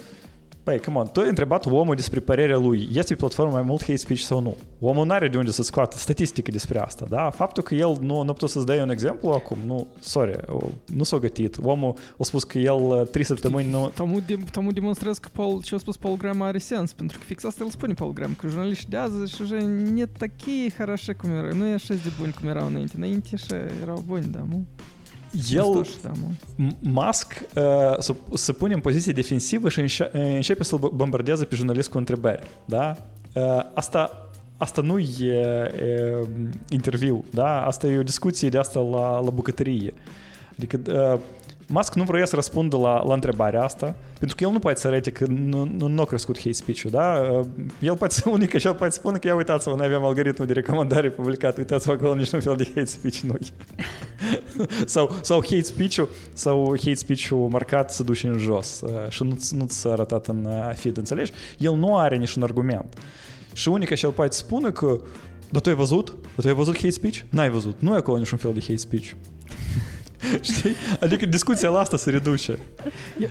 Păi, 0.69 0.81
come 0.81 0.99
on, 0.99 1.07
tu 1.13 1.21
ai 1.21 1.29
întrebat 1.29 1.67
omul 1.67 1.95
despre 1.95 2.21
părerea 2.21 2.57
lui, 2.59 2.89
este 2.93 3.15
pe 3.15 3.21
platformă 3.21 3.53
mai 3.53 3.63
mult 3.63 3.81
hate 3.81 3.97
speech 3.97 4.21
sau 4.21 4.41
nu? 4.41 4.57
Omul 4.81 5.07
nu 5.07 5.13
are 5.13 5.29
de 5.29 5.39
unde 5.39 5.51
să 5.51 5.63
scoată 5.63 5.97
statistică 5.99 6.51
despre 6.51 6.79
asta, 6.79 7.07
da? 7.09 7.31
Faptul 7.31 7.63
că 7.63 7.75
el 7.75 7.97
nu, 8.01 8.15
nu 8.23 8.31
a 8.31 8.33
putut 8.33 8.51
să-ți 8.51 8.67
dea 8.67 8.83
un 8.83 8.91
exemplu 8.91 9.29
acum, 9.29 9.59
nu, 9.67 9.87
sorry, 10.01 10.37
o- 10.49 10.69
nu 10.95 11.03
s-a 11.03 11.19
gătit. 11.19 11.57
Omul 11.63 11.95
a 12.19 12.23
spus 12.25 12.45
că 12.45 12.59
el 12.59 12.75
uh, 12.75 13.03
trei 13.11 13.25
săptămâni 13.25 13.71
nu... 13.71 13.91
Тому, 13.95 14.21
de, 14.27 14.39
тому 14.51 14.71
demonstrează 14.73 15.19
că 15.23 15.29
Paul, 15.33 15.63
ce 15.63 15.75
a 15.75 15.79
spus 15.79 15.97
Paul 15.97 16.17
Graham 16.17 16.43
are 16.43 16.59
sens, 16.59 16.93
pentru 16.93 17.19
că 17.19 17.25
fix 17.25 17.45
asta 17.45 17.65
el 17.65 17.71
spune 17.71 17.93
Paul 17.95 18.13
Graham, 18.13 18.35
că 18.35 18.47
jurnaliștii 18.49 18.89
de 18.89 18.97
azi 18.97 19.35
și 19.35 19.43
уже 19.43 19.57
не 19.93 20.07
такие 20.07 20.71
хороши, 20.77 21.13
cum 21.15 21.31
erau, 21.31 21.53
nu 21.55 21.67
e 21.67 21.73
așa 21.73 21.95
de 21.95 22.11
buni 22.19 22.33
cum 22.41 22.49
erau 22.49 22.67
înainte, 22.67 22.93
înainte 22.97 23.29
așa 23.33 23.57
erau 23.83 24.03
buni, 24.07 24.27
da, 24.27 24.45
mă? 24.49 24.59
El, 25.52 25.62
Pustoși, 25.62 26.02
da, 26.02 26.12
mă. 26.22 26.66
M- 26.68 26.76
Musk 26.80 27.46
uh, 27.56 27.98
se, 28.00 28.16
se 28.34 28.52
pune 28.54 28.74
în 28.74 28.80
poziție 28.80 29.14
defensivă 29.14 29.70
și 29.70 29.80
înșe- 29.80 30.10
începe 30.12 30.64
să-l 30.64 30.78
bo- 30.80 30.94
bombardează 30.94 31.46
pe 31.46 31.56
jurnalist 31.56 31.90
cu 31.90 31.98
întrebări. 31.98 32.48
Da? 32.66 32.96
Uh, 33.34 33.60
asta, 33.74 34.30
asta 34.58 34.82
nu 34.82 35.00
e, 35.00 35.34
e 35.34 36.28
interviu, 36.70 37.26
da? 37.34 37.66
asta 37.66 37.88
e 37.88 37.98
o 37.98 38.04
discuție 38.04 38.50
de 38.50 38.58
asta 38.58 38.80
la, 38.80 39.20
la 39.20 39.30
bucătărie. 39.30 39.94
Adică 40.58 40.80
uh, 41.14 41.20
Musk 41.72 41.94
nu 41.94 42.04
vrea 42.04 42.26
să 42.26 42.36
răspundă 42.36 42.78
la, 42.78 43.04
la 43.04 43.14
întrebarea 43.14 43.64
asta, 43.64 43.96
pentru 44.20 44.36
că 44.38 44.44
el 44.44 44.52
nu 44.52 44.60
poate 44.60 44.80
să 44.80 44.88
arate 44.88 45.12
că 45.12 45.26
nu, 45.28 45.70
nu, 45.78 45.88
nu 45.88 46.02
a 46.02 46.06
crescut 46.06 46.38
hate 46.38 46.52
speech-ul, 46.52 46.92
da? 46.92 47.30
Uh, 47.32 47.46
El 47.80 47.96
poate 47.96 48.14
să, 48.14 48.30
unică 48.38 48.58
și 48.58 48.68
el 48.68 48.74
poate 48.74 48.94
spune 48.94 49.18
că 49.18 49.28
ia 49.28 49.36
uitați-vă, 49.36 49.76
noi 49.76 49.86
avem 49.86 50.04
algoritmul 50.04 50.48
de 50.48 50.54
recomandare 50.54 51.10
publicat, 51.10 51.58
uitați-vă 51.58 51.92
acolo 51.92 52.16
niciun 52.16 52.40
fel 52.40 52.56
de 52.56 52.64
hate 52.64 52.86
speech 52.86 53.18
nu 53.18 53.36
e. 53.42 53.48
sau, 54.86 55.16
sau 55.22 55.42
hate 55.42 55.62
speech-ul 55.62 56.10
sau 56.34 56.76
hate 56.78 56.94
speech-ul 56.94 57.48
marcat 57.48 57.92
să 57.92 58.04
duci 58.04 58.24
în 58.24 58.38
jos 58.38 58.82
uh, 58.82 58.90
și 59.10 59.24
nu, 59.24 59.38
nu-ți 59.52 59.88
arătat 59.88 60.28
în 60.28 60.46
uh, 60.46 60.72
feed, 60.76 60.98
înțelegi? 60.98 61.32
El 61.58 61.76
nu 61.76 61.98
are 61.98 62.16
niciun 62.16 62.44
argument. 62.44 62.98
Și 63.54 63.70
unica 63.70 63.96
ce 63.96 64.06
el 64.06 64.12
poate 64.12 64.36
spune 64.36 64.72
că 64.72 65.00
dar 65.52 65.62
tu 65.62 65.70
ai 65.70 65.76
văzut? 65.76 66.08
Dar 66.08 66.42
tu 66.42 66.48
ai 66.48 66.54
văzut 66.54 66.76
hate 66.76 66.90
speech? 66.90 67.20
N-ai 67.30 67.50
văzut. 67.50 67.76
Nu 67.80 67.94
e 67.94 67.98
acolo 67.98 68.18
niciun 68.18 68.38
fel 68.38 68.54
de 68.54 68.60
hate 68.60 68.76
speech. 68.76 69.12
Știi? 70.42 70.76
Adică 71.00 71.26
discuția 71.26 71.70
la 71.70 71.80
asta 71.80 71.98
se 71.98 72.10
reduce. 72.10 72.60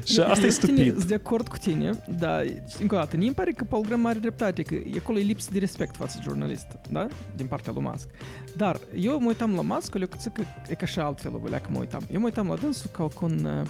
Și 0.05 0.20
asta 0.20 0.46
e 0.46 0.48
stupid. 0.48 0.96
Sunt 0.96 1.09
de 1.09 1.14
acord 1.14 1.48
cu 1.48 1.57
tine, 1.57 2.05
dar 2.18 2.44
încă 2.81 2.94
o 2.94 2.98
dată, 2.98 3.16
mie 3.16 3.27
îmi 3.27 3.35
pare 3.35 3.51
că 3.51 3.64
Paul 3.64 3.83
Graham 3.83 4.07
are 4.07 4.18
dreptate, 4.18 4.62
că 4.62 4.74
e 4.74 4.96
acolo 4.98 5.18
e 5.18 5.22
lipsă 5.22 5.48
de 5.53 5.59
respect 5.59 5.96
față 5.96 6.14
de 6.16 6.22
jurnalist, 6.29 6.66
da? 6.90 7.07
Din 7.37 7.46
partea 7.46 7.72
lui 7.72 7.83
Musk. 7.83 8.09
Dar 8.57 8.81
eu 8.96 9.20
mă 9.20 9.27
uitam 9.27 9.55
la 9.55 9.62
Musk, 9.62 9.94
o 9.94 9.98
că 9.98 10.42
e 10.68 10.74
ca 10.74 10.87
și 10.87 10.98
altfel, 10.98 11.35
o 11.35 11.38
că 11.38 11.68
mă 11.68 11.79
uitam. 11.79 12.03
Eu 12.12 12.20
mă 12.20 12.24
uitam 12.24 12.48
la 12.48 12.55
dânsul 12.55 12.90
ca 12.92 13.09
când, 13.18 13.44
uh, 13.44 13.66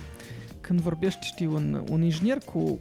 când 0.61 0.81
vorbești, 0.81 1.27
știi, 1.27 1.47
un, 1.47 1.85
un 1.91 2.03
inginer 2.03 2.39
cu 2.39 2.81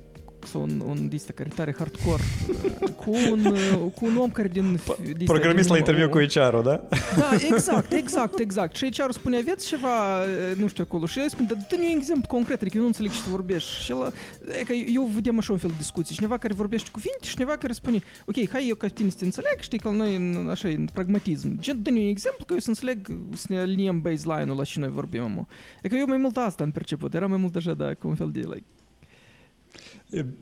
sau 0.51 0.61
un, 0.61 0.81
un 0.87 1.07
distă 1.07 1.31
care 1.31 1.49
e 1.51 1.55
tare 1.55 1.75
hardcore, 1.77 2.21
uh, 2.49 2.89
cu 3.01 3.11
un, 3.31 3.45
uh, 3.45 3.91
cu 3.95 4.05
un 4.05 4.17
om 4.17 4.29
care 4.31 4.47
din... 4.47 4.79
din- 5.17 5.25
Programist 5.25 5.69
la 5.69 5.75
din- 5.75 5.83
interviu 5.85 6.09
cu 6.09 6.19
HR-ul, 6.19 6.63
da? 6.63 6.81
Da, 7.17 7.29
exact, 7.51 7.91
exact, 7.91 8.39
exact. 8.39 8.75
Și 8.75 8.89
HR 8.93 9.11
spune, 9.11 9.37
aveți 9.37 9.67
ceva, 9.67 10.23
e, 10.23 10.55
nu 10.59 10.67
știu, 10.67 10.83
acolo. 10.87 11.05
Și 11.05 11.19
el 11.19 11.29
spune, 11.29 11.47
dar 11.51 11.57
dă-mi 11.69 11.85
un 11.93 11.97
exemplu 11.97 12.25
concret, 12.27 12.61
adică 12.61 12.75
eu 12.75 12.81
nu 12.81 12.87
înțeleg 12.87 13.11
ce 13.11 13.21
tu 13.23 13.29
vorbești. 13.29 13.69
Și 13.83 13.91
el, 13.91 14.13
e 14.59 14.63
că 14.63 14.73
eu 14.73 15.03
vedem 15.13 15.37
așa 15.37 15.51
un 15.51 15.57
fel 15.57 15.69
de 15.69 15.75
discuții. 15.77 16.15
Cineva 16.15 16.37
care 16.37 16.53
vorbește 16.53 16.89
cuvinte 16.91 17.17
și 17.25 17.33
cineva 17.33 17.57
care 17.57 17.73
spune, 17.73 17.99
ok, 18.25 18.49
hai 18.49 18.65
eu 18.67 18.75
ca 18.75 18.87
tine 18.87 19.09
să 19.09 19.15
te 19.17 19.25
înțeleg, 19.25 19.55
știi, 19.59 19.79
că 19.79 19.89
noi 19.89 20.15
în, 20.15 20.47
așa, 20.49 20.67
în 20.67 20.87
pragmatism. 20.93 21.59
Gen, 21.59 21.81
dă-mi 21.81 22.01
un 22.03 22.07
exemplu 22.09 22.45
că 22.45 22.53
eu 22.53 22.59
să 22.59 22.69
înțeleg, 22.69 23.07
să 23.35 23.45
ne 23.49 23.59
aliniem 23.59 24.01
baseline-ul 24.01 24.57
la 24.57 24.63
și 24.63 24.79
noi 24.79 24.89
vorbim, 24.89 25.31
mă. 25.35 25.43
E 25.81 25.87
că 25.89 25.95
eu 25.95 26.05
mai 26.07 26.17
mult 26.17 26.37
asta 26.37 26.63
am 26.63 26.71
perceput, 26.71 27.13
era 27.13 27.27
mai 27.27 27.37
mult 27.37 27.55
așa, 27.55 27.73
da, 27.73 27.93
ca 27.93 28.07
un 28.07 28.15
fel 28.15 28.29
de, 28.31 28.39
like, 28.39 28.63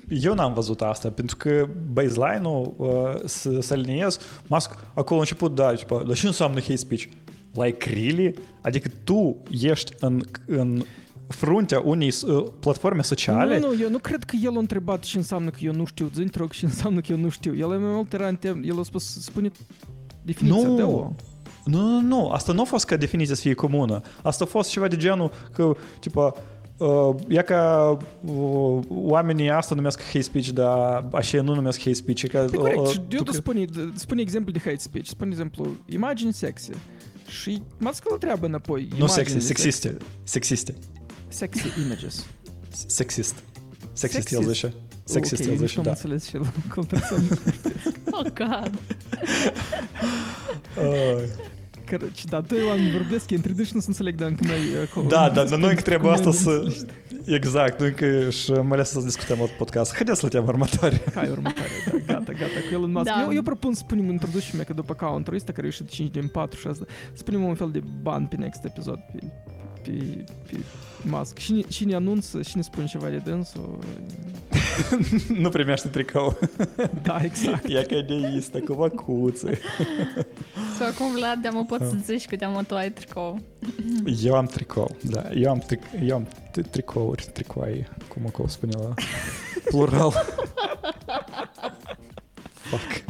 Eu 0.10 0.34
n-am 0.34 0.54
văzut 0.54 0.82
asta, 0.82 1.10
pentru 1.10 1.36
că 1.38 1.68
baseline-ul 1.94 2.74
uh, 2.78 3.22
să, 3.26 3.60
să 3.60 3.74
aliniez, 3.74 4.20
Musk 4.48 4.78
acolo 4.94 5.18
a 5.20 5.22
început, 5.22 5.56
da, 5.56 5.74
tipo, 5.74 6.04
dar 6.08 6.16
ce 6.16 6.28
înseamnă 6.28 6.60
hate 6.60 6.76
speech? 6.76 7.04
Like 7.52 7.90
really? 7.90 8.34
Adică 8.62 8.90
tu 9.04 9.38
ești 9.62 9.94
în, 10.00 10.22
în 10.46 10.84
fruntea 11.28 11.80
unei 11.86 12.14
uh, 12.28 12.46
platforme 12.60 13.02
sociale? 13.02 13.60
Nu, 13.60 13.68
nu, 13.74 13.82
eu 13.82 13.90
nu 13.90 13.98
cred 13.98 14.24
că 14.24 14.36
el 14.44 14.56
a 14.56 14.60
întrebat 14.60 15.00
ce 15.00 15.18
înseamnă 15.18 15.50
că 15.50 15.58
eu 15.62 15.74
nu 15.74 15.86
știu. 15.86 16.10
Zintrog 16.16 16.52
și 16.52 16.64
înseamnă 16.64 17.00
că 17.02 17.12
eu 17.12 17.18
nu 17.18 17.30
știu. 17.30 17.56
El 17.58 17.68
mai 17.68 17.78
mult 17.80 18.14
era 18.14 18.28
în 18.28 18.38
tem- 18.38 18.64
el 18.64 18.80
a 18.80 18.84
spus, 18.84 19.22
spune 19.22 19.52
definiția 20.22 20.68
Nu. 20.68 20.76
de 20.76 20.82
o. 20.82 21.12
Nu, 21.66 21.80
nu, 21.80 22.02
nu, 22.02 22.30
asta 22.30 22.54
nu 22.54 22.62
a 22.62 22.64
fost 22.64 22.86
ca 22.86 22.96
definiția 22.96 23.36
să 23.36 23.42
fie 23.42 23.54
comună. 23.54 24.02
Asta 24.24 24.44
a 24.44 24.48
fost 24.48 24.70
ceva 24.70 24.88
de 24.88 24.96
genul 24.98 25.32
că, 25.54 25.76
tipa, 26.00 26.34
uh, 26.78 27.16
e 27.28 27.42
ca 27.42 27.98
uh, 28.26 28.80
oamenii 28.90 29.50
asta 29.50 29.76
numesc 29.76 30.02
hate 30.04 30.22
speech, 30.22 30.48
dar 30.48 31.06
așa 31.12 31.42
nu 31.42 31.54
numesc 31.54 31.78
hate 31.80 31.94
speech. 31.94 32.22
E 32.22 32.28
ca, 32.28 32.44
E 32.44 32.48
corect, 32.58 32.78
uh, 32.80 32.88
și 32.90 32.98
eu 32.98 33.04
tu 33.08 33.16
tu 33.24 33.24
că- 33.24 33.32
spune, 33.32 33.66
spune 33.94 34.22
exemplu 34.22 34.52
de 34.52 34.60
hate 34.64 34.78
speech. 34.80 35.08
Spune 35.08 35.30
exemplu, 35.30 35.76
imagini 35.90 36.34
sexy. 36.34 36.70
Și 37.28 37.62
mască 37.78 38.08
la 38.12 38.18
treabă 38.18 38.46
înapoi. 38.46 38.88
Nu 38.90 38.96
imaginile 38.98 39.24
sexy, 39.24 39.46
sexiste. 39.46 39.98
Sexiste. 40.24 40.74
Sexy 41.28 41.68
images. 41.86 42.26
Sexist. 42.88 43.36
Sexist 43.94 44.32
el 44.32 44.42
Sexist. 44.44 44.54
zice. 44.62 44.74
Sexist 45.04 45.42
ok, 45.42 45.48
el 45.48 45.52
nici 45.60 45.68
zice, 45.68 45.74
nu 45.76 45.80
am 45.80 45.84
da. 45.86 45.90
înțeles 45.90 46.28
și 46.28 46.36
el 46.36 46.46
cum 46.74 46.84
persoană. 46.84 47.24
Oh, 48.12 48.26
God. 48.34 48.80
Ai. 51.85 51.85
Короче, 51.91 52.25
da, 52.29 52.41
doi 52.41 52.63
oameni 52.63 52.91
vorbesc, 52.91 53.31
îi 53.31 53.37
introduci, 53.37 53.71
nu 53.71 53.81
se 53.81 53.87
înțeleg, 53.89 54.15
dar 54.15 54.29
încă 54.29 54.45
noi 54.47 54.59
acolo. 54.91 55.07
Da, 55.07 55.31
dar 55.31 55.47
dar 55.47 55.59
noi 55.59 55.69
încă 55.71 55.83
trebuie 55.83 56.11
Cum 56.11 56.19
asta 56.19 56.31
noi 56.31 56.67
să... 56.73 56.85
Exact, 57.27 57.79
noi 57.81 57.89
încă 57.89 58.31
și 58.31 58.51
mai 58.51 58.71
ales 58.71 58.91
să 58.91 59.01
discutăm 59.01 59.41
alt 59.41 59.51
podcast. 59.51 59.95
Haideți 59.95 60.23
la 60.23 60.29
tema 60.29 60.49
următoare. 60.49 61.03
Hai, 61.15 61.29
următoare, 61.31 61.71
da, 62.07 62.13
gata, 62.13 62.33
gata, 62.33 62.61
cu 62.69 62.75
Elon 62.75 62.91
Musk. 62.91 63.05
Da. 63.05 63.23
Eu, 63.23 63.33
eu 63.33 63.43
propun 63.43 63.75
să 63.75 63.83
punem 63.87 64.11
introducem 64.11 64.63
că 64.67 64.73
după 64.73 64.95
counter 64.95 65.35
ăsta, 65.35 65.53
care 65.53 65.63
a 65.63 65.71
ieșit 65.71 65.89
5 65.89 66.11
din 66.11 66.29
4 66.29 66.59
și 66.59 66.67
asta, 66.67 66.85
să 67.13 67.23
punem 67.23 67.43
un 67.43 67.55
fel 67.55 67.71
de 67.71 67.83
ban 68.03 68.27
pe 68.27 68.37
next 68.37 68.65
episod, 68.65 68.99
pe, 69.13 69.19
pe, 69.83 70.25
pe 70.47 70.57
Musk. 71.03 71.39
Cine, 71.39 71.61
cine 71.61 71.95
anunță, 71.95 72.41
cine 72.41 72.63
spune 72.63 72.87
ceva 72.87 73.09
de 73.09 73.17
dânsul, 73.25 73.79
nu 75.44 75.50
primește 75.50 75.88
tricou. 75.88 76.40
da, 77.04 77.18
exact. 77.24 77.64
E 77.68 77.86
cadeistă, 77.90 78.60
cu 78.60 78.74
văcuțe. 78.74 79.60
Sau 80.78 80.88
acum, 80.88 81.12
Vlad, 81.12 81.42
de-amă 81.42 81.66
pot 81.66 81.80
să 81.80 81.96
zici 82.04 82.26
că 82.26 82.36
de-amă 82.36 82.64
tu 82.64 82.76
ai 82.76 82.92
tricou. 82.92 83.40
Eu 84.24 84.36
am 84.36 84.46
tricou, 84.46 84.96
da. 85.02 85.24
Eu 85.34 85.50
am, 85.52 85.60
tric- 85.60 86.02
eu 86.08 86.16
am 86.16 86.28
t- 86.28 86.70
tricouri, 86.72 87.26
tricoai, 87.34 87.88
cum 88.08 88.24
acolo 88.28 88.48
spune 88.48 88.72
la 88.82 88.94
plural. 89.70 90.12
Fuck. 92.52 93.04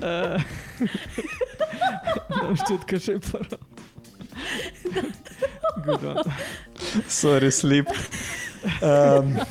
Uh, 0.00 0.44
N-am 2.28 2.54
știut 2.54 2.82
că 2.82 2.94
așa 2.94 3.12
e 3.12 3.18
plural. 3.30 3.58
Good 5.84 6.04
one. 6.04 6.20
Sorry, 7.08 7.50
sleep. 7.50 7.86
Um, 8.82 9.46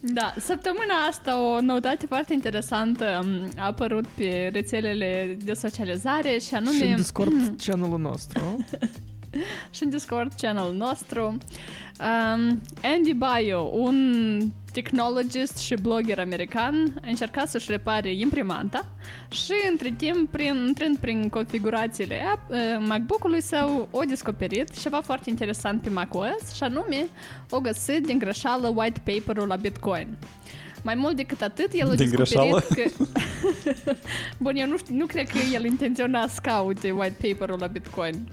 Da, 0.00 0.34
săptămâna 0.38 0.94
asta 1.08 1.40
o 1.40 1.60
noutate 1.60 2.06
foarte 2.06 2.32
interesantă 2.32 3.20
um, 3.24 3.48
a 3.56 3.66
apărut 3.66 4.06
pe 4.06 4.50
rețelele 4.52 5.36
de 5.44 5.52
socializare 5.52 6.38
și 6.38 6.54
anume... 6.54 6.76
Și 6.76 6.84
în 6.84 6.96
Discord 6.96 7.60
channel-ul 7.64 7.98
nostru. 7.98 8.56
și 9.74 9.82
în 9.82 9.90
Discord 9.90 10.32
channel 10.40 10.72
nostru. 10.72 11.38
Um, 12.00 12.60
Andy 12.82 13.14
Bio, 13.14 13.60
un 13.60 14.38
technologist 14.72 15.56
și 15.56 15.74
blogger 15.74 16.18
american, 16.18 16.94
a 17.04 17.08
încercat 17.08 17.48
să-și 17.48 17.70
repare 17.70 18.14
imprimanta 18.14 18.86
și 19.30 19.52
între 19.70 19.94
timp, 19.96 20.30
prin, 20.30 20.64
intrând 20.66 20.98
prin 20.98 21.28
configurațiile 21.28 22.22
app, 22.32 22.50
uh, 22.50 22.56
MacBook-ului 22.86 23.42
său, 23.42 23.88
o 23.90 24.00
descoperit 24.00 24.80
ceva 24.80 25.00
foarte 25.00 25.30
interesant 25.30 25.82
pe 25.82 25.90
macOS 25.90 26.54
și 26.54 26.62
anume 26.62 27.08
o 27.50 27.60
găsit 27.60 28.06
din 28.06 28.18
greșeală 28.18 28.72
white 28.76 29.00
paper-ul 29.04 29.46
la 29.46 29.56
Bitcoin. 29.56 30.16
Mai 30.86 30.94
mult 30.94 31.16
decât 31.16 31.42
atât, 31.42 31.72
el 31.72 31.90
a 31.90 31.94
Din 31.94 32.10
descoperit 32.10 32.64
că... 32.64 33.04
Bun, 34.42 34.56
eu 34.56 34.66
nu, 34.66 34.76
știu, 34.76 34.94
nu 34.94 35.06
cred 35.06 35.28
că 35.28 35.38
el 35.52 35.64
intenționa 35.64 36.28
să 36.28 36.40
caute 36.42 36.90
white 36.90 37.28
paper-ul 37.28 37.58
la 37.60 37.66
Bitcoin. 37.66 38.28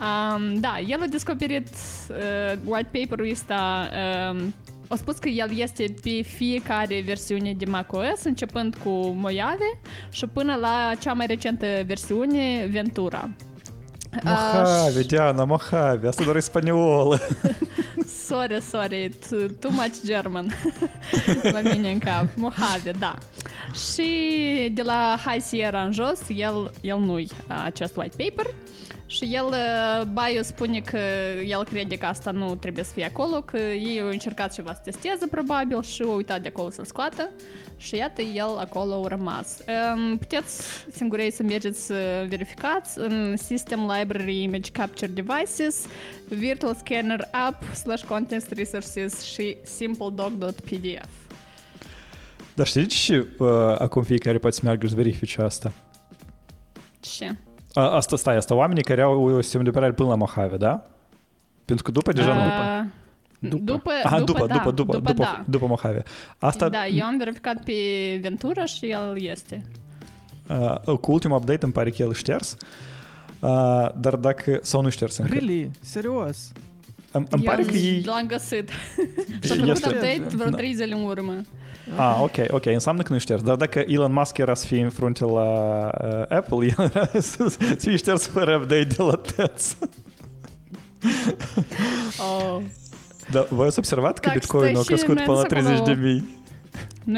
Um, 0.00 0.60
da, 0.60 0.78
el 0.86 1.02
a 1.02 1.06
descoperit 1.06 1.68
uh, 1.68 2.16
white 2.64 2.88
paper-ul 2.92 3.30
ăsta 3.30 3.90
um, 4.32 4.54
a 4.88 4.96
spus 4.96 5.18
că 5.18 5.28
el 5.28 5.58
este 5.58 5.94
pe 6.02 6.22
fiecare 6.22 7.02
versiune 7.04 7.52
de 7.52 7.64
macOS, 7.64 8.24
începând 8.24 8.76
cu 8.84 8.90
Mojave 9.06 9.78
și 10.10 10.26
până 10.26 10.54
la 10.54 10.92
cea 11.00 11.12
mai 11.12 11.26
recentă 11.26 11.66
versiune, 11.86 12.66
Ventura. 12.70 13.30
Mojave, 14.22 15.02
Diana, 15.02 15.44
Mojave. 15.44 16.08
Asta 16.08 16.24
doar 16.24 16.36
e 16.36 16.40
spaniolă. 16.40 17.20
Sorry, 18.26 18.62
sorry, 18.62 19.08
t- 19.08 19.58
too 19.60 19.70
much 19.70 19.94
German 20.04 20.54
la 21.42 21.60
mine 21.60 21.90
în 21.90 21.98
cap. 21.98 22.24
Mojave, 22.36 22.90
da. 22.98 23.14
Și 23.92 24.08
de 24.72 24.82
la 24.82 25.18
High 25.26 25.42
Sierra 25.42 25.82
în 25.82 25.92
jos, 25.92 26.20
el, 26.28 26.70
el 26.80 26.98
nu-i 26.98 27.28
acest 27.64 27.96
white 27.96 28.24
paper. 28.24 28.54
Și 29.06 29.30
el, 29.32 29.44
uh, 29.44 30.02
Baio 30.12 30.42
spune 30.42 30.80
că 30.80 30.98
el 31.46 31.64
crede 31.64 31.96
că 31.96 32.06
asta 32.06 32.30
nu 32.30 32.54
trebuie 32.54 32.84
să 32.84 32.90
fie 32.94 33.04
acolo, 33.04 33.40
că 33.40 33.56
ei 33.56 34.00
au 34.00 34.08
încercat 34.08 34.52
ceva 34.52 34.72
să 34.74 34.80
testeze 34.84 35.26
probabil 35.30 35.82
și 35.82 36.02
au 36.02 36.14
uitat 36.14 36.40
de 36.40 36.48
acolo 36.48 36.70
să-l 36.70 36.84
scoată. 36.84 37.30
Și 37.84 37.96
iată, 37.96 38.22
el 38.22 38.56
acolo 38.58 39.04
a 39.04 39.08
rămas. 39.08 39.58
Um, 39.94 40.16
puteți 40.16 40.62
singurei 40.92 41.30
să 41.30 41.42
mergeți 41.42 41.86
să 41.86 42.26
verificați 42.28 42.98
în 42.98 43.36
System 43.36 43.92
Library 43.98 44.42
Image 44.42 44.70
Capture 44.70 45.10
Devices, 45.12 45.86
Virtual 46.28 46.74
Scanner 46.74 47.28
App, 47.46 47.74
slash 47.74 48.04
Content 48.04 48.46
Resources 48.48 49.22
și 49.22 49.56
simpledoc.pdf. 49.62 51.08
Dar 52.54 52.66
știi 52.66 52.88
și 52.88 53.12
uh, 53.12 53.48
acum 53.78 54.02
fiecare 54.02 54.38
poate 54.38 54.56
să 54.56 54.62
meargă 54.64 54.86
să 54.86 54.94
verifice 54.94 55.42
asta? 55.42 55.72
Ce? 57.00 57.36
A, 57.72 57.90
asta, 57.90 58.16
stai, 58.16 58.36
asta 58.36 58.54
oamenii 58.54 58.82
care 58.82 59.02
au 59.02 59.40
sistem 59.40 59.62
de 59.62 59.68
operare 59.68 59.92
până 59.92 60.08
la 60.08 60.14
Mojave, 60.14 60.56
da? 60.56 60.86
Pentru 61.64 61.84
că 61.84 61.90
după 61.90 62.12
deja 62.12 62.34
nu... 62.34 62.40
Uh, 62.40 62.90
După. 63.48 63.62
După, 63.64 63.90
Aha, 64.04 64.18
după, 64.20 64.32
după, 64.32 64.46
da, 64.46 64.54
după, 64.54 64.70
după, 64.70 64.98
după, 64.98 65.12
da. 65.22 65.44
după 65.46 65.66
Mojave. 65.66 66.02
Asta, 66.38 66.68
Da, 66.68 66.86
eu 66.86 67.04
am 67.04 67.16
verificat 67.18 67.62
pe 67.64 67.72
Ventura 68.20 68.64
și 68.64 68.86
el 68.90 69.14
este. 69.22 69.62
uh, 70.86 70.98
cu 70.98 71.12
ultimul 71.12 71.36
update 71.36 71.64
îmi 71.64 71.72
pare 71.72 71.90
că 71.90 72.02
el 72.02 72.10
e 72.10 72.14
șters. 72.14 72.56
Uh, 73.40 73.50
dar 74.00 74.16
dacă... 74.16 74.58
Sau 74.62 74.80
nu 74.82 74.88
șters 74.88 75.16
încă. 75.16 75.32
Really? 75.34 75.70
Serios? 75.80 76.52
Îmi, 77.10 77.26
îmi 77.30 77.44
eu 77.44 77.50
pare 77.50 77.62
că 77.64 77.76
ei... 77.76 78.02
l-am 78.06 78.26
găsit. 78.26 78.68
Și-a 79.44 79.54
Este- 79.54 79.56
făcut 79.56 79.84
update 79.84 80.22
vreo 80.36 80.50
Da. 80.50 80.56
3 80.56 80.74
zile 80.74 80.94
în 80.94 81.02
urmă. 81.04 81.34
Ah, 81.96 82.18
ok, 82.22 82.34
ok, 82.50 82.66
înseamnă 82.66 83.02
că 83.02 83.12
nu 83.12 83.18
șters. 83.18 83.42
Dar 83.42 83.56
dacă 83.56 83.78
Elon 83.86 84.12
Musk 84.12 84.38
era 84.38 84.54
să 84.54 84.66
fie 84.66 84.82
în 84.82 84.90
frunte 84.90 85.24
la 85.24 85.90
uh, 86.04 86.36
Apple, 86.36 86.66
el 86.78 86.90
era 86.94 87.06
să, 87.20 87.46
să 87.48 87.74
fie 87.78 87.96
șters 87.96 88.26
fără 88.26 88.56
update 88.56 88.84
de 88.84 89.02
la 89.02 89.16
Tesla. 89.16 89.88
Oh. 92.18 92.60
Da, 93.30 93.46
voi 93.50 93.66
ați 93.66 93.78
observat 93.78 94.18
că 94.18 94.30
bitcoinul 94.32 94.80
a 94.80 94.84
crescut 94.84 95.20
până 95.20 95.36
la 95.36 95.42
30 95.42 95.84
de 95.84 95.92
mii? 95.92 96.42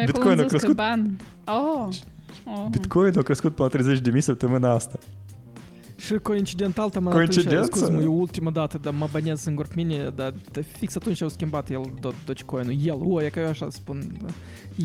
Bitcoinul 0.04 0.44
a 0.44 0.46
crescut... 0.46 0.74
Ban. 0.74 1.16
Oh. 1.44 1.88
Oh. 2.44 2.66
Bitcoinul 2.70 3.18
a 3.18 3.22
crescut 3.22 3.54
până 3.54 3.68
la 3.72 3.80
30 3.80 4.02
de 4.02 4.10
mii 4.10 4.20
săptămâna 4.20 4.72
asta. 4.72 4.98
Și 5.96 6.14
coincidental, 6.14 6.90
te-am 6.90 7.04
Coincidență? 7.04 7.56
atunci, 7.56 7.84
scuze, 7.84 8.02
e 8.02 8.06
ultima 8.06 8.50
dată, 8.50 8.78
dar 8.82 8.92
mă 8.92 9.08
banez 9.12 9.40
singur 9.40 9.66
pe 9.66 9.72
mine, 9.76 10.12
dar 10.14 10.34
fix 10.78 10.96
atunci 10.96 11.22
au 11.22 11.28
schimbat 11.28 11.70
el 11.70 11.92
Dogecoin-ul. 12.24 12.76
El, 12.84 12.98
o, 13.02 13.22
e 13.22 13.28
că 13.28 13.40
eu 13.40 13.48
așa 13.48 13.66
spun. 13.70 14.02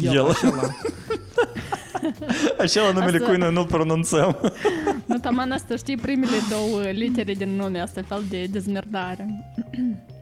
El, 0.01 0.13
el. 0.13 0.29
acela. 0.29 0.61
acela 2.59 2.91
numele 2.99 3.17
asta... 3.17 3.27
cui 3.27 3.37
noi 3.37 3.53
nu 3.53 3.65
pronunțăm. 3.65 4.37
nu, 5.05 5.17
taman 5.17 5.51
asta 5.51 5.75
știi 5.75 5.97
primele 5.97 6.37
două 6.49 6.81
litere 6.81 7.33
din 7.33 7.49
nume, 7.55 7.79
asta 7.79 8.01
fel 8.07 8.23
de 8.29 8.45
dezmerdare. 8.45 9.27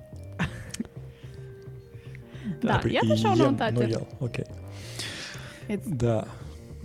Da, 2.62 2.78
Păi, 2.78 2.93
iată 2.93 3.12
așa 3.12 3.30
o 3.30 3.32
el, 3.32 3.38
noutate. 3.38 3.74
Nu 3.74 3.82
el, 3.82 4.07
ok. 4.20 4.36
It's- 4.38 5.95
Da. 5.97 6.24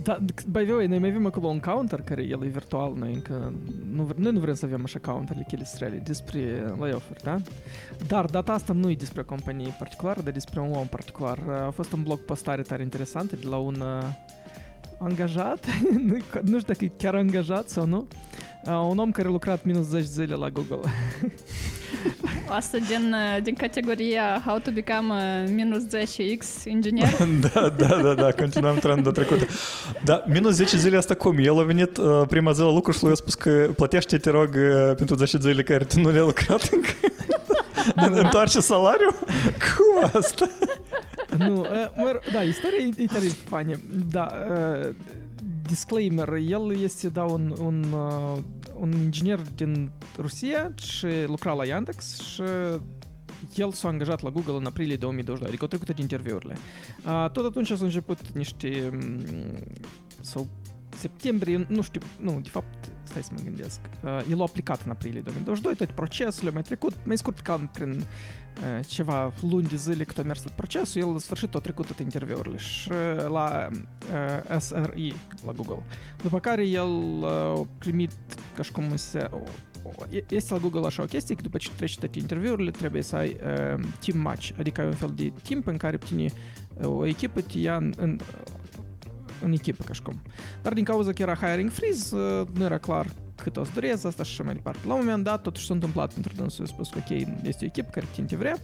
Da, 0.03 0.17
by 0.51 0.63
the 0.63 0.73
way, 0.73 0.87
noi 0.87 0.99
mai 0.99 1.09
avem 1.09 1.25
acolo 1.25 1.47
un 1.47 1.59
counter 1.59 2.01
care 2.01 2.21
el 2.23 2.43
e 2.43 2.47
virtual, 2.47 2.93
noi 2.97 3.13
încă 3.13 3.53
nu, 3.93 4.03
vre- 4.03 4.17
noi 4.19 4.31
nu 4.31 4.39
vrem 4.39 4.53
să 4.53 4.65
avem 4.65 4.81
așa 4.83 4.99
counterele 4.99 5.45
chilistrele 5.47 6.01
despre 6.03 6.39
layoff-uri, 6.79 7.23
da? 7.23 7.37
Dar 8.07 8.25
data 8.25 8.53
asta 8.53 8.73
nu 8.73 8.89
e 8.89 8.95
despre 8.95 9.21
o 9.21 9.23
companie 9.25 9.75
particulară, 9.79 10.21
dar 10.21 10.33
despre 10.33 10.59
un 10.59 10.71
om 10.73 10.87
particular. 10.87 11.39
A 11.67 11.69
fost 11.69 11.91
un 11.91 12.03
blog 12.03 12.19
postare 12.19 12.61
tare 12.61 12.81
interesantă 12.83 13.35
de 13.35 13.47
la 13.47 13.57
un 13.57 13.75
uh, 13.81 14.03
angajat, 14.99 15.65
nu- 16.05 16.17
nu 16.51 16.59
știu 16.59 16.73
dacă 16.73 16.83
e 16.85 16.91
chiar 16.97 17.15
angajat 17.15 17.69
sau 17.69 17.85
nu, 17.85 17.97
uh, 17.97 18.07
un 18.71 18.97
om 18.97 19.11
care 19.11 19.27
a 19.27 19.31
lucrat 19.31 19.63
minus 19.63 19.85
10 19.85 20.05
zile 20.05 20.35
la 20.35 20.49
Google. 20.49 20.79
Asta 22.47 22.77
din, 22.77 23.15
din 23.43 23.53
categoria 23.53 24.41
How 24.45 24.57
to 24.57 24.71
become 24.71 25.13
a 25.13 25.49
minus 25.49 25.83
10x 25.83 26.65
inginer. 26.65 27.09
da, 27.53 27.69
da, 27.69 28.01
da, 28.01 28.13
da, 28.13 28.31
continuăm 28.31 28.77
trendul 28.77 29.11
trecut. 29.11 29.47
Da, 30.03 30.23
minus 30.27 30.53
10 30.53 30.77
zile 30.77 30.97
asta 30.97 31.13
cum? 31.13 31.37
El 31.37 31.59
a 31.59 31.63
venit 31.63 31.97
uh, 31.97 32.21
prima 32.27 32.51
zi 32.51 32.61
la 32.61 32.71
lucru 32.71 32.91
și 32.91 33.03
l-a 33.03 33.13
spus 33.13 33.33
că 33.33 33.69
plătește, 33.75 34.17
te 34.17 34.29
rog, 34.29 34.49
uh, 34.55 34.95
pentru 34.95 35.15
10 35.15 35.37
zile 35.37 35.63
care 35.63 35.83
tu 35.83 35.99
nu 35.99 36.09
le-ai 36.09 36.25
lucrat 36.25 36.69
încă. 36.71 36.89
Întoarce 38.23 38.59
salariul? 38.59 39.15
Cum 39.75 40.09
asta? 40.13 40.49
nu, 41.37 41.59
uh, 41.59 41.67
mă, 41.95 42.19
da, 42.33 42.41
istoria 42.41 42.77
e, 42.79 43.03
e 43.03 43.05
tare 43.05 43.25
funny. 43.25 43.83
Da, 44.11 44.31
uh, 44.49 44.89
disclaimer, 45.67 46.33
el 46.33 46.81
este, 46.81 47.09
da, 47.09 47.23
un, 47.23 47.55
un, 47.59 47.83
uh, 47.93 48.37
un 48.79 48.91
inginer 48.91 49.41
din 49.55 49.91
Rusia 50.17 50.73
și 50.75 51.07
lucra 51.27 51.53
la 51.53 51.65
Yandex 51.65 52.19
și 52.19 52.41
el 53.55 53.71
s-a 53.71 53.87
angajat 53.87 54.21
la 54.21 54.29
Google 54.29 54.55
în 54.55 54.65
aprilie 54.65 54.95
2022, 54.95 55.47
adică 55.47 55.61
au 55.61 55.67
trecut 55.67 55.85
toate 55.85 56.01
interviurile. 56.01 56.55
Uh, 57.05 57.29
tot 57.31 57.45
atunci 57.45 57.67
s-au 57.67 57.85
început 57.85 58.31
niște... 58.31 58.99
sau 60.21 60.47
septembrie, 60.97 61.65
nu 61.69 61.81
știu, 61.81 62.01
nu, 62.19 62.39
de 62.43 62.49
fapt, 62.49 62.89
stai 63.07 63.23
să 63.23 63.29
mă 63.33 63.39
gândesc. 63.43 63.79
Uh, 64.03 64.25
el 64.29 64.39
a 64.39 64.41
aplicat 64.41 64.81
în 64.85 64.89
aprilie 64.89 65.21
2022, 65.21 65.75
toate 65.75 65.93
procesele, 65.93 66.49
mai 66.49 66.61
trecut, 66.61 66.93
mai 67.03 67.17
scurt 67.17 67.39
cam 67.39 67.69
prin 67.73 67.89
uh, 67.89 68.85
ceva 68.87 69.33
luni 69.49 69.67
de 69.67 69.75
zile 69.75 70.03
cât 70.03 70.17
a 70.17 70.21
mers 70.21 70.41
tot 70.41 70.51
procesul, 70.51 71.01
el 71.01 71.07
în 71.07 71.19
sfârșit 71.19 71.55
a 71.55 71.59
trecut 71.59 71.85
toate 71.85 72.01
interviurile 72.01 72.57
și 72.57 72.89
la 73.27 73.69
uh, 74.49 74.59
SRI, 74.59 75.13
la 75.45 75.51
Google. 75.51 75.83
După 76.21 76.39
care 76.39 76.67
el 76.67 76.89
uh, 77.19 77.27
a 77.29 77.67
primit, 77.77 78.11
ca 78.55 78.63
și 78.63 78.71
cum 78.71 78.95
se... 78.95 79.29
Este 80.29 80.53
la 80.53 80.59
Google 80.59 80.85
așa 80.85 81.01
o 81.01 81.05
chestie, 81.05 81.35
că 81.35 81.41
după 81.41 81.57
ce 81.57 81.69
treci 81.75 81.97
toate 81.97 82.19
interviurile, 82.19 82.71
trebuie 82.71 83.01
să 83.01 83.15
ai 83.15 83.29
uh, 83.29 83.85
team 83.99 84.19
match, 84.21 84.49
adică 84.59 84.81
ai 84.81 84.87
un 84.87 84.93
fel 84.93 85.11
de 85.15 85.31
timp 85.43 85.67
în 85.67 85.77
care 85.77 85.97
tine 85.97 86.27
o 86.81 87.05
echipă 87.05 87.41
te 87.41 87.59
ia 87.59 87.75
în, 87.75 87.93
în 87.97 88.19
în 89.45 89.51
echipă, 89.51 89.83
ca 89.83 89.93
și 89.93 90.01
cum. 90.01 90.21
Dar 90.61 90.73
din 90.73 90.83
cauza 90.83 91.11
că 91.11 91.21
era 91.21 91.35
hiring 91.35 91.69
freeze, 91.69 92.15
nu 92.53 92.63
era 92.63 92.77
clar 92.77 93.07
cât 93.35 93.57
o 93.57 93.63
să 93.63 93.71
dureze 93.73 94.07
asta 94.07 94.23
și 94.23 94.31
așa 94.31 94.43
mai 94.43 94.53
departe. 94.53 94.79
La 94.87 94.93
un 94.93 94.99
moment 95.05 95.23
dat, 95.23 95.41
totuși 95.41 95.65
s-a 95.65 95.73
întâmplat 95.73 96.13
pentru 96.13 96.33
dânsul, 96.35 96.63
a 96.63 96.67
spus 96.67 96.89
că 96.89 96.97
ok, 96.97 97.19
este 97.43 97.63
o 97.63 97.65
echipă 97.65 97.89
care 97.91 98.07
tine 98.13 98.27
te 98.27 98.35
vrea, 98.35 98.57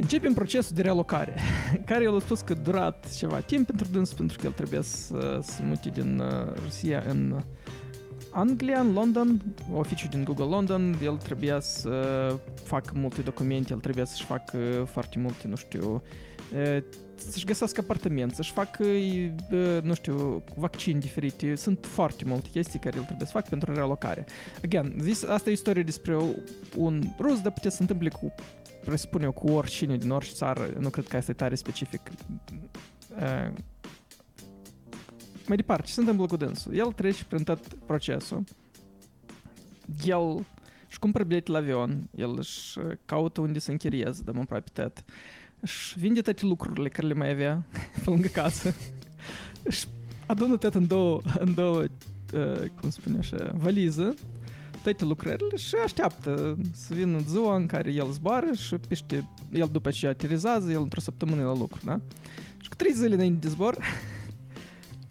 Începem 0.00 0.32
procesul 0.32 0.76
de 0.76 0.82
relocare, 0.82 1.34
care 1.86 2.04
el 2.04 2.16
a 2.16 2.20
spus 2.20 2.40
că 2.40 2.54
durat 2.54 3.16
ceva 3.16 3.38
timp 3.38 3.66
pentru 3.66 3.86
dânsul, 3.92 4.16
pentru 4.16 4.38
că 4.38 4.46
el 4.46 4.52
trebuie 4.52 4.82
să 4.82 5.38
se 5.42 5.62
mute 5.62 5.88
din 5.88 6.22
Rusia 6.64 7.04
în 7.08 7.42
Anglia, 8.30 8.80
în 8.80 8.92
London, 8.92 9.42
oficiul 9.74 10.08
din 10.10 10.24
Google 10.24 10.44
London, 10.44 10.98
el 11.02 11.16
trebuia 11.16 11.60
să 11.60 11.90
facă 12.62 12.92
multe 12.94 13.20
documente, 13.20 13.72
el 13.72 13.78
trebuia 13.78 14.04
să-și 14.04 14.24
facă 14.24 14.58
foarte 14.90 15.18
multe, 15.18 15.48
nu 15.48 15.56
știu, 15.56 16.02
să-și 17.18 17.44
găsească 17.44 17.80
apartament, 17.80 18.34
să-și 18.34 18.52
facă, 18.52 18.84
nu 19.82 19.94
știu, 19.94 20.42
vaccini 20.56 21.00
diferite. 21.00 21.54
Sunt 21.54 21.86
foarte 21.86 22.24
multe 22.26 22.48
chestii 22.48 22.78
care 22.78 22.96
el 22.96 23.04
trebuie 23.04 23.26
să 23.26 23.32
facă 23.32 23.46
pentru 23.48 23.74
relocare. 23.74 24.26
Again, 24.64 24.96
this, 24.96 25.22
asta 25.22 25.50
e 25.50 25.52
istorie 25.52 25.82
despre 25.82 26.16
un 26.76 27.02
rus, 27.18 27.40
dar 27.40 27.52
putea 27.52 27.70
să 27.70 27.76
se 27.76 27.82
întâmple 27.82 28.08
cu, 28.08 28.34
presupun 28.84 29.22
eu, 29.22 29.32
cu 29.32 29.50
oricine 29.50 29.96
din 29.96 30.10
orice 30.10 30.32
țară. 30.32 30.70
Nu 30.78 30.88
cred 30.88 31.06
că 31.06 31.16
asta 31.16 31.30
e 31.30 31.34
tare 31.34 31.54
specific. 31.54 32.00
Uh, 33.10 33.52
mai 35.46 35.56
departe, 35.56 35.86
ce 35.86 35.92
se 35.92 36.00
întâmplă 36.00 36.26
cu 36.26 36.36
dânsul? 36.36 36.74
El 36.74 36.92
trece 36.92 37.24
prin 37.24 37.42
tot 37.42 37.74
procesul. 37.86 38.44
El 40.04 40.46
își 40.88 40.98
cumpără 40.98 41.24
bilete 41.24 41.50
la 41.50 41.58
avion, 41.58 42.08
el 42.16 42.34
își 42.38 42.78
caută 43.04 43.40
unde 43.40 43.58
să 43.58 43.70
închirieze, 43.70 44.22
dăm 44.24 44.40
aproape 44.40 44.70
tot. 44.72 45.04
Își 45.60 45.98
vinde 45.98 46.20
toate 46.20 46.46
lucrurile 46.46 46.88
care 46.88 47.06
le 47.06 47.14
mai 47.14 47.30
avea 47.30 47.66
pe 48.04 48.10
lângă 48.10 48.28
casă. 48.28 48.74
Își 49.62 49.86
adună 50.26 50.56
tot 50.56 50.74
în 50.74 50.86
două, 50.86 51.20
în 51.38 51.54
două 51.54 51.80
uh, 51.80 52.68
cum 52.80 52.90
spune 52.90 53.18
așa, 53.18 53.52
valiză, 53.54 54.14
toate 54.82 55.04
lucrările 55.04 55.56
și 55.56 55.74
așteaptă 55.84 56.58
să 56.72 56.94
vină 56.94 57.18
ziua 57.18 57.56
în 57.56 57.66
care 57.66 57.92
el 57.92 58.10
zboară 58.10 58.52
și 58.52 58.74
pește, 58.88 59.28
el 59.52 59.68
după 59.72 59.90
ce 59.90 60.06
aterizează, 60.06 60.70
el 60.70 60.80
într-o 60.80 61.00
săptămână 61.00 61.42
la 61.42 61.54
lucru, 61.54 61.80
da? 61.84 62.00
Și 62.60 62.68
cu 62.68 62.74
trei 62.74 62.92
zile 62.92 63.14
înainte 63.14 63.46
de 63.46 63.48
zbor, 63.48 63.76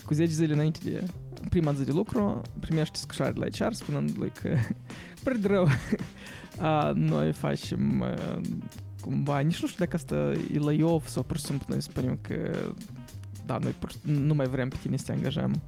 cu 0.06 0.14
10 0.14 0.32
zile 0.32 0.54
înainte 0.54 0.80
de 0.84 1.04
prima 1.50 1.74
zi 1.74 1.84
de 1.84 1.92
lucru, 1.92 2.42
primește 2.60 2.98
scrisoare 2.98 3.32
de 3.32 3.40
la 3.40 3.66
HR 3.66 3.74
spunându-lui 3.74 4.32
că 4.42 4.56
prea 5.24 5.38
rău, 5.44 5.68
a, 6.60 6.92
noi 6.96 7.34
facem 7.34 8.02
a, 8.02 8.42
cumva, 9.08 9.40
nici 9.40 9.62
nu 9.62 9.68
știu 9.68 9.86
dacă 9.86 9.96
asta 9.96 10.16
e 10.54 10.60
layoff 10.60 11.08
sau 11.08 11.24
pur 11.24 11.38
și 11.38 11.44
simplu 11.44 11.66
noi 11.70 11.82
spunem 11.82 12.20
că 12.22 12.52
da, 13.46 13.58
noi 13.58 13.72
pur, 13.72 13.92
nu 14.02 14.34
mai 14.34 14.48
vrem 14.48 14.70
pe 14.70 14.76
tine 14.82 14.98
să 14.98 15.04
te 15.06 15.12
angajăm. 15.12 15.62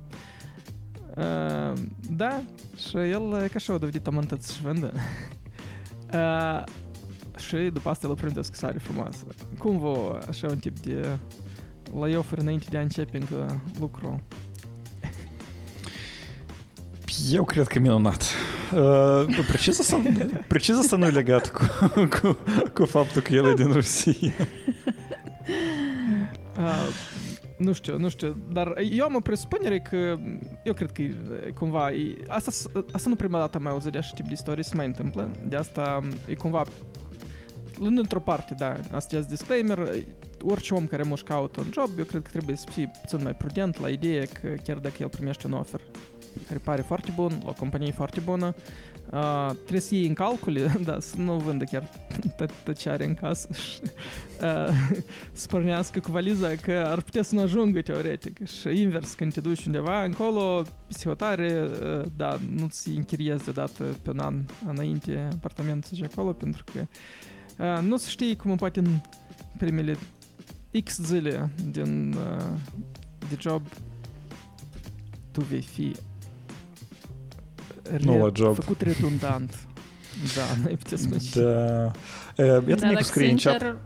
Uh, 1.17 1.81
da, 2.09 2.41
și 2.89 2.97
el 2.97 3.47
ca 3.51 3.59
și 3.59 3.71
o 3.71 3.77
dovedit 3.77 4.07
amântăt 4.07 4.41
să-și 4.41 4.61
vândă. 4.61 4.93
Uh, 6.13 6.63
și 7.37 7.55
după 7.55 7.89
asta 7.89 8.07
el 8.07 8.15
prinde 8.15 8.39
o 8.39 8.41
scrisoare 8.41 8.77
frumoasă. 8.77 9.25
Cum 9.57 9.77
vă 9.77 10.19
așa 10.27 10.47
un 10.47 10.57
tip 10.57 10.79
de 10.79 11.17
layoff-uri 11.99 12.41
înainte 12.41 12.65
de 12.69 12.77
a 12.77 12.81
începe 12.81 13.17
încă 13.17 13.61
lucru? 13.79 14.21
Eu 17.31 17.43
cred 17.43 17.67
că 17.67 17.79
minunat. 17.79 18.23
Uh, 18.74 19.45
precis, 19.47 19.80
asta, 19.80 20.01
precis 20.47 20.78
asta 20.78 20.95
nu 20.95 21.05
e 21.05 21.09
legat 21.09 21.51
cu, 21.51 21.63
cu, 22.20 22.38
cu 22.74 22.86
faptul 22.86 23.22
că 23.22 23.34
el 23.34 23.45
e 23.45 23.53
din 23.53 23.72
Rusia. 23.72 24.34
Uh, 26.57 26.88
nu 27.57 27.74
știu, 27.74 27.97
nu 27.97 28.09
știu, 28.09 28.38
dar 28.51 28.74
eu 28.91 29.05
am 29.05 29.15
o 29.15 29.20
presupunere 29.20 29.80
că 29.80 30.17
eu 30.63 30.74
cred 30.74 30.91
că 30.91 31.01
e, 31.01 31.15
cumva 31.53 31.91
e, 31.91 32.17
asta, 32.28 32.51
asta 32.91 33.09
nu 33.09 33.15
prima 33.15 33.39
dată 33.39 33.57
am 33.57 33.63
mai 33.63 33.72
auzit 33.72 33.91
de 33.91 33.97
așa 33.97 34.11
tip 34.15 34.26
de 34.26 34.34
istorie 34.34 34.63
se 34.63 34.76
mai 34.76 34.86
întâmplă, 34.86 35.30
de 35.47 35.55
asta 35.55 36.03
e 36.28 36.36
cumva 36.36 36.63
într-o 37.80 38.20
parte, 38.20 38.55
da, 38.57 38.76
asta 38.91 39.15
e 39.15 39.26
disclaimer, 39.30 39.89
orice 40.43 40.74
om 40.74 40.86
care 40.86 41.03
moș 41.03 41.22
caută 41.22 41.59
un 41.59 41.72
job, 41.74 41.89
eu 41.97 42.03
cred 42.03 42.22
că 42.22 42.30
trebuie 42.30 42.55
să 42.55 42.65
fie 42.72 42.91
puțin 43.01 43.20
mai 43.24 43.34
prudent 43.34 43.80
la 43.80 43.89
ideea 43.89 44.24
că 44.41 44.47
chiar 44.63 44.78
dacă 44.78 44.95
el 44.99 45.09
primește 45.09 45.47
un 45.47 45.53
offer 45.53 45.82
care 46.47 46.59
pare 46.63 46.81
foarte 46.81 47.11
bun, 47.15 47.41
la 47.43 47.49
o 47.49 47.53
companie 47.53 47.91
foarte 47.91 48.19
bună, 48.19 48.55
Uh, 49.11 49.49
trebuie 49.51 49.79
să 49.81 49.95
iei 49.95 50.07
în 50.07 50.13
calcule, 50.13 50.75
da, 50.85 50.99
să 50.99 51.15
nu 51.17 51.37
vândă 51.37 51.63
chiar 51.63 51.89
tot, 52.37 52.51
tot 52.63 52.77
ce 52.77 52.89
are 52.89 53.05
în 53.05 53.13
casă 53.13 53.49
și 53.63 53.79
uh, 53.81 54.97
să 55.31 55.47
pornească 55.47 55.99
cu 55.99 56.11
valiza 56.11 56.55
că 56.55 56.71
ar 56.71 57.01
putea 57.01 57.23
să 57.23 57.35
nu 57.35 57.41
ajungă 57.41 57.81
teoretic. 57.81 58.47
Și 58.47 58.81
invers, 58.81 59.13
când 59.13 59.33
te 59.33 59.41
duci 59.41 59.65
undeva 59.65 60.03
încolo, 60.03 60.63
psihotare, 60.87 61.69
uh, 61.83 62.05
da, 62.15 62.39
nu-ți 62.55 62.89
închiriezi 62.89 63.43
deodată 63.43 63.83
pe 64.01 64.09
un 64.09 64.19
an 64.19 64.35
înainte 64.67 65.27
apartamentul 65.33 65.97
și 65.97 66.03
acolo, 66.03 66.31
pentru 66.33 66.63
că 66.73 66.87
uh, 67.63 67.87
nu 67.87 67.97
să 67.97 68.09
știi 68.09 68.35
cum 68.35 68.55
poate 68.55 68.79
în 68.79 68.99
primele 69.57 69.97
X 70.83 70.99
zile 70.99 71.49
din 71.71 72.13
uh, 72.13 72.45
de 73.29 73.37
job 73.39 73.61
tu 75.31 75.41
vei 75.41 75.61
fi 75.61 75.95
Nu 77.97 78.17
la 78.25 78.31
job. 78.35 78.55
făcut 78.55 78.81
redundant. 78.81 79.53
Da, 80.35 80.41
n-ai 80.63 80.75
putea 80.75 80.97
spune. 80.97 81.17
Da. 81.33 81.91
Uh, 82.43 82.47
Iată 82.67 82.75
Da, 82.81 82.87
mic 82.87 82.93
dacă 82.93 83.03
screenshot. 83.03 83.51
sincer, 83.51 83.77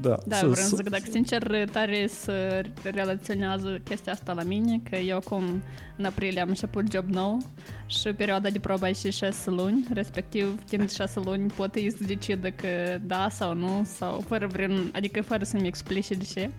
Da, 0.00 0.18
da, 0.26 0.36
să- 0.36 0.46
vreau 0.46 0.54
să- 0.66 0.68
să 0.68 0.76
zic, 0.76 0.88
dacă 0.88 1.04
sincer 1.10 1.68
tare 1.72 2.06
să 2.06 2.62
relaționează 2.82 3.80
chestia 3.84 4.12
asta 4.12 4.32
la 4.32 4.42
mine, 4.42 4.80
că 4.90 4.96
eu 4.96 5.16
acum 5.16 5.62
în 5.96 6.04
aprilie 6.04 6.40
am 6.40 6.48
început 6.48 6.92
job 6.92 7.08
nou 7.08 7.38
și 7.86 8.08
perioada 8.08 8.50
de 8.50 8.58
probă 8.58 8.88
e 8.88 8.92
și 8.92 9.10
6 9.10 9.50
luni, 9.50 9.86
respectiv 9.94 10.60
timp 10.68 10.82
de 10.86 10.92
6 10.94 11.20
luni 11.24 11.50
pot 11.50 11.74
ei 11.74 11.90
să 11.90 12.04
decidă 12.06 12.50
că 12.50 12.98
da 13.02 13.28
sau 13.30 13.54
nu, 13.54 13.88
sau 13.96 14.24
fără 14.28 14.46
vreun, 14.46 14.90
adică 14.94 15.22
fără 15.22 15.44
să-mi 15.44 15.66
explice 15.66 16.14
de 16.14 16.24
ce. 16.34 16.50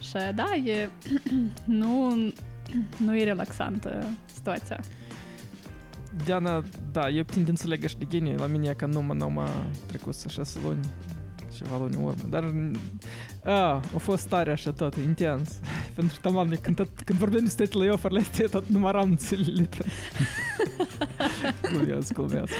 Și 0.00 0.12
da, 0.34 0.54
e, 0.64 0.88
nu, 1.80 2.14
nu 2.96 3.16
e 3.16 3.24
relaxantă 3.24 4.06
situația. 4.34 4.80
Diana, 6.24 6.62
da, 6.92 7.08
eu 7.08 7.22
tind 7.22 7.48
înțeleg 7.48 7.86
și 7.86 7.96
de 7.96 8.06
genie. 8.08 8.34
La 8.34 8.46
mine 8.46 8.68
e 8.68 8.74
că 8.74 8.86
nu 8.86 9.02
mă, 9.02 9.14
nu 9.14 9.30
mă 9.30 9.48
trecut 9.86 10.14
să 10.14 10.28
șase 10.28 10.58
luni, 10.64 10.80
ceva 11.56 11.78
luni 11.78 11.94
în 11.94 12.02
urmă. 12.02 12.22
Dar 12.28 12.54
a, 13.44 13.70
a 13.70 13.98
fost 13.98 14.28
tare 14.28 14.50
așa 14.50 14.70
tot, 14.70 14.94
intens. 14.94 15.58
Pentru 15.94 16.20
că, 16.20 16.30
man, 16.30 16.56
când, 16.60 16.76
tot, 16.76 16.88
când 17.04 17.18
vorbim 17.18 17.44
despre 17.44 17.68
la 17.84 17.92
offer 17.92 18.12
astea, 18.12 18.46
tot 18.46 18.66
număram 18.66 19.16
țelile. 19.16 19.68
Glumesc, 21.72 22.12
glumesc. 22.12 22.52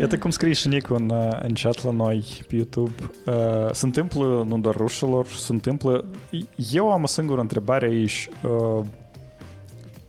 Iată 0.00 0.18
cum 0.18 0.30
scrie 0.30 0.52
și 0.52 0.68
Nicu 0.68 0.94
în, 0.94 1.10
uh, 1.10 1.38
în 1.42 1.52
chat 1.52 1.84
la 1.84 1.90
noi 1.90 2.24
pe 2.48 2.56
YouTube. 2.56 2.92
Uh, 3.26 3.72
se 3.72 3.86
întâmplă 3.86 4.44
nu 4.48 4.58
doar 4.58 4.76
rușilor, 4.76 5.26
se 5.26 5.52
întâmplă... 5.52 6.04
Eu 6.72 6.92
am 6.92 7.02
o 7.02 7.06
singură 7.06 7.40
întrebare 7.40 7.86
aici. 7.86 8.28
Uh, 8.42 8.84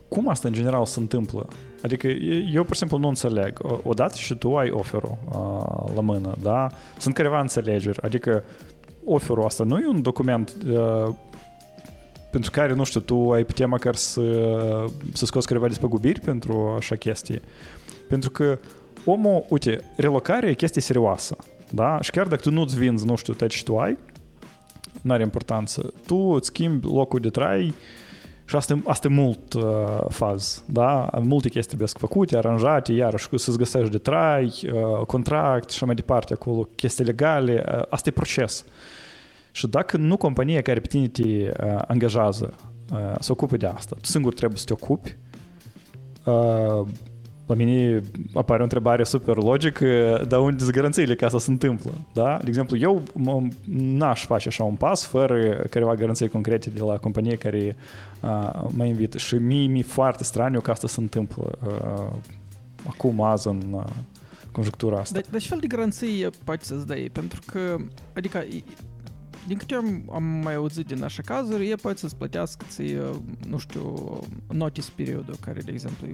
cum 0.08 0.28
asta 0.28 0.48
în 0.48 0.54
general 0.54 0.86
se 0.86 1.00
întâmplă? 1.00 1.48
Adică 1.82 2.08
eu, 2.52 2.62
pur 2.64 2.72
și 2.72 2.78
simplu, 2.78 2.98
nu 2.98 3.08
înțeleg. 3.08 3.58
Odată 3.82 4.14
și 4.16 4.34
tu 4.34 4.56
ai 4.56 4.70
oferul 4.70 5.16
uh, 5.28 5.94
la 5.94 6.00
mână, 6.00 6.34
da? 6.42 6.68
Sunt 6.98 7.14
careva 7.14 7.40
înțelegeri. 7.40 8.02
Adică 8.02 8.44
oferul 9.04 9.44
asta 9.44 9.64
nu 9.64 9.78
e 9.78 9.86
un 9.86 10.02
document 10.02 10.56
uh, 10.70 11.14
pentru 12.30 12.50
care, 12.50 12.74
nu 12.74 12.84
știu, 12.84 13.00
tu 13.00 13.32
ai 13.32 13.44
putea 13.44 13.66
măcar 13.66 13.94
să, 13.94 14.22
să 15.12 15.26
scoți 15.26 15.46
careva 15.46 15.68
despăgubiri 15.68 16.20
pentru 16.20 16.74
așa 16.76 16.96
chestii. 16.96 17.40
Pentru 18.08 18.30
că 18.30 18.58
omul, 19.04 19.44
uite, 19.48 19.80
relocarea 19.96 20.48
e 20.48 20.54
chestie 20.54 20.80
serioasă, 20.80 21.36
da? 21.70 21.98
Și 22.00 22.10
chiar 22.10 22.26
dacă 22.26 22.40
tu 22.40 22.50
nu-ți 22.50 22.78
vinzi, 22.78 23.06
nu 23.06 23.16
știu, 23.16 23.32
ce 23.32 23.62
tu 23.62 23.78
ai, 23.78 23.98
n-are 25.00 25.22
importanță. 25.22 25.92
Tu 26.06 26.16
îți 26.16 26.46
schimbi 26.46 26.86
locul 26.86 27.20
de 27.20 27.28
trai 27.30 27.74
și 28.52 28.58
asta, 28.58 28.78
asta 28.84 29.08
e 29.08 29.10
mult 29.10 29.52
uh, 29.52 29.62
faz, 30.08 30.62
da? 30.66 31.10
Multe 31.20 31.48
chestii 31.48 31.76
trebuie 31.76 31.88
făcute, 31.98 32.36
aranjate, 32.36 32.92
iarăși 32.92 33.28
să-ți 33.34 33.58
găsești 33.58 33.90
de 33.90 33.98
trai, 33.98 34.52
uh, 34.72 35.06
contract 35.06 35.70
și 35.70 35.84
mai 35.84 35.94
departe 35.94 36.32
acolo, 36.32 36.68
chestii 36.74 37.04
legale, 37.04 37.64
uh, 37.68 37.82
asta 37.88 38.08
e 38.08 38.12
proces. 38.12 38.64
Și 39.50 39.66
dacă 39.66 39.96
nu 39.96 40.16
compania 40.16 40.62
care 40.62 40.80
pe 40.80 40.86
tine 40.86 41.08
te 41.08 41.22
uh, 41.22 41.82
angajează 41.86 42.54
uh, 42.92 43.14
se 43.20 43.32
ocupe 43.32 43.56
de 43.56 43.66
asta, 43.66 43.96
tu 44.00 44.06
singur 44.06 44.34
trebuie 44.34 44.58
să 44.58 44.64
te 44.64 44.72
ocupi, 44.72 45.16
uh, 46.24 46.86
la 47.52 47.64
mine 47.64 48.02
apare 48.34 48.60
o 48.60 48.62
întrebare 48.62 49.04
super 49.04 49.36
logică, 49.36 50.22
dar 50.28 50.40
unde 50.40 50.62
sunt 50.62 50.74
garanțiile 50.74 51.14
că 51.14 51.24
asta 51.24 51.38
se 51.38 51.50
întâmplă? 51.50 51.92
Da? 52.12 52.38
De 52.42 52.48
exemplu, 52.48 52.76
eu 52.76 53.02
n-aș 53.64 54.24
face 54.24 54.48
așa 54.48 54.64
un 54.64 54.74
pas 54.74 55.04
fără 55.04 55.66
careva 55.70 55.94
garanții 55.94 56.28
concrete 56.28 56.70
de 56.70 56.80
la 56.80 56.96
companie 56.96 57.36
care 57.36 57.76
uh, 58.20 58.64
mă 58.68 58.84
invită. 58.84 59.18
Și 59.18 59.34
mie 59.34 59.66
mi-e 59.66 59.82
foarte 59.82 60.24
straniu 60.24 60.60
că 60.60 60.70
asta 60.70 60.88
se 60.88 61.00
întâmplă 61.00 61.58
uh, 61.66 62.12
acum, 62.88 63.20
azi, 63.20 63.48
în 63.48 63.62
uh, 63.70 63.84
conjunctura 64.52 64.98
asta. 64.98 65.14
Dar, 65.14 65.24
dar 65.30 65.40
ce 65.40 65.48
fel 65.48 65.58
de 65.60 65.66
garanții 65.66 66.28
poți 66.44 66.66
să-ți 66.66 66.86
dai? 66.86 67.10
Pentru 67.12 67.40
că, 67.46 67.76
adică, 68.12 68.44
din 69.46 69.56
câte 69.56 69.74
am, 69.74 70.10
am 70.12 70.22
mai 70.22 70.54
auzit 70.54 70.86
din 70.86 71.04
așa 71.04 71.22
cazuri, 71.24 71.70
e 71.70 71.74
poate 71.74 71.98
să-ți 71.98 72.16
plătească 72.16 72.64
ți, 72.68 72.96
nu 73.48 73.58
știu, 73.58 74.18
notice 74.48 74.88
periodul, 74.94 75.36
care, 75.40 75.60
de 75.60 75.70
exemplu, 75.70 76.06
e 76.06 76.12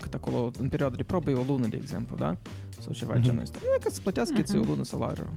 cât 0.00 0.14
acolo, 0.14 0.50
în 0.58 0.68
perioada 0.68 0.96
de 0.96 1.02
probă 1.02 1.30
e 1.30 1.34
o 1.34 1.42
lună, 1.46 1.66
de 1.66 1.78
exemplu, 1.80 2.16
da? 2.16 2.36
Sau 2.78 2.92
ceva 2.92 3.16
mm-hmm. 3.16 3.22
genul 3.22 3.42
ăsta. 3.42 3.58
E 3.76 3.78
că 3.82 3.90
să 3.90 4.00
plătească 4.00 4.40
mm-hmm. 4.40 4.44
ți 4.44 4.56
o 4.56 4.62
lună 4.64 4.84
salariu. 4.84 5.28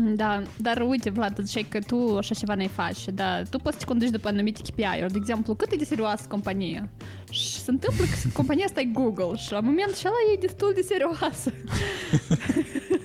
Da, 0.00 0.42
dar 0.56 0.84
uite, 0.86 1.10
Vlad, 1.10 1.38
ziceai 1.42 1.66
că 1.68 1.78
tu 1.78 2.16
așa 2.16 2.34
ceva 2.34 2.54
n-ai 2.54 2.68
face, 2.68 3.10
dar 3.10 3.46
tu 3.50 3.58
poți 3.58 3.72
să 3.74 3.78
te 3.78 3.88
conduci 3.88 4.08
după 4.08 4.28
anumite 4.28 4.60
KPI-uri. 4.62 5.12
De 5.12 5.18
exemplu, 5.18 5.54
cât 5.54 5.72
e 5.72 5.76
de 5.76 5.84
serioasă 5.84 6.24
compania? 6.28 6.88
Și 7.30 7.48
se 7.48 7.70
întâmplă 7.70 8.04
că 8.04 8.28
compania 8.32 8.64
asta 8.64 8.80
e 8.80 8.84
Google 8.84 9.36
și 9.36 9.52
la 9.52 9.60
momentul 9.60 9.94
acela 9.94 10.14
e 10.34 10.38
destul 10.40 10.72
de 10.74 10.80
serioasă. 10.80 11.52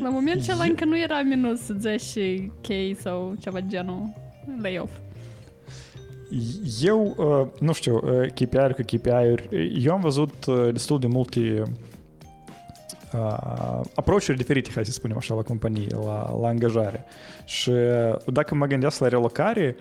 La 0.00 0.08
moment 0.08 0.48
ăla 0.52 0.64
încă 0.64 0.84
nu 0.84 0.98
era 0.98 1.22
minus 1.22 1.60
10 1.78 2.52
K 2.60 2.98
sau 3.00 3.34
ceva 3.40 3.60
genul 3.60 4.12
layoff. 4.62 4.92
Eu, 6.82 7.14
uh, 7.16 7.60
nu 7.60 7.72
știu, 7.72 7.94
uh, 7.94 8.26
KPI-uri 8.34 8.74
cu 8.74 8.82
KPI-uri, 8.82 9.48
eu 9.84 9.92
am 9.92 10.00
văzut 10.00 10.44
uh, 10.46 10.72
destul 10.72 10.98
de 10.98 11.06
multe 11.06 11.62
uh, 13.12 13.80
approach-uri 13.94 14.36
diferite, 14.36 14.70
hai 14.74 14.84
să 14.84 14.92
spunem 14.92 15.16
așa, 15.16 15.34
la 15.34 15.42
companie, 15.42 15.86
la, 16.04 16.38
la 16.40 16.48
angajare. 16.48 17.04
Și 17.44 17.70
dacă 18.26 18.54
mă 18.54 18.66
gândesc 18.66 19.00
la 19.00 19.08
relocare, 19.08 19.76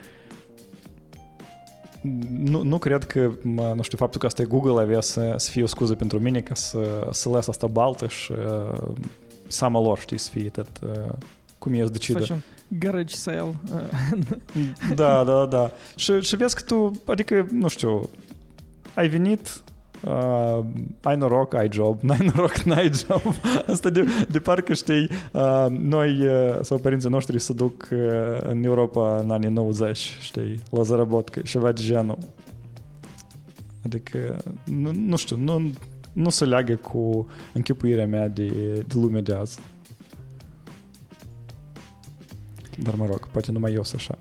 nu, 2.29 2.63
nu 2.63 2.77
cred 2.77 3.03
că, 3.03 3.31
mă, 3.41 3.73
nu 3.75 3.81
știu, 3.81 3.97
faptul 3.97 4.19
că 4.19 4.25
asta 4.25 4.41
e 4.41 4.45
Google 4.45 4.81
avea 4.81 5.01
să, 5.01 5.33
să 5.37 5.51
fie 5.51 5.63
o 5.63 5.65
scuză 5.65 5.95
pentru 5.95 6.19
mine 6.19 6.41
ca 6.41 6.53
să, 6.53 7.07
să 7.11 7.29
las 7.29 7.47
asta 7.47 7.67
baltă 7.67 8.07
și 8.07 8.31
uh, 8.31 8.93
sama 9.51 9.81
lor, 9.81 9.99
știi, 9.99 10.17
să 10.17 10.29
fie 10.29 10.49
tot 10.49 10.69
uh, 10.83 11.13
cum 11.57 11.73
e 11.73 11.83
să 11.83 11.91
decidă. 11.91 12.19
Facem 12.19 12.43
garage 12.79 13.15
sale. 13.15 13.55
da, 14.95 15.23
da, 15.23 15.45
da. 15.45 15.71
Și, 15.95 16.21
și 16.21 16.35
vezi 16.35 16.55
că 16.55 16.61
tu, 16.61 17.01
adică, 17.05 17.47
nu 17.51 17.67
știu, 17.67 18.09
ai 18.93 19.07
venit, 19.07 19.61
uh, 20.03 20.59
ai 21.01 21.17
noroc, 21.17 21.53
ai 21.53 21.69
job, 21.71 22.01
n-ai 22.07 22.31
noroc, 22.33 22.57
n-ai 22.57 22.91
job. 22.93 23.21
Asta 23.67 23.89
de, 23.89 24.05
de 24.29 24.39
parcă 24.39 24.73
știi, 24.73 25.09
uh, 25.31 25.65
noi 25.69 26.27
uh, 26.27 26.59
sau 26.61 26.77
părinții 26.77 27.09
noștri 27.09 27.39
se 27.39 27.53
duc 27.53 27.89
uh, 27.91 27.99
în 28.41 28.63
Europa 28.63 29.19
în 29.19 29.31
anii 29.31 29.49
90, 29.49 30.17
știi, 30.21 30.59
la 30.69 30.81
zarabotcă, 30.81 31.39
ceva 31.39 31.71
de 31.71 31.81
genul. 31.81 32.17
Adică, 33.85 34.37
nu, 34.63 34.91
nu 34.93 35.15
știu, 35.15 35.37
nu, 35.37 35.71
nu 36.13 36.29
se 36.29 36.45
leagă 36.45 36.75
cu 36.75 37.27
închipuirea 37.53 38.07
mea 38.07 38.27
de, 38.27 38.47
de 38.87 38.93
lumea 38.93 39.21
de 39.21 39.33
azi. 39.33 39.59
Dar 42.77 42.95
mă 42.95 43.05
rog, 43.05 43.27
poate 43.27 43.51
numai 43.51 43.73
eu 43.73 43.83
sunt 43.83 44.01
așa. 44.01 44.17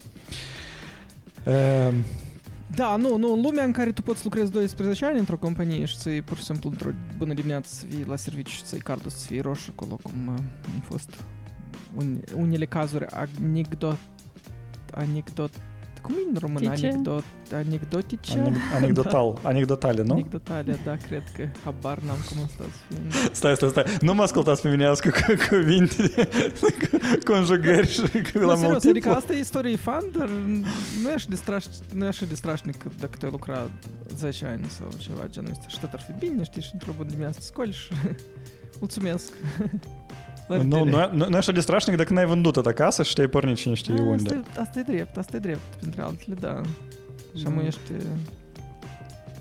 Uh, 1.46 1.94
da, 2.74 2.96
nu, 2.96 3.16
nu, 3.16 3.32
în 3.32 3.40
lumea 3.40 3.64
în 3.64 3.72
care 3.72 3.92
tu 3.92 4.02
poți 4.02 4.24
lucrezi 4.24 4.50
12 4.50 5.04
ani 5.04 5.18
într-o 5.18 5.36
companie 5.36 5.84
și 5.84 5.98
să 5.98 6.10
pur 6.24 6.36
și 6.36 6.42
simplu 6.42 6.70
într-o 6.70 6.90
bună 7.18 7.34
dimineață 7.34 7.74
să 7.74 7.84
vii 7.88 8.04
la 8.04 8.16
serviciu 8.16 8.50
și 8.50 8.64
să-i 8.64 8.78
cardul 8.78 9.10
să 9.10 9.26
fie 9.26 9.40
roșu 9.40 9.72
acolo, 9.76 9.98
cum 10.02 10.26
uh, 10.26 10.34
a 10.78 10.84
fost 10.84 11.24
un, 11.96 12.20
unele 12.36 12.64
cazuri 12.64 13.06
anecdot, 13.06 13.98
anecdot 14.90 15.50
cum 16.00 16.14
e 16.14 16.28
în 16.32 16.38
română? 16.40 16.68
Anecdot, 16.70 17.24
anecdotice? 17.52 18.52
Anecdotal, 18.76 19.38
anecdotale, 19.42 20.02
nu? 20.02 20.12
Anecdotale, 20.12 20.78
da, 20.84 20.96
cred 20.96 21.22
că 21.36 21.48
habar 21.64 21.98
n-am 21.98 22.16
cum 22.28 22.42
asta 22.44 22.64
să 22.64 22.78
fie. 22.88 23.30
Stai, 23.32 23.54
stai, 23.56 23.68
stai. 23.68 23.84
Nu 24.00 24.14
mă 24.14 24.22
ascultați 24.22 24.62
pe 24.62 24.68
mine 24.70 24.86
azi 24.86 25.02
cu 25.02 25.10
cuvinte, 25.48 26.28
conjugări 27.30 27.88
și 27.88 28.02
la 28.32 28.54
mult 28.54 28.84
adică 28.84 29.10
asta 29.10 29.32
e 29.32 29.38
istorie 29.38 29.76
fan, 29.76 30.04
dar 30.16 30.28
nu 31.02 31.10
e 31.10 31.12
așa 31.14 31.26
de, 31.28 31.36
straș, 31.36 31.64
nu 31.94 32.04
e 32.04 32.08
așa 32.08 32.26
de 32.26 32.34
strașnic 32.34 32.84
dacă 32.98 33.16
te-ai 33.18 33.30
lucrat 33.30 33.70
10 34.16 34.46
ani 34.46 34.64
sau 34.68 34.88
ceva 34.98 35.26
genul 35.30 35.50
ăsta. 35.50 35.64
Și 35.68 35.80
tot 35.80 35.92
ar 35.92 36.00
fi 36.00 36.12
bine, 36.26 36.44
știi, 36.44 36.62
și 36.62 36.70
într-o 36.72 36.92
bună 36.96 37.08
dimineață 37.08 37.38
scoli 37.42 37.72
și 37.72 37.92
mulțumesc. 38.80 39.32
Nu, 40.56 40.84
nu, 40.84 41.10
nu, 41.12 41.26
nu 41.28 41.36
așa 41.36 41.52
de 41.52 41.60
strașnic 41.60 41.96
dacă 41.96 42.12
n-ai 42.12 42.26
vândut 42.26 42.56
o 42.56 42.60
acasă 42.64 43.02
și 43.02 43.14
te-ai 43.14 43.26
pornit 43.26 43.56
cine 43.56 43.74
știe 43.74 43.94
a, 43.98 44.02
unde. 44.02 44.42
Asta, 44.46 44.60
asta 44.60 44.78
e 44.78 44.82
drept, 44.82 45.16
asta 45.16 45.36
e 45.36 45.38
drept, 45.38 45.74
printre 45.78 46.02
altele, 46.02 46.36
da. 46.40 46.60
Și 47.36 47.46
mm. 47.46 47.66
ești 47.66 47.80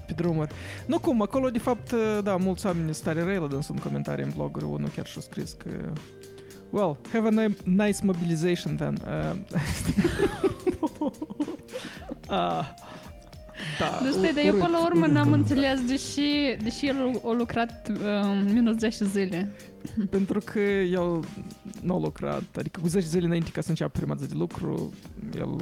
pe 0.07 0.13
drumuri. 0.15 0.51
Nu 0.85 0.99
cum, 0.99 1.21
acolo 1.21 1.49
de 1.49 1.59
fapt, 1.59 1.93
da, 2.23 2.35
mulți 2.35 2.65
oameni 2.65 2.93
stare 2.93 3.23
răi 3.23 3.47
la 3.51 3.61
sunt 3.61 3.79
comentarii 3.79 4.23
în 4.23 4.31
bloguri, 4.35 4.65
unul 4.65 4.89
chiar 4.95 5.05
și-a 5.05 5.21
scris 5.21 5.51
că 5.51 5.69
Well, 6.71 6.97
have 7.11 7.27
a 7.27 7.47
nice 7.63 8.03
mobilization 8.03 8.75
then. 8.75 8.97
Uh, 9.07 9.35
uh, 12.29 12.65
da, 13.79 13.99
deci, 14.03 14.13
stai, 14.13 14.33
dar 14.33 14.43
eu 14.45 14.53
până 14.53 14.67
la 14.67 14.85
urmă 14.85 15.05
n-am 15.05 15.31
înțeles 15.31 15.85
deși, 15.85 16.57
deși 16.63 16.87
el 16.87 17.21
a 17.25 17.31
lucrat 17.31 17.91
uh, 17.91 18.41
minus 18.53 18.77
10 18.77 19.05
zile. 19.05 19.51
Pentru 20.09 20.39
că 20.39 20.59
el 20.59 21.19
nu 21.81 21.95
a 21.95 21.99
lucrat, 21.99 22.43
adică 22.57 22.79
cu 22.79 22.87
10 22.87 23.07
zile 23.07 23.25
înainte 23.25 23.51
ca 23.51 23.61
să 23.61 23.69
înceapă 23.69 23.99
prima 23.99 24.15
zi 24.15 24.27
de 24.27 24.33
lucru, 24.37 24.93
el... 25.37 25.55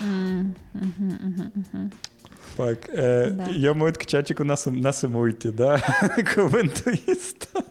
Mm, 0.00 0.56
mm-hmm, 0.78 1.18
mm-hmm, 1.18 1.50
mm-hmm. 1.58 1.88
Fuck, 2.54 2.84
uh, 2.92 3.32
da. 3.32 3.44
eu 3.60 3.74
mă 3.74 3.84
uit 3.84 3.96
cu 3.96 4.04
ceea 4.04 4.22
ce 4.22 4.34
cu 4.34 4.42
n-a 4.42 4.54
să, 4.54 4.70
n-a 4.70 4.90
să 4.90 5.08
mă 5.08 5.18
uite, 5.18 5.48
da? 5.48 5.74
Cuvântul 6.34 7.00
ăsta. 7.10 7.64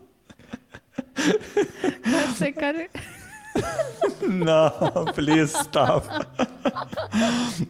care... 2.55 2.91
no, 4.45 4.70
please 5.16 5.57
stop. 5.57 6.03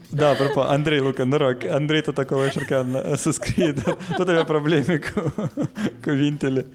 da, 0.09 0.29
apropo, 0.29 0.61
Andrei, 0.61 0.99
Luca, 0.99 1.23
noroc. 1.23 1.63
Andrei 1.63 2.01
tot 2.01 2.17
acolo 2.17 2.41
încerca 2.41 2.85
să 3.15 3.31
scrie, 3.31 3.73
tot 4.15 4.27
avea 4.27 4.43
probleme 4.43 4.97
cu 4.97 5.33
cuvintele. 6.03 6.65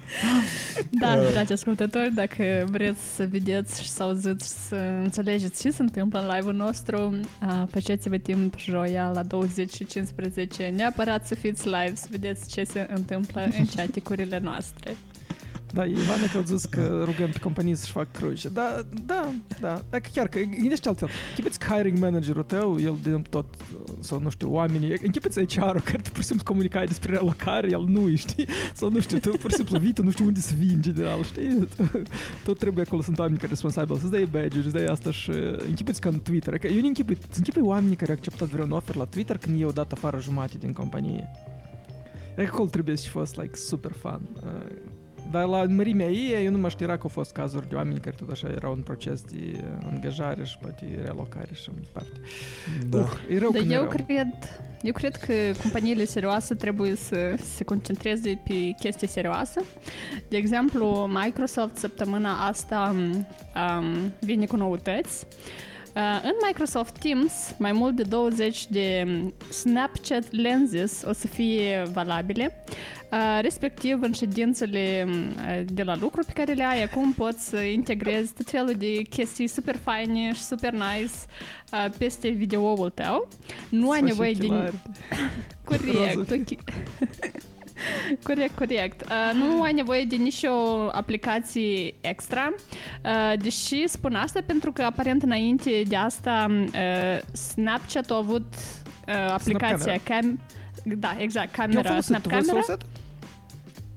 Da, 1.00 1.16
dragi 1.30 1.52
ascultători, 1.52 2.14
dacă 2.14 2.66
vreți 2.70 3.14
să 3.14 3.26
vedeți 3.30 3.82
și 3.82 3.88
să 3.88 4.02
auziți 4.02 4.68
să 4.68 4.74
înțelegeți 5.02 5.62
ce 5.62 5.70
se 5.70 5.82
întâmplă 5.82 6.20
în 6.20 6.34
live-ul 6.34 6.54
nostru, 6.54 7.20
faceți-vă 7.70 8.16
timp 8.16 8.58
joia 8.58 9.10
la 9.14 9.22
20 9.22 9.72
și 9.72 9.86
15. 9.86 10.72
Neapărat 10.76 11.26
să 11.26 11.34
fiți 11.34 11.64
live, 11.64 11.92
să 11.94 12.06
vedeți 12.10 12.48
ce 12.48 12.64
se 12.64 12.86
întâmplă 12.94 13.48
în 13.58 13.66
chaticurile 13.76 14.38
noastre. 14.38 14.96
Da, 15.74 15.84
Ivana 15.84 16.26
că 16.32 16.36
au 16.36 16.42
zis 16.42 16.64
că 16.64 17.02
rugăm 17.04 17.30
pe 17.30 17.38
companii 17.38 17.74
să-și 17.74 17.92
facă 17.92 18.08
cruce. 18.12 18.48
Da, 18.48 18.82
da, 19.06 19.32
da. 19.60 19.82
Dacă 19.90 20.08
chiar 20.12 20.28
că 20.28 20.40
gândește 20.40 20.88
altfel. 20.88 21.08
Închipeți 21.28 21.58
că 21.58 21.74
hiring 21.74 21.98
managerul 21.98 22.42
tău, 22.42 22.80
el 22.80 22.96
din 23.02 23.22
tot, 23.30 23.46
sau 24.00 24.20
nu 24.20 24.30
știu, 24.30 24.52
oamenii, 24.52 24.98
închipeți 25.02 25.56
HR-ul 25.56 25.80
care 25.80 25.98
tu 26.02 26.10
pur 26.10 26.20
și 26.20 26.26
simplu 26.26 26.44
comunicai 26.44 26.86
despre 26.86 27.12
relocare, 27.12 27.70
el 27.70 27.84
nu 27.88 28.14
știi? 28.16 28.46
Sau 28.74 28.90
nu 28.90 29.00
știu, 29.00 29.18
tu 29.18 29.30
pur 29.30 29.50
și 29.50 29.56
simplu 29.56 29.78
vii, 29.78 29.92
tu 29.92 30.02
nu 30.02 30.10
știu 30.10 30.24
unde 30.24 30.40
să 30.40 30.54
vii 30.58 30.72
în 30.74 30.82
general, 30.82 31.22
știi? 31.22 31.68
Tot 32.44 32.58
trebuie 32.58 32.84
acolo, 32.86 33.02
sunt 33.02 33.18
oameni 33.18 33.36
care 33.36 33.48
responsabili 33.48 33.98
să-ți 33.98 34.10
dai 34.10 34.28
badge 34.30 34.62
să 34.62 34.68
dai 34.68 34.84
asta 34.84 35.10
și 35.10 35.30
închipeți 35.66 36.00
ca 36.00 36.08
în 36.08 36.20
Twitter. 36.20 36.58
Că 36.58 36.66
eu 36.66 36.80
nu 36.80 36.86
închipui, 36.86 37.18
închipui 37.36 37.62
oamenii 37.62 37.96
care 37.96 38.10
au 38.10 38.16
acceptat 38.16 38.48
vreun 38.48 38.70
offer 38.70 38.94
la 38.94 39.04
Twitter 39.04 39.38
când 39.38 39.60
eu 39.60 39.70
dat 39.70 39.92
afară 39.92 40.20
jumate 40.20 40.58
din 40.58 40.72
companie. 40.72 41.28
E 42.36 42.42
acolo 42.42 42.68
trebuie 42.68 42.96
să 42.96 43.08
fost 43.08 43.36
like 43.36 43.56
super 43.56 43.92
fun. 44.00 44.20
Dar 45.32 45.44
la 45.44 45.64
mărimea 45.64 46.06
ei, 46.06 46.44
eu 46.44 46.50
nu 46.50 46.58
mă 46.58 46.68
știu, 46.68 46.84
era 46.84 46.96
că 46.96 47.02
au 47.02 47.08
fost 47.08 47.32
cazuri 47.32 47.68
de 47.68 47.74
oameni 47.74 48.00
care 48.00 48.16
tot 48.18 48.30
așa 48.30 48.48
erau 48.48 48.72
în 48.72 48.80
proces 48.80 49.22
de 49.22 49.64
angajare 49.92 50.44
și 50.44 50.58
poate 50.60 50.86
relocare 51.04 51.50
și 51.52 51.68
mai 51.72 51.82
departe. 51.82 52.20
Da. 52.88 52.98
Uh, 52.98 53.34
e 53.34 53.38
rău 53.38 53.50
Dar 53.50 53.60
când 53.60 53.70
e 53.70 53.74
eu 53.74 53.80
rău. 53.80 53.90
cred, 53.90 54.28
eu 54.82 54.92
cred 54.92 55.16
că 55.16 55.32
companiile 55.62 56.04
serioase 56.04 56.54
trebuie 56.54 56.94
să 56.94 57.34
se 57.54 57.64
concentreze 57.64 58.40
pe 58.44 58.74
chestii 58.78 59.08
serioase. 59.08 59.64
De 60.28 60.36
exemplu, 60.36 61.10
Microsoft 61.22 61.76
săptămâna 61.76 62.46
asta 62.46 62.94
um, 62.94 64.12
vine 64.20 64.46
cu 64.46 64.56
noutăți. 64.56 65.26
Uh, 65.26 65.71
în 66.22 66.32
Microsoft 66.46 66.98
Teams, 66.98 67.32
mai 67.58 67.72
mult 67.72 67.94
de 67.96 68.02
20 68.02 68.66
de 68.66 69.06
Snapchat 69.50 70.24
lenses 70.30 71.02
o 71.06 71.12
să 71.12 71.26
fie 71.26 71.82
valabile. 71.92 72.64
Uh, 73.12 73.38
respectiv, 73.40 74.02
în 74.02 74.12
ședințele 74.12 75.06
uh, 75.08 75.60
de 75.64 75.82
la 75.82 75.96
lucru 75.96 76.22
pe 76.26 76.32
care 76.32 76.52
le 76.52 76.64
ai 76.64 76.82
acum, 76.82 77.12
poți 77.12 77.48
să 77.48 77.56
integrezi 77.56 78.32
tot 78.32 78.50
felul 78.50 78.74
de 78.78 79.02
chestii 79.10 79.46
super 79.48 79.76
faine 79.76 80.32
și 80.32 80.42
super 80.42 80.72
nice 80.72 81.12
uh, 81.72 81.86
peste 81.98 82.28
videoul 82.28 82.90
tău. 82.90 83.28
Nu 83.68 83.90
ai 83.90 83.98
Să 83.98 84.04
nevoie 84.04 84.32
și 84.32 84.38
de... 84.38 84.46
ochelari. 84.46 84.74
Corect, 85.64 86.14
Roze. 86.14 86.34
ok. 86.34 86.58
Corect, 88.28 88.56
corect. 88.56 89.02
Uh, 89.02 89.08
nu 89.34 89.62
ai 89.62 89.72
nevoie 89.72 90.04
de 90.04 90.16
nicio 90.16 90.50
aplicație 90.92 91.94
extra, 92.00 92.52
uh, 93.04 93.38
deși 93.38 93.88
spun 93.88 94.14
asta 94.14 94.40
pentru 94.46 94.72
că 94.72 94.82
aparent 94.82 95.22
înainte 95.22 95.82
de 95.88 95.96
asta 95.96 96.46
uh, 96.50 97.36
Snapchat 97.36 98.10
a 98.10 98.16
avut 98.16 98.54
uh, 99.08 99.14
aplicația 99.32 100.00
cam... 100.04 100.40
Da, 100.84 101.16
exact, 101.18 101.58
Eu 101.58 101.64
am 101.64 101.70
camera, 101.70 101.88
folosit, 101.88 102.14
Snap 102.14 102.22
tu 102.22 102.28
v-ați 102.28 102.46
camera. 102.46 102.64
folosit? 102.64 102.86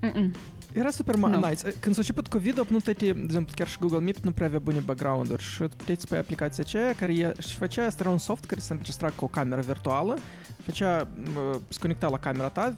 Mm-mm. 0.02 0.32
Era 0.74 0.90
super 0.90 1.16
Nu. 1.16 1.28
no. 1.28 1.48
nice. 1.48 1.62
Când 1.64 1.96
s-a 1.96 2.02
început 2.02 2.28
COVID, 2.28 2.58
au 2.58 2.64
apărut 2.64 2.84
toate, 2.84 3.12
de 3.14 3.22
exemplu, 3.24 3.54
chiar 3.56 3.68
și 3.68 3.78
Google 3.80 4.00
Meet 4.00 4.20
nu 4.20 4.32
prea 4.32 4.48
avea 4.48 4.60
bune 4.60 4.80
background-uri 4.80 5.44
și 5.44 5.58
tu 5.58 5.76
puteți 5.76 6.08
pe 6.08 6.18
aplicația 6.18 6.64
aceea 6.68 6.94
care 6.94 7.14
e, 7.14 7.34
și 7.40 7.56
făcea, 7.56 7.86
asta 7.86 8.04
era 8.04 8.12
un 8.12 8.18
soft 8.18 8.46
care 8.46 8.62
se 8.62 8.74
înregistra 8.74 9.10
cu 9.10 9.26
o 9.26 9.28
cameră 9.28 9.62
virtuală, 9.62 10.18
făcea, 10.64 11.08
mă, 11.34 11.60
se 11.68 11.80
conecta 11.80 12.08
la 12.08 12.18
camera 12.18 12.50
ta, 12.50 12.76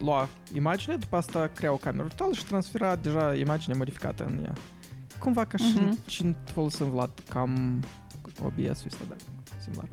lua 0.00 0.28
imagine, 0.54 0.96
după 0.96 1.16
asta 1.16 1.50
crea 1.54 1.72
o 1.72 1.76
cameră 1.76 2.02
virtuală 2.02 2.32
și 2.32 2.44
transfera 2.44 2.96
deja 2.96 3.34
imaginea 3.34 3.76
modificată 3.78 4.24
în 4.24 4.44
ea. 4.44 4.52
Cumva 5.18 5.44
ca 5.44 5.56
și 5.58 5.72
Mhm. 5.74 5.98
ce 6.06 6.34
folosim 6.52 6.90
Vlad, 6.90 7.10
cam 7.28 7.80
OBS-ul 8.44 8.86
ăsta, 8.86 9.04
da, 9.08 9.14
similar. 9.62 9.88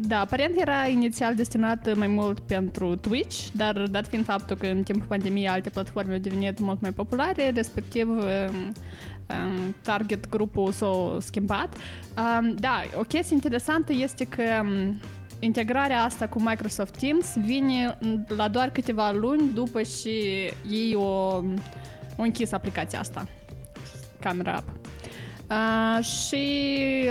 Da, 0.00 0.20
aparent 0.20 0.60
era 0.60 0.86
inițial 0.86 1.34
destinat 1.34 1.96
mai 1.96 2.06
mult 2.06 2.40
pentru 2.40 2.96
Twitch, 2.96 3.46
dar 3.52 3.86
dat 3.90 4.06
fiind 4.08 4.24
faptul 4.24 4.56
că 4.56 4.66
în 4.66 4.82
timpul 4.82 5.06
pandemiei 5.06 5.48
alte 5.48 5.70
platforme 5.70 6.12
au 6.12 6.18
devenit 6.18 6.58
mult 6.58 6.80
mai 6.80 6.92
populare, 6.92 7.50
respectiv 7.54 8.08
um, 8.08 8.24
um, 8.24 9.74
target 9.82 10.28
grupul 10.28 10.72
s-a 10.72 11.16
schimbat. 11.20 11.76
Um, 12.16 12.54
da, 12.54 12.82
o 12.98 13.02
chestie 13.02 13.34
interesantă 13.34 13.92
este 13.92 14.24
că 14.24 14.42
um, 14.62 15.00
integrarea 15.38 16.02
asta 16.02 16.26
cu 16.26 16.40
Microsoft 16.40 16.98
Teams 16.98 17.36
vine 17.36 17.98
la 18.36 18.48
doar 18.48 18.70
câteva 18.70 19.12
luni 19.12 19.50
după 19.54 19.82
și 19.82 20.10
ei 20.70 20.94
o, 20.94 21.00
o 22.16 22.22
închis 22.22 22.52
aplicația 22.52 22.98
asta, 22.98 23.28
Camera 24.20 24.52
App. 24.52 24.68
Uh, 25.50 26.04
și 26.04 26.44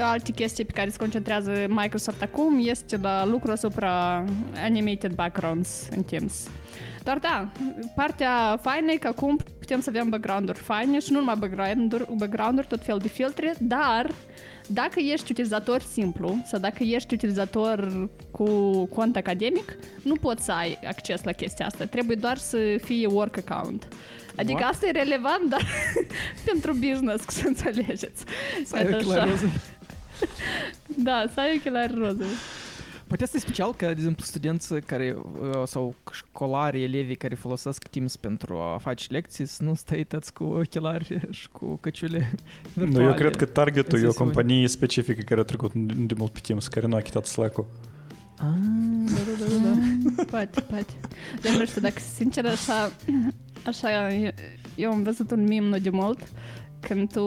alte 0.01 0.31
chestii 0.31 0.65
pe 0.65 0.71
care 0.71 0.89
se 0.89 0.97
concentrează 0.97 1.65
Microsoft 1.69 2.21
acum 2.21 2.59
este 2.67 2.97
la 2.97 3.25
lucru 3.25 3.51
asupra 3.51 4.23
animated 4.63 5.13
backgrounds 5.13 5.87
în 5.95 6.03
Teams. 6.03 6.47
Dar 7.03 7.17
da, 7.17 7.51
partea 7.95 8.59
faină 8.61 8.91
e 8.91 8.97
că 8.97 9.07
acum 9.07 9.39
putem 9.59 9.81
să 9.81 9.89
avem 9.89 10.09
background-uri 10.09 10.59
faine 10.59 10.99
și 10.99 11.11
nu 11.11 11.19
numai 11.19 11.35
background-uri, 11.39 12.05
background-uri 12.17 12.67
tot 12.67 12.83
fel 12.83 12.97
de 12.97 13.07
filtre, 13.07 13.53
dar 13.59 14.11
dacă 14.67 14.99
ești 14.99 15.31
utilizator 15.31 15.81
simplu 15.81 16.37
sau 16.45 16.59
dacă 16.59 16.83
ești 16.83 17.13
utilizator 17.13 18.09
cu 18.31 18.45
cont 18.85 19.15
academic, 19.15 19.77
nu 20.03 20.15
poți 20.15 20.43
să 20.43 20.51
ai 20.51 20.79
acces 20.87 21.23
la 21.23 21.31
chestia 21.31 21.65
asta. 21.65 21.85
Trebuie 21.85 22.15
doar 22.15 22.37
să 22.37 22.57
fie 22.83 23.07
work 23.07 23.37
account. 23.47 23.87
Adică 24.35 24.59
What? 24.61 24.73
asta 24.73 24.87
e 24.87 24.91
relevant, 24.91 25.49
dar 25.49 25.61
pentru 26.51 26.73
business, 26.73 27.25
să 27.27 27.47
înțelegeți. 27.47 28.23
Să 28.65 28.75
ai 28.75 28.83
Iată 28.83 28.95
ochelari 28.95 29.19
așa. 29.19 29.29
roze. 29.29 29.51
Da, 30.85 31.25
să 31.33 31.39
ai 31.39 31.55
ochelari 31.57 31.93
roze. 31.97 32.25
Poate 33.17 33.23
asta 33.35 33.37
e 33.37 33.49
special 33.51 33.73
că, 33.75 33.85
de 33.85 33.91
exemplu, 33.91 34.23
studenți 34.25 34.73
care, 34.85 35.15
uh, 35.41 35.61
sau 35.65 35.95
școlari, 36.11 36.83
elevii 36.83 37.15
care 37.15 37.35
folosesc 37.35 37.87
Teams 37.87 38.15
pentru 38.15 38.57
a 38.57 38.77
face 38.77 39.05
lecții, 39.09 39.45
să 39.45 39.63
nu 39.63 39.73
stai 39.75 40.03
toți 40.03 40.33
cu 40.33 40.43
ochelari 40.43 41.19
și 41.29 41.49
cu 41.51 41.75
căciule 41.81 42.31
Nu, 42.73 42.83
virtuale. 42.83 43.07
eu 43.07 43.13
cred 43.13 43.35
că 43.35 43.45
Target-ul 43.45 43.99
e 43.99 44.05
o 44.05 44.09
sesiuni. 44.09 44.31
companie 44.31 44.67
specifică 44.67 45.21
care 45.21 45.39
a 45.39 45.43
trecut 45.43 45.73
de 46.07 46.13
mult 46.17 46.31
pe 46.31 46.39
Teams, 46.39 46.67
care 46.67 46.87
nu 46.87 46.95
a 46.95 46.99
chitat 47.01 47.25
Slack-ul. 47.25 47.65
Ah, 48.37 48.45
da, 49.05 49.19
da, 49.39 49.45
da, 49.45 49.69
da. 50.15 50.23
Poate, 50.31 50.61
poate. 50.61 50.93
Dar 51.41 51.55
nu 51.57 51.65
știu, 51.65 51.81
dacă 51.81 51.99
sincer 52.15 52.45
așa, 52.45 52.91
așa, 53.65 54.13
eu- 54.13 54.31
eu 54.75 54.91
am 54.91 55.03
văzut 55.03 55.31
un 55.31 55.43
meme 55.47 55.67
nu 55.67 55.77
de 55.77 55.89
mult, 55.89 56.19
când 56.79 57.11
tu 57.11 57.21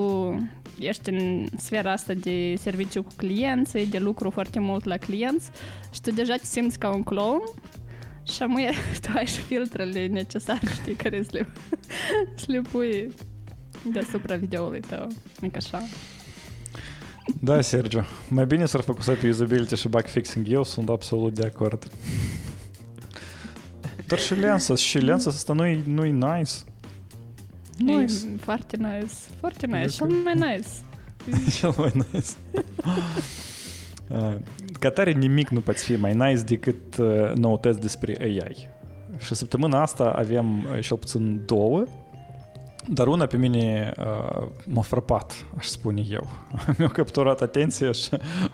ești 0.79 1.11
în 1.11 1.49
sfera 1.57 1.93
asta 1.93 2.13
de 2.13 2.55
serviciu 2.61 3.03
cu 3.03 3.13
clienții, 3.17 3.87
de 3.87 3.99
lucru 3.99 4.31
foarte 4.31 4.59
mult 4.59 4.85
la 4.85 4.97
clienți 4.97 5.51
și 5.93 6.01
tu 6.01 6.11
deja 6.11 6.37
te 6.37 6.45
simți 6.45 6.79
ca 6.79 6.95
un 6.95 7.03
clown 7.03 7.41
și 8.23 8.43
amui 8.43 8.69
tu 9.03 9.09
ai 9.15 9.27
și 9.27 9.41
filtrele 9.41 10.07
necesare, 10.07 10.69
știi, 10.81 10.95
care 10.95 11.23
să 11.23 11.29
le, 11.33 11.49
să 12.41 12.45
le 12.47 12.61
pui 12.61 13.15
deasupra 13.93 14.37
videoului 14.37 14.81
tău. 14.81 15.09
Mic 15.41 15.57
așa. 15.57 15.83
Da, 17.41 17.61
Sergio. 17.61 18.05
Mai 18.29 18.47
bine 18.47 18.67
s-ar 18.67 18.81
focusa 18.81 19.13
pe 19.13 19.29
usability 19.29 19.75
și 19.75 19.89
bug 19.89 20.05
fixing. 20.07 20.49
Eu 20.49 20.65
sunt 20.65 20.89
absolut 20.89 21.35
de 21.35 21.47
acord. 21.47 21.91
Dar 24.07 24.19
și 24.19 24.35
Lenses, 24.35 24.81
și 24.81 24.99
Lenses 24.99 25.35
asta 25.35 25.53
nu-i, 25.53 25.83
nu-i 25.87 26.11
nice. 26.11 26.53
E 27.87 28.07
foarte 28.41 28.77
nice. 28.77 29.15
Foarte 29.41 29.67
nice. 29.67 29.81
Eu 29.81 29.89
Cel 29.89 30.07
cred- 30.07 30.23
mai 30.25 30.35
nice. 30.35 31.51
Cel 31.59 31.75
mai 31.77 31.93
nice. 31.95 32.29
Uh, 34.09 34.35
Ca 34.81 34.91
tare 34.91 35.13
nimic 35.13 35.49
nu 35.49 35.61
poate 35.61 35.79
fi 35.79 35.97
mai 35.97 36.15
nice 36.15 36.43
decât 36.43 36.97
uh, 36.97 37.33
noutăți 37.35 37.81
despre 37.81 38.17
AI. 38.21 38.69
Și 39.19 39.35
săptămâna 39.35 39.83
asta 39.83 40.05
avem 40.05 40.59
uh, 40.59 40.81
cel 40.81 40.97
puțin 40.97 41.43
două, 41.47 41.85
dar 42.87 43.07
una 43.07 43.27
pe 43.27 43.37
mine 43.37 43.93
uh, 43.99 44.47
m-a 44.67 44.83
frapat, 44.83 45.47
aș 45.57 45.67
spune 45.67 46.03
eu. 46.11 46.29
Mi-a 46.79 46.89
capturat 46.89 47.41
atenția 47.41 47.93
și 47.93 48.09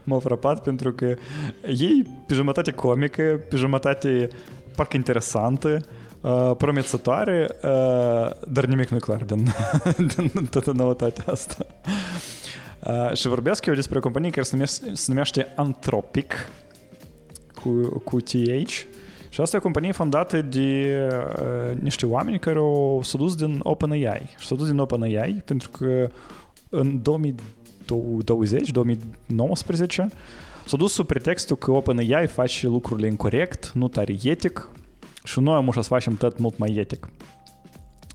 m-a 0.05 0.18
frapat 0.18 0.62
pentru 0.62 0.93
că 0.93 1.14
ei, 1.66 2.03
pe 2.27 2.35
jumătate 2.35 2.70
comică, 2.70 3.41
pe 3.49 3.57
jumătate 3.57 4.29
parcă 4.77 4.97
interesantă, 4.97 5.68
uh, 5.68 6.04
promițătoare, 6.57 7.49
uh, 7.62 8.31
dar 8.49 8.64
nimic 8.64 8.89
nu 8.89 8.97
e 8.97 9.01
clar 9.01 9.22
din, 9.22 9.49
din 10.16 10.47
toată 10.51 10.72
noutatea 10.72 11.25
asta. 11.27 11.66
Uh, 12.87 13.12
și 13.12 13.29
vorbesc 13.29 13.66
eu 13.66 13.75
despre 13.75 13.99
o 13.99 14.01
companie 14.01 14.31
care 14.31 14.43
se 14.43 14.53
numește, 14.53 14.91
se 14.93 15.05
numește 15.09 15.53
Anthropic, 15.57 16.49
cu, 17.62 18.01
cu 18.05 18.20
TH. 18.20 18.70
Și 19.29 19.41
asta 19.41 19.57
e 19.57 19.59
o 19.59 19.62
companie 19.62 19.93
fondată 19.93 20.43
de 20.43 20.99
uh, 21.11 21.79
niște 21.81 22.07
oameni 22.07 22.39
care 22.39 22.59
au 22.59 23.01
s-au 23.03 23.20
dus 23.20 23.35
din 23.35 23.61
OpenAI. 23.62 24.35
Și 24.39 24.47
s-au 24.47 24.57
dus 24.57 24.66
din 24.66 24.79
OpenAI 24.79 25.43
pentru 25.45 25.70
că 25.70 26.09
în 26.68 27.03
2020, 27.03 28.70
2019, 28.70 30.09
s-au 30.66 30.79
dus 30.79 30.93
sub 30.93 31.07
pretextul 31.07 31.57
că 31.57 31.70
OpenAI 31.70 32.27
face 32.27 32.66
lucrurile 32.66 33.07
incorrect, 33.07 33.70
nu 33.75 33.89
tare 33.89 34.16
etic, 34.22 34.68
și 35.25 35.41
noi 35.41 35.55
am 35.55 35.70
să 35.70 35.81
facem 35.81 36.16
tot 36.16 36.39
mult 36.39 36.59
mai 36.59 36.75
etic. 36.75 37.09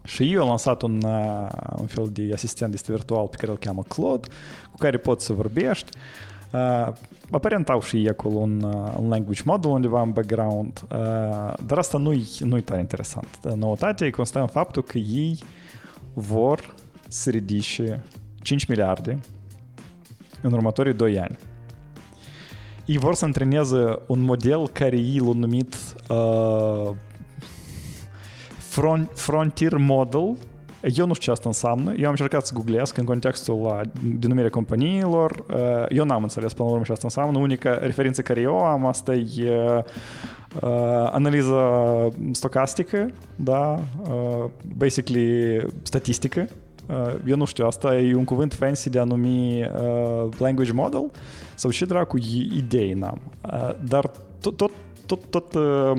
Și 0.03 0.34
eu 0.34 0.41
am 0.41 0.47
lansat 0.47 0.82
un, 0.82 1.01
uh, 1.03 1.49
un 1.80 1.86
fel 1.86 2.10
de 2.12 2.30
asistent 2.34 2.74
este 2.74 2.91
virtual 2.91 3.28
pe 3.28 3.36
care 3.36 3.51
îl 3.51 3.57
cheamă 3.57 3.84
Claude, 3.88 4.28
cu 4.72 4.78
care 4.78 4.97
poți 4.97 5.26
să 5.26 5.34
vorbești. 5.34 5.89
Uh, 6.51 6.88
aparent 7.32 7.70
au 7.70 7.82
și 7.82 7.97
ei 7.97 8.10
acolo 8.10 8.38
un, 8.38 8.62
uh, 8.62 8.93
un 8.99 9.10
language 9.10 9.41
model 9.45 9.72
undeva 9.72 10.01
în 10.01 10.12
background, 10.12 10.82
uh, 10.84 11.53
dar 11.66 11.78
asta 11.78 11.97
nu-i, 11.97 12.28
nu-i 12.39 12.62
tare 12.62 12.80
interesant. 12.80 13.39
Noutatea 13.55 14.10
constă 14.10 14.39
în 14.39 14.47
faptul 14.47 14.84
că 14.84 14.97
ei 14.97 15.39
vor 16.14 16.76
să 17.07 17.30
ridice 17.30 18.03
5 18.41 18.66
miliarde 18.66 19.20
în 20.41 20.53
următorii 20.53 20.93
2 20.93 21.20
ani. 21.20 21.38
Ei 22.90 22.98
vor 22.98 23.16
să 23.16 23.26
antreneze 23.26 24.00
un 24.08 24.22
model 24.22 24.68
care 24.68 24.96
ei 24.96 25.20
l-au 25.20 25.34
numit 25.34 25.76
uh, 26.10 26.96
front, 28.58 29.10
Frontier 29.14 29.78
Model. 29.78 30.38
Eu 30.96 31.06
nu 31.06 31.14
știu 31.14 31.26
ce 31.26 31.32
asta 31.32 31.50
înseamnă. 31.50 31.94
Eu 31.98 32.04
am 32.04 32.10
încercat 32.10 32.46
să 32.46 32.54
googlesc 32.54 32.98
în 32.98 33.06
contextul 33.06 33.62
la 33.62 33.82
denumirea 34.02 34.50
companiilor. 34.50 35.46
Uh, 35.50 35.86
eu 35.90 36.06
n-am 36.06 36.24
înțeles 36.24 36.54
până 36.54 36.68
la 36.68 36.74
urmă 36.74 36.86
ce 36.86 36.92
asta 36.92 37.08
înseamnă. 37.08 37.40
Unica 37.40 37.78
referință 37.78 38.22
care 38.22 38.42
eu 38.42 38.58
am 38.58 38.86
asta 38.86 39.14
e 39.14 39.84
uh, 40.62 41.10
analiză 41.12 41.60
stocastică, 42.32 43.12
da, 43.36 43.80
uh, 44.02 44.50
basically 44.78 45.62
statistică. 45.82 46.48
Uh, 46.90 47.16
eu 47.26 47.36
nu 47.36 47.46
știu, 47.46 47.66
asta 47.66 47.98
e 47.98 48.16
un 48.16 48.24
cuvânt 48.24 48.54
fancy 48.54 48.90
de 48.90 49.00
a 49.00 49.04
numi 49.04 49.64
uh, 49.64 50.30
language 50.38 50.72
model 50.72 51.12
sau 51.60 51.70
și 51.70 51.86
dracu 51.86 52.18
idei 52.55 52.93
n-am. 52.93 53.22
Uh, 53.41 53.76
dar 53.88 54.12
tot, 54.41 54.57
tot, 54.57 54.72
tot, 55.05 55.20
tot, 55.30 55.53
uh, 55.53 55.91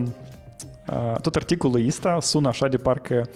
uh, 0.88 1.20
tot 1.20 1.36
articolul 1.36 1.86
ăsta 1.86 2.18
sună 2.20 2.48
așa 2.48 2.68
de 2.68 2.76
parcă 2.76 3.28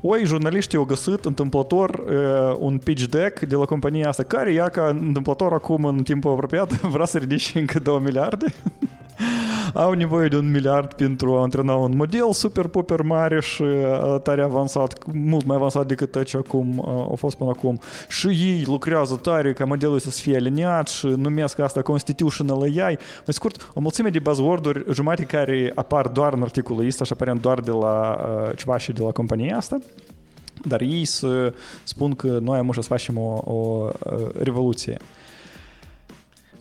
Oi, 0.00 0.24
jurnaliștii 0.24 0.78
au 0.78 0.84
găsit 0.84 1.24
întâmplător 1.24 1.90
uh, 1.90 2.56
un 2.58 2.78
pitch 2.78 3.04
deck 3.04 3.40
de 3.40 3.54
la 3.54 3.64
compania 3.64 4.08
asta, 4.08 4.22
care 4.22 4.52
ia 4.52 4.68
ca 4.68 4.86
întâmplător 4.88 5.52
acum 5.52 5.84
în 5.84 6.02
timpul 6.02 6.32
apropiat 6.32 6.80
vrea 6.94 7.06
să 7.06 7.18
ridice 7.18 7.58
încă 7.58 7.78
2 7.78 7.98
miliarde. 7.98 8.46
au 9.84 9.92
nevoie 9.92 10.28
de 10.28 10.36
un 10.36 10.50
miliard 10.50 10.92
pentru 10.92 11.36
a 11.36 11.42
antrena 11.42 11.74
un 11.74 11.96
model 11.96 12.32
super 12.32 12.66
puper 12.66 13.02
mare 13.02 13.40
și 13.40 13.62
uh, 13.62 14.20
tare 14.22 14.42
avansat, 14.42 14.98
mult 15.12 15.44
mai 15.44 15.56
avansat 15.56 15.86
decât 15.86 16.24
ce 16.24 16.36
acum 16.36 16.78
uh, 16.78 17.12
a 17.12 17.14
fost 17.14 17.36
până 17.36 17.50
acum. 17.50 17.80
Și 18.08 18.26
ei 18.26 18.64
lucrează 18.66 19.16
tare 19.16 19.52
ca 19.52 19.64
modelul 19.64 19.98
să 19.98 20.10
fie 20.10 20.36
aliniat 20.36 20.88
și 20.88 21.06
numesc 21.06 21.58
asta 21.58 21.82
Constitutional 21.82 22.62
AI. 22.62 22.98
Mai 23.24 23.34
scurt, 23.34 23.70
o 23.74 23.80
mulțime 23.80 24.08
de 24.08 24.18
buzzword-uri, 24.18 24.84
jumate 24.92 25.24
care 25.24 25.72
apar 25.74 26.08
doar 26.08 26.32
în 26.32 26.42
articolul 26.42 26.86
ăsta 26.86 27.04
și 27.04 27.12
aparent 27.12 27.40
doar 27.40 27.60
de 27.60 27.70
la 27.70 28.18
uh, 28.18 28.56
ceva 28.56 28.78
și 28.78 28.92
de 28.92 29.02
la 29.02 29.10
compania 29.10 29.56
asta. 29.56 29.78
Dar 30.62 30.80
ei 30.80 31.04
să 31.04 31.52
spun 31.82 32.14
că 32.14 32.38
noi 32.42 32.58
am 32.58 32.72
să 32.72 32.80
facem 32.80 33.18
o, 33.18 33.42
o 33.44 33.88
revoluție. 34.38 34.96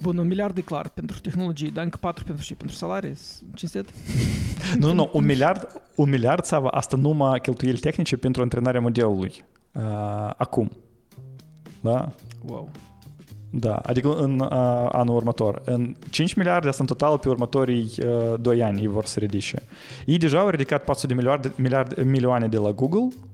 Bun, 0.03 0.17
un 0.17 0.27
miliard 0.27 0.57
e 0.57 0.61
clar 0.61 0.89
pentru 0.89 1.19
tehnologie, 1.19 1.69
dar 1.73 1.83
încă 1.83 1.97
patru 2.01 2.23
pentru 2.23 2.43
și 2.43 2.53
pentru 2.53 2.75
salarii, 2.75 3.17
cinstit? 3.53 3.89
nu, 4.79 4.93
nu, 4.93 5.09
un 5.13 5.25
miliard, 5.25 5.81
un 5.95 6.09
miliard 6.09 6.43
sau 6.43 6.67
asta 6.71 6.97
numai 6.97 7.39
cheltuieli 7.39 7.77
tehnice 7.77 8.17
pentru 8.17 8.41
antrenarea 8.41 8.81
modelului. 8.81 9.43
Uh, 9.71 9.81
acum. 10.37 10.71
Da? 11.81 12.11
Wow. 12.45 12.69
Da, 13.49 13.75
adică 13.75 14.15
în 14.15 14.39
uh, 14.39 14.49
anul 14.91 15.15
următor. 15.15 15.61
În 15.65 15.95
5 16.09 16.33
miliarde 16.33 16.67
asta 16.67 16.81
în 16.81 16.87
total 16.87 17.17
pe 17.17 17.29
următorii 17.29 17.91
uh, 17.99 18.39
2 18.39 18.63
ani 18.63 18.81
ei 18.81 18.87
vor 18.87 19.05
să 19.05 19.19
ridice. 19.19 19.63
Ei 20.05 20.17
deja 20.17 20.39
au 20.39 20.49
ridicat 20.49 20.83
400 20.83 21.13
de 21.13 21.19
miliarde, 21.19 21.53
miliarde, 21.55 22.03
milioane 22.03 22.47
de 22.47 22.57
la 22.57 22.71
Google, 22.71 23.07
Uh, 23.07 23.32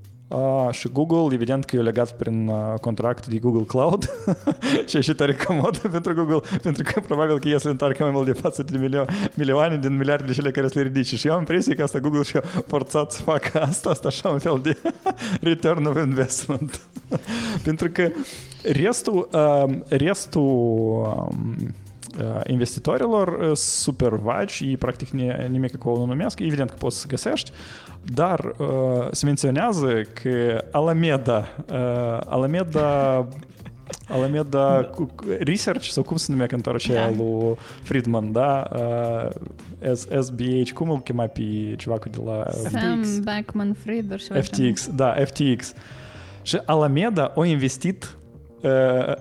și 0.71 0.87
Google, 0.87 1.33
evident 1.33 1.65
că 1.65 1.75
e 1.75 1.81
legat 1.81 2.11
prin 2.11 2.47
uh, 2.47 2.79
contract 2.81 3.27
de 3.27 3.37
Google 3.37 3.63
Cloud 3.63 4.09
și 4.87 4.97
e 4.97 5.01
și 5.01 5.13
tare 5.13 5.35
comod 5.35 5.77
pentru 5.91 6.13
Google, 6.13 6.39
pentru 6.61 6.83
că 6.83 6.99
probabil 6.99 7.39
că 7.39 7.47
ei 7.47 7.59
se 7.59 7.69
întoarcă 7.69 8.03
mai 8.03 8.11
mult 8.11 8.25
de 8.25 8.31
400 8.31 8.77
de 8.77 8.87
milio- 8.87 9.33
milioane 9.33 9.77
din 9.77 9.97
miliardele 9.97 10.33
cele 10.33 10.51
care 10.51 10.67
se 10.67 10.81
ridice. 10.81 11.15
Și 11.15 11.27
eu 11.27 11.33
am 11.33 11.39
impresia 11.39 11.75
că 11.75 11.83
asta 11.83 11.99
Google 11.99 12.23
și-a 12.23 12.43
forțat 12.67 13.11
să 13.11 13.21
facă 13.21 13.61
asta, 13.61 13.89
asta 13.89 14.07
așa 14.07 14.29
un 14.29 14.39
fel 14.39 14.59
de 14.63 14.77
return 15.49 15.85
of 15.85 15.97
investment. 15.97 16.81
pentru 17.63 17.89
că 17.89 18.11
restul, 18.63 19.29
uh, 19.31 19.77
restul 19.87 20.41
um, 20.43 21.55
investitorilor 22.47 23.51
super 23.55 24.09
vagi, 24.15 24.65
ei 24.65 24.77
practic 24.77 25.09
nimic 25.49 25.75
acolo 25.75 25.97
nu 25.97 26.05
numesc, 26.05 26.39
evident 26.39 26.69
că 26.69 26.75
poți 26.75 26.99
să 26.99 27.07
găsești, 27.07 27.51
dar 28.03 28.53
uh, 28.57 28.67
se 29.11 29.25
menționează 29.25 30.01
că 30.21 30.63
Alameda, 30.71 31.47
uh, 31.71 32.19
Alameda 32.25 33.27
Alameda 34.07 34.89
Research, 35.39 35.87
sau 35.87 36.03
cum 36.03 36.17
se 36.17 36.31
numea 36.31 36.47
cantorul 36.47 36.79
aceea 36.79 37.11
da. 37.11 37.15
lui 37.17 37.57
Friedman, 37.81 38.31
da? 38.31 38.67
Uh, 38.73 39.95
SBH, 40.21 40.71
cum 40.73 40.89
îl 40.89 41.01
chema 41.01 41.25
pe 41.25 41.75
ceva 41.77 41.97
cu 41.97 42.09
de 42.09 42.17
la... 42.25 42.45
Sam 42.69 43.21
Backman 43.23 43.73
Fried 43.73 44.17
și 44.17 44.27
FTX, 44.41 44.89
da, 44.95 45.15
FTX. 45.25 45.73
Și 46.41 46.61
Alameda 46.65 47.33
a 47.35 47.45
investit 47.45 48.17
uh, 48.61 49.13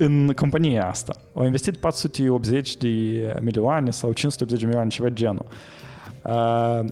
în 0.00 0.32
compania 0.32 0.88
asta. 0.88 1.14
Au 1.34 1.44
investit 1.44 1.76
480 1.76 2.76
de 2.76 2.88
milioane 3.40 3.90
sau 3.90 4.12
580 4.12 4.60
de 4.60 4.66
milioane, 4.66 4.90
ceva 4.90 5.08
genul. 5.08 5.46
Uh, 6.22 6.84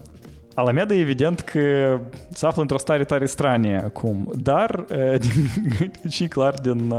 Alameda, 0.53 0.93
evident 0.93 1.39
că 1.39 1.99
se 2.33 2.45
află 2.45 2.61
într-o 2.61 2.77
stare 2.77 3.03
tare 3.03 3.25
stranie 3.25 3.77
acum, 3.77 4.31
dar 4.35 4.85
și 6.09 6.27
clar 6.27 6.53
din 6.53 6.93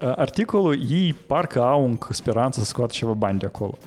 articolul, 0.00 0.90
ei 0.90 1.14
parcă 1.26 1.62
au 1.62 1.84
încă 1.84 2.12
speranță 2.12 2.60
să 2.60 2.66
scoată 2.66 2.92
ceva 2.92 3.12
bani 3.12 3.38
de 3.38 3.46
acolo. 3.46 3.78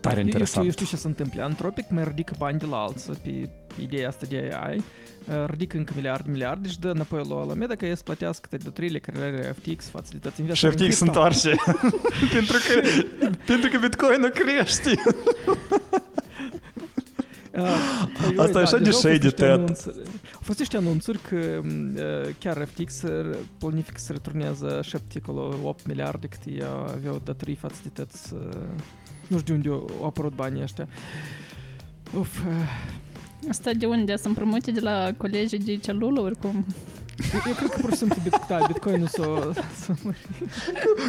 Tare 0.00 0.20
interesant. 0.20 0.64
Eu 0.64 0.70
știu, 0.70 0.84
eu 0.84 0.86
știu 0.86 0.86
ce 0.86 0.96
se 0.96 1.06
întâmplă. 1.06 1.42
Antropic 1.42 1.84
mai 1.88 2.04
ridică 2.04 2.34
bani 2.38 2.58
de 2.58 2.66
la 2.66 2.76
alții 2.76 3.12
pe 3.22 3.48
ideea 3.80 4.08
asta 4.08 4.26
de 4.28 4.52
AI, 4.60 4.82
ridică 5.46 5.76
încă 5.76 5.92
miliarde, 5.96 6.30
miliarde 6.30 6.68
și 6.68 6.78
dă 6.78 6.90
înapoi 6.90 7.22
la 7.28 7.36
Alameda 7.36 7.74
ca 7.74 7.86
ei 7.86 7.96
să 7.96 8.02
plătească 8.02 8.46
câte 8.50 8.62
de 8.62 8.70
treile 8.70 8.98
care 8.98 9.18
are 9.18 9.54
FTX 9.60 9.88
facilități 9.88 10.42
Și 10.52 10.66
FTX 10.66 10.96
se 10.96 11.04
întoarce. 11.04 11.54
pentru, 12.32 12.56
că, 12.68 12.80
pentru 13.46 13.70
că 13.70 13.78
Bitcoin 13.78 14.30
crește. 14.34 15.02
Uh, 17.58 18.38
Asta 18.38 18.58
e 18.58 18.62
așa 18.62 18.78
de 18.78 18.90
shady, 18.90 19.30
Ted. 19.30 19.68
Au 20.34 20.40
fost 20.40 20.58
niște 20.58 20.76
anunțuri 20.76 21.18
că 21.28 21.36
uh, 21.36 22.34
chiar 22.38 22.68
FTX 22.72 23.02
planifică 23.58 23.98
să 23.98 24.12
returnează 24.12 24.80
7,8 24.84 25.84
miliarde 25.86 26.26
cât 26.26 26.40
ei 26.46 26.62
aveau 26.94 27.20
datorii 27.24 27.54
față 27.54 27.76
de 27.82 27.88
tăți. 27.88 28.34
Uh, 28.34 28.40
nu 29.26 29.38
știu 29.38 29.56
de 29.56 29.68
unde 29.68 29.84
au 29.98 30.04
apărut 30.06 30.34
banii 30.34 30.62
ăștia. 30.62 30.88
Uf. 32.18 32.38
Asta 33.48 33.70
de 33.72 33.86
unde? 33.86 34.16
Să 34.16 34.28
împrumute 34.28 34.70
de 34.70 34.80
la 34.80 35.10
colegii 35.16 35.58
de 35.58 35.76
celulă, 35.76 36.30
cum? 36.40 36.66
Eu 37.46 37.54
cred 37.54 37.70
că 37.70 37.78
pur 37.80 37.90
și 37.90 37.96
simplu 37.96 38.22
da, 38.48 38.58
Bitcoin-ul 38.66 39.06
s-o... 39.06 39.24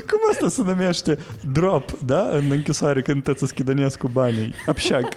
Cum 0.09 0.19
asta 0.31 0.49
se 0.49 0.61
numește? 0.61 1.17
Drop, 1.51 1.99
da? 2.05 2.29
În 2.29 2.51
închisoare 2.51 3.01
când 3.01 3.23
te 3.23 3.33
să 3.35 3.97
cu 3.99 4.07
banii. 4.07 4.53
Apșag. 4.65 5.07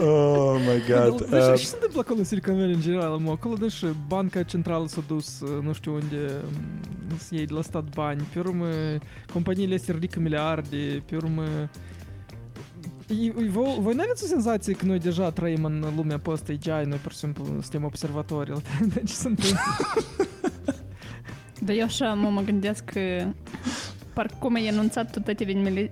Oh 0.00 0.56
my 0.58 0.82
god. 0.88 1.24
Deci, 1.30 1.42
uh, 1.42 1.58
și 1.58 1.66
se 1.66 1.74
întâmplă 1.74 2.00
acolo 2.00 2.18
în 2.18 2.24
Silicon 2.24 2.54
Valley 2.54 2.74
în 2.74 2.80
general, 2.80 3.18
mă, 3.18 3.30
acolo 3.30 3.54
deci 3.54 3.84
banca 4.06 4.42
centrală 4.42 4.86
s-a 4.86 5.02
dus, 5.06 5.40
nu 5.62 5.72
știu 5.72 5.92
unde, 5.92 6.30
să 7.16 7.34
iei 7.34 7.46
de 7.46 7.52
la 7.54 7.62
stat 7.62 7.84
bani, 7.94 8.28
pe 8.32 8.38
urmă 8.38 8.66
companiile 9.32 9.76
se 9.76 9.92
ridică 9.92 10.20
miliarde, 10.20 11.02
pe 11.06 11.16
urmă 11.16 11.44
voi, 13.50 13.78
voi 13.80 13.94
nu 13.94 14.02
aveți 14.02 14.24
o 14.24 14.26
senzație 14.26 14.72
că 14.72 14.84
noi 14.84 14.98
deja 14.98 15.30
trăim 15.30 15.64
în 15.64 15.84
lumea 15.96 16.18
post 16.18 16.48
AGI, 16.48 16.88
noi 16.88 16.98
pur 17.02 17.12
și 17.12 17.18
simplu 17.18 17.44
suntem 17.44 17.84
observatori, 17.84 18.52
de 18.94 19.02
ce 19.06 19.12
se 19.12 19.28
întâmplă? 19.28 19.58
Dar 21.60 21.76
eu 21.76 21.84
așa 21.84 22.14
mă, 22.14 22.28
mă 22.28 22.40
gândesc 22.40 22.84
că 22.84 23.00
parcă 24.12 24.34
cum 24.38 24.54
e 24.54 24.68
anunțat 24.68 25.10
toate 25.10 25.30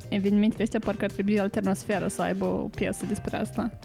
evenimentele 0.09 0.63
astea, 0.63 0.81
parcă 0.85 1.05
ar 1.05 1.11
trebui 1.11 1.41
Alternosfera 1.41 2.09
să 2.09 2.23
aibă 2.23 2.45
o 2.45 2.69
piesă 2.75 3.05
despre 3.09 3.37
asta. 3.37 3.79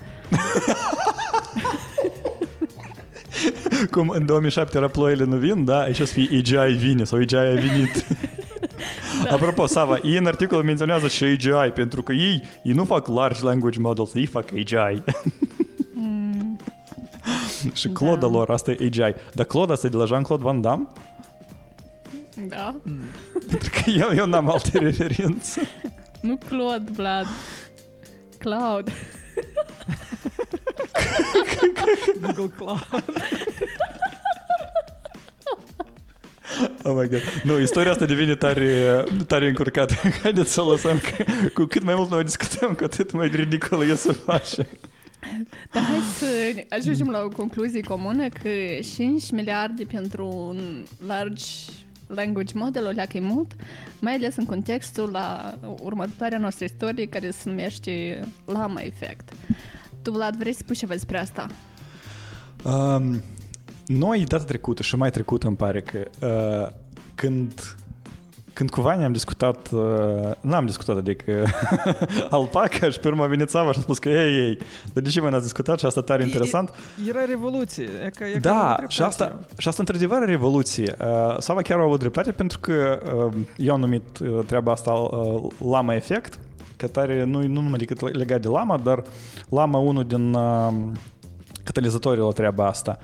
cum 3.92 4.10
în 4.10 4.26
2007 4.26 4.78
era 4.78 4.88
ploile 4.88 5.24
nu 5.24 5.38
vin, 5.38 5.66
da? 5.66 5.80
Aici 5.80 5.96
să 5.96 6.04
fie 6.04 6.38
AGI 6.38 6.76
vine 6.76 7.04
sau 7.04 7.20
AGI 7.20 7.36
a 7.36 7.54
venit. 7.54 8.06
Da. 9.24 9.30
Apropo, 9.36 9.66
Sava, 9.66 10.00
ei 10.04 10.18
în 10.18 10.26
articol 10.26 10.64
menționează 10.64 11.08
și 11.08 11.24
AGI, 11.24 11.72
pentru 11.74 12.02
că 12.04 12.12
ei, 12.14 12.44
ei 12.64 12.74
nu 12.74 12.86
fac 12.86 13.08
large 13.08 13.44
language 13.44 13.80
models, 13.80 14.14
ei 14.14 14.26
fac 14.26 14.52
AGI. 14.52 15.02
Mm. 16.00 16.60
și 17.74 17.88
Claude 17.88 18.20
da. 18.20 18.28
lor, 18.28 18.50
asta 18.50 18.72
e 18.72 18.78
AGI. 18.86 19.16
Dar 19.34 19.46
Claude 19.46 19.72
asta 19.72 19.88
e 19.88 19.90
de 19.90 19.98
la 19.98 20.06
Jean-Claude 20.06 20.44
Van 20.44 20.62
Damme? 20.62 20.88
Da. 22.48 22.76
Pentru 23.50 23.70
că 23.70 23.90
eu, 23.90 24.10
eu 24.16 24.26
n-am 24.26 24.50
alte 24.50 24.78
referințe. 24.78 25.62
Nu 26.22 26.38
Claude, 26.48 26.92
Vlad. 26.92 27.26
Cloud. 28.38 28.92
Google 32.22 32.52
Cloud. 32.58 33.04
Oh 36.84 36.94
my 36.96 37.08
god. 37.08 37.22
Nu, 37.44 37.60
istoria 37.60 37.92
asta 37.92 38.06
devine 38.06 38.36
tare, 38.36 39.04
tare 39.28 39.48
încurcată. 39.48 39.94
Haideți 40.24 40.54
să 40.54 40.62
o 40.62 40.72
lăsăm 40.72 41.00
că 41.00 41.24
cu 41.54 41.64
cât 41.64 41.84
mai 41.84 41.96
mult 41.96 42.10
noi 42.10 42.24
discutăm, 42.24 42.74
cu 42.74 42.84
atât 42.84 43.12
mai 43.12 43.28
ridicol 43.28 43.90
e 43.90 43.96
să 43.96 44.12
face. 44.12 44.68
Dar 45.72 45.84
hai 45.84 46.00
să 46.18 46.26
ajungem 46.70 47.10
la 47.10 47.22
o 47.24 47.30
concluzie 47.30 47.82
comună 47.82 48.28
că 48.30 48.50
5 48.96 49.32
miliarde 49.32 49.84
pentru 49.84 50.28
un 50.28 50.86
large 51.08 51.44
language 52.08 52.54
model 52.56 52.86
o 52.86 52.90
leacă 52.90 53.18
e 53.18 53.20
mult, 53.20 53.52
mai 54.00 54.14
ales 54.14 54.36
în 54.36 54.46
contextul 54.46 55.10
la 55.12 55.58
următoarea 55.82 56.38
noastră 56.38 56.66
istorie 56.66 57.06
care 57.06 57.32
se 57.32 57.50
numește 57.50 58.20
Lama 58.46 58.82
Effect. 58.82 59.34
Tu, 60.02 60.12
Vlad, 60.12 60.36
vrei 60.36 60.54
să 60.54 60.60
spui 60.64 60.76
ceva 60.76 60.94
despre 60.94 61.20
asta? 61.20 61.48
Um, 62.64 63.22
noi, 63.88 64.24
data 64.24 64.44
trecută 64.44 64.84
și 64.84 64.96
mai 64.96 65.12
trecută, 65.12 65.48
îmi 65.48 65.56
pare 65.56 65.82
că 65.82 66.08
uh, 66.22 66.72
când 67.16 67.78
când 68.58 68.70
cu 68.70 68.82
Vania 68.82 69.06
am 69.06 69.12
discutat, 69.12 69.70
uh, 69.72 70.32
n-am 70.42 70.66
discutat, 70.66 70.98
adică 70.98 71.46
alpaca 72.30 72.90
și 72.90 73.00
pe 73.00 73.08
urmă 73.08 73.24
a 73.24 73.28
venit 73.28 73.50
Sava 73.50 73.72
și 73.72 73.78
a 73.78 73.82
spus 73.82 73.98
că 73.98 74.10
ei, 74.10 74.48
ei, 74.48 74.58
dar 74.94 75.04
de 75.04 75.10
ce 75.10 75.22
mai 75.22 75.30
n-ați 75.30 75.44
discutat 75.44 75.80
și 75.80 75.86
asta 75.86 76.02
tare 76.02 76.24
interesant? 76.24 76.74
Era 77.08 77.26
revoluție. 77.26 77.90
E 78.06 78.10
ca, 78.10 78.28
e 78.28 78.38
Da, 78.38 78.76
ca 78.80 78.88
și 78.88 79.02
asta, 79.02 79.40
și 79.58 79.68
asta 79.68 79.82
într-adevăr 79.82 80.22
e 80.22 80.26
revoluție. 80.26 80.96
Uh, 81.02 81.38
Sava 81.40 81.62
chiar 81.62 81.80
a 81.80 81.84
avut 81.84 82.00
dreptate 82.00 82.32
pentru 82.32 82.60
că 82.60 83.00
uh, 83.26 83.34
eu 83.58 83.74
am 83.74 83.80
numit 83.80 84.20
uh, 84.20 84.40
treaba 84.46 84.72
asta 84.72 84.92
uh, 84.92 85.52
lama 85.70 85.96
efect, 85.96 86.40
că 86.76 86.88
tare 86.88 87.24
nu, 87.24 87.42
nu 87.42 87.62
numai 87.62 87.78
decât 87.78 88.16
legat 88.16 88.42
de 88.42 88.48
lama, 88.48 88.78
dar 88.78 89.04
lama 89.50 89.78
unul 89.78 90.04
din 90.04 90.34
uh, 90.34 90.74
catalizatorii 91.64 92.24
la 92.24 92.32
treaba 92.32 92.68
asta. 92.68 93.00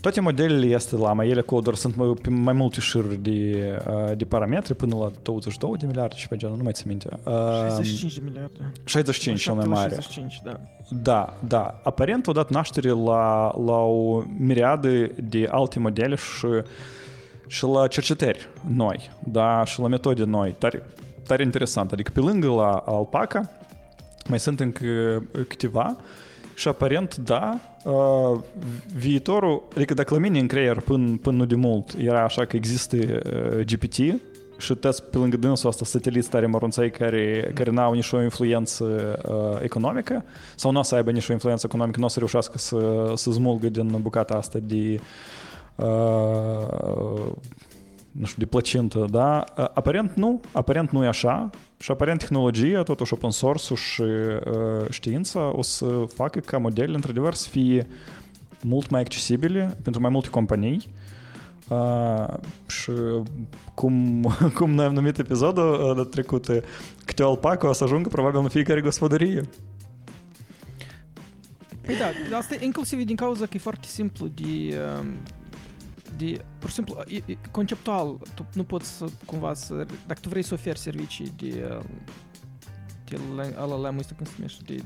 Toate 0.00 0.20
modelele 0.20 0.66
este 0.66 0.96
lama, 0.96 1.24
ele 1.24 1.40
cu 1.40 1.60
doar 1.60 1.74
sunt 1.74 1.96
mai, 1.96 2.14
pe 2.22 2.30
mai 2.30 2.52
multe 2.52 2.80
șiruri 2.80 3.16
de, 3.16 3.78
uh, 3.88 4.16
de 4.16 4.24
parametri 4.24 4.74
până 4.74 4.96
la 4.96 5.10
22 5.22 5.76
de 5.78 5.86
miliarde 5.86 6.14
și 6.16 6.28
pe 6.28 6.36
genul, 6.36 6.56
nu 6.56 6.62
mai 6.62 6.72
țin 6.72 6.84
minte. 6.88 7.08
Uh, 7.24 7.32
65 7.68 8.14
de 8.14 8.20
miliarde. 8.24 8.72
65 8.84 9.40
cel 9.40 9.54
mai 9.54 9.66
mare. 9.66 9.90
65, 9.90 10.40
da. 10.44 10.60
Da, 10.88 11.36
da. 11.46 11.80
Aparent 11.84 12.26
au 12.26 12.32
dat 12.32 12.50
naștere 12.50 12.90
la, 12.90 13.54
la 13.64 13.76
o 13.76 14.22
miriadă 14.38 15.06
de 15.22 15.48
alte 15.50 15.78
modele 15.78 16.14
și, 16.14 16.46
și 17.46 17.64
la 17.64 17.86
cercetări 17.86 18.48
noi, 18.74 19.10
da, 19.24 19.64
și 19.64 19.80
la 19.80 19.88
metode 19.88 20.24
noi. 20.24 20.54
Tare, 20.58 20.82
tare 21.26 21.42
interesant. 21.42 21.92
Adică 21.92 22.10
pe 22.14 22.20
lângă 22.20 22.48
la 22.48 22.82
alpaca 22.86 23.50
mai 24.28 24.40
sunt 24.40 24.60
încă 24.60 25.22
câteva 25.48 25.96
și 26.60 26.68
aparent, 26.68 27.16
da, 27.16 27.58
uh, 27.84 28.38
viitorul, 28.96 29.62
adică 29.74 29.94
dacă 29.94 30.14
la 30.14 30.20
mine 30.20 30.38
în 30.38 30.46
creier 30.46 30.80
până, 30.80 31.18
până 31.22 31.36
nu 31.36 31.44
de 31.44 31.54
mult 31.54 31.94
era 31.98 32.24
așa 32.24 32.44
că 32.44 32.56
există 32.56 32.96
uh, 32.96 33.64
GPT 33.64 34.20
și 34.58 34.74
test 34.74 35.02
pe 35.02 35.18
lângă 35.18 35.36
dânsul 35.36 35.68
asta 35.68 35.84
sateliți 35.84 36.30
tare 36.30 36.46
mărunței 36.46 36.90
care, 36.90 37.50
care 37.54 37.70
n-au 37.70 37.92
nici 37.92 38.12
o 38.12 38.22
influență 38.22 38.84
uh, 39.28 39.62
economică 39.62 40.24
sau 40.56 40.70
nu 40.70 40.78
o 40.78 40.82
să 40.82 40.94
aibă 40.94 41.10
nici 41.10 41.28
o 41.28 41.32
influență 41.32 41.66
economică, 41.68 41.98
nu 41.98 42.04
o 42.04 42.08
să 42.08 42.18
reușească 42.18 42.58
să, 42.58 43.12
să 43.14 43.30
smulgă 43.30 43.68
din 43.68 43.98
bucata 44.00 44.34
asta 44.34 44.58
de 44.62 45.00
uh, 45.76 45.86
nu 48.12 48.24
știu, 48.26 48.42
de 48.42 48.46
placintă, 48.46 49.06
da? 49.10 49.38
Aparent 49.54 50.14
nu, 50.14 50.40
aparent 50.52 50.90
nu 50.90 51.04
e 51.04 51.08
așa 51.08 51.50
și 51.78 51.90
aparent 51.90 52.18
tehnologia, 52.18 52.82
totuși 52.82 53.12
open 53.12 53.30
source 53.30 53.74
și 53.74 54.02
uh, 54.02 54.90
știința 54.90 55.56
o 55.56 55.62
să 55.62 55.86
facă 56.14 56.40
ca 56.40 56.58
modelele, 56.58 56.94
într-adevăr, 56.94 57.34
să 57.34 57.48
fie 57.48 57.86
mult 58.62 58.90
mai 58.90 59.00
accesibile 59.00 59.76
pentru 59.82 60.00
mai 60.00 60.10
multe 60.10 60.28
companii 60.28 60.88
uh, 61.68 62.34
și 62.66 62.92
cum, 63.74 64.22
cum 64.58 64.70
noi 64.70 64.84
am 64.84 64.94
numit 64.94 65.18
episodul 65.18 65.96
uh, 65.98 66.06
trecut, 66.06 66.46
câte 67.04 67.22
alpacă 67.22 67.66
o 67.66 67.72
să 67.72 67.84
ajungă 67.84 68.08
probabil 68.08 68.40
în 68.40 68.48
fiecare 68.48 68.80
gospodărie. 68.80 69.48
Păi 71.86 71.94
da, 72.30 72.36
asta 72.36 72.54
e 72.54 72.64
inclusiv 72.64 73.04
din 73.04 73.16
cauza 73.16 73.44
că 73.44 73.52
e 73.54 73.58
foarte 73.58 73.86
simplu 73.86 74.26
de... 74.26 74.78
Uh, 76.20 76.30
de, 76.32 76.44
pur 76.58 76.68
și 76.68 76.74
simplu, 76.74 76.96
e, 77.08 77.22
e, 77.26 77.36
conceptual, 77.50 78.18
tu 78.34 78.46
nu 78.54 78.64
poți 78.64 78.88
să, 78.96 79.04
cumva 79.24 79.54
să, 79.54 79.86
dacă 80.06 80.20
tu 80.20 80.28
vrei 80.28 80.42
să 80.42 80.54
oferi 80.54 80.78
servicii 80.78 81.32
de, 81.36 81.80
de 83.04 83.18
LLM, 83.56 83.98
ăsta 83.98 84.14
cum 84.16 84.24
se 84.24 84.32
numește, 84.36 84.62
de, 84.66 84.82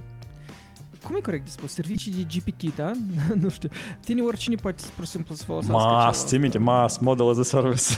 cum 1.04 1.16
e 1.16 1.20
corect 1.20 1.44
de 1.44 1.50
spus? 1.50 1.72
Servicii 1.72 2.12
de 2.12 2.26
GPT, 2.34 2.74
da? 2.74 2.92
nu 3.42 3.48
știu. 3.48 3.68
Tine 4.00 4.22
oricine 4.22 4.54
poate, 4.54 4.82
pur 4.96 5.04
și 5.04 5.10
simplu, 5.10 5.34
să 5.34 5.44
folosească 5.44 5.92
Mas, 5.92 6.26
ții 6.26 6.38
minte, 6.38 6.58
mas, 6.58 6.98
model 6.98 7.28
as 7.28 7.38
a 7.38 7.42
service. 7.42 7.94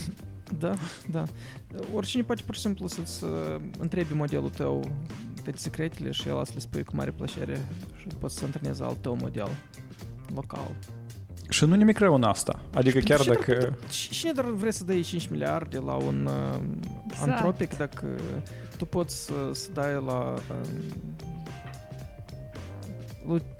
da, 0.58 0.74
da. 1.10 1.24
Oricine 1.94 2.22
poate, 2.22 2.42
pur 2.42 2.54
și 2.54 2.60
simplu, 2.60 2.86
să-ți 2.86 3.24
întrebi 3.78 4.14
modelul 4.14 4.50
tău 4.50 4.90
de 5.42 5.52
secretele 5.54 6.10
și 6.10 6.28
el 6.28 6.44
să 6.44 6.50
le 6.54 6.60
spui 6.60 6.84
cu 6.84 6.96
mare 6.96 7.10
plăcere 7.10 7.68
și 7.96 8.06
poți 8.18 8.38
să 8.38 8.44
antrenezi 8.44 8.82
alt 8.82 9.02
tău 9.02 9.16
model 9.20 9.48
local. 10.34 10.76
Și 11.48 11.64
nu 11.64 11.74
nimic 11.74 11.98
rău 11.98 12.14
în 12.14 12.22
asta. 12.22 12.60
Adică 12.74 12.98
chiar 12.98 13.20
și 13.20 13.28
dacă... 13.28 13.54
Dar, 13.54 13.74
cine 14.10 14.32
dar 14.32 14.44
vrea 14.44 14.70
să 14.70 14.84
dai 14.84 15.00
5 15.00 15.26
miliarde 15.26 15.78
la 15.78 15.94
un 15.94 16.26
uh, 16.26 16.60
exact. 17.10 17.30
antropic 17.30 17.76
dacă 17.76 18.06
tu 18.76 18.84
poți 18.84 19.24
să, 19.24 19.32
să 19.52 19.68
dai 19.74 19.92
la 19.92 20.34
uh, 20.34 20.36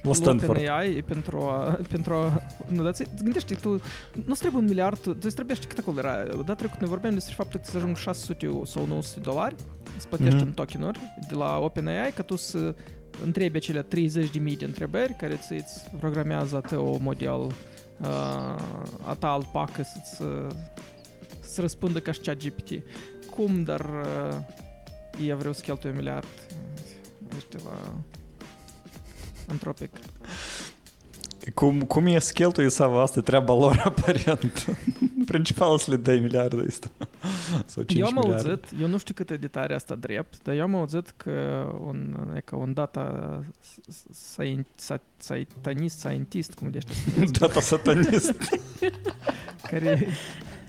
la 0.02 0.12
Stanford. 0.12 0.68
AI 0.68 1.02
pentru 1.02 1.38
a, 1.38 1.78
pentru 1.94 2.14
a 2.14 2.42
nu, 2.68 2.82
dar 2.82 2.94
gândește, 3.22 3.54
tu 3.54 3.80
nu 4.24 4.34
trebuie 4.34 4.60
un 4.60 4.68
miliard, 4.68 4.98
tu 4.98 5.16
îți 5.22 5.34
trebuie, 5.34 5.56
știi 5.56 5.68
cât 5.68 5.78
acolo 5.78 5.98
era, 5.98 6.24
data 6.24 6.54
trecut 6.54 6.80
ne 6.80 6.86
vorbeam 6.86 7.14
despre 7.14 7.34
faptul 7.34 7.60
că 7.60 7.70
să 7.70 7.76
ajung 7.76 7.96
600 7.96 8.60
sau 8.64 8.86
900 8.86 9.20
dolari, 9.20 9.54
să 9.96 10.06
plătești 10.08 10.36
mm-hmm. 10.36 10.46
în 10.46 10.52
tokenuri 10.52 10.98
de 11.28 11.34
la 11.34 11.58
OpenAI, 11.58 12.12
ca 12.12 12.22
tu 12.22 12.36
să 12.36 12.74
întrebi 13.24 13.56
acele 13.56 13.82
30.000 13.82 14.56
de 14.58 14.64
întrebări 14.64 15.14
care 15.18 15.34
ți 15.34 15.52
îți 15.52 15.90
programează 16.00 16.60
tău 16.68 16.98
model 17.02 17.46
a 19.02 19.14
ta 19.18 19.28
alpacă 19.28 19.82
să-ți 19.82 20.22
să 21.40 21.60
răspundă 21.60 22.00
ca 22.00 22.12
și 22.12 22.20
cea 22.20 22.34
GPT. 22.34 22.82
Cum, 23.30 23.62
dar 23.62 23.80
uh, 23.80 24.36
eu 25.26 25.36
vreau 25.36 25.52
să 25.52 25.60
cheltui 25.62 25.90
un 25.90 25.96
miliard 25.96 26.26
ești 27.36 27.56
la 27.64 27.94
Antropic. 29.48 29.90
Cum, 31.54 31.80
cum 31.80 32.06
e 32.06 32.18
să 32.18 32.32
cheltuie 32.32 32.68
sau 32.68 33.00
asta 33.00 33.20
treaba 33.20 33.54
lor 33.54 33.82
aparent. 33.84 34.66
Principal 35.24 35.78
să 35.78 35.90
le 35.90 35.96
dai 35.96 36.18
miliarde 36.18 36.64
asta. 36.68 36.90
Sau 37.66 37.82
5 37.82 38.00
eu 38.00 38.06
am 38.06 38.14
miliarde. 38.14 38.48
auzit, 38.48 38.80
eu 38.80 38.86
nu 38.86 38.98
știu 38.98 39.14
cât 39.14 39.30
e 39.30 39.36
de 39.36 39.46
tare 39.46 39.74
asta 39.74 39.94
drept, 39.94 40.42
dar 40.42 40.54
eu 40.54 40.62
am 40.62 40.74
auzit 40.74 41.12
că 41.16 41.30
un, 41.86 42.16
e 42.36 42.40
ca 42.40 42.56
un 42.56 42.72
data 42.72 43.44
satanist, 44.76 45.98
scientist, 45.98 46.54
cum 46.54 46.70
de 46.70 46.78
Data 47.38 47.60
satanist. 47.60 48.34
care, 49.62 50.06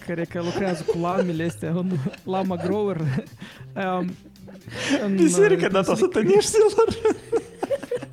care 0.05 0.25
că 0.25 0.41
lucrează 0.41 0.83
cu 0.83 0.97
lamele 0.97 1.43
astea, 1.43 1.71
un 1.75 1.91
lama 2.23 2.55
grower. 2.55 3.01
Um, 3.99 4.11
Biserica 5.15 5.67
data 5.67 5.95
sataniștilor. 5.95 6.87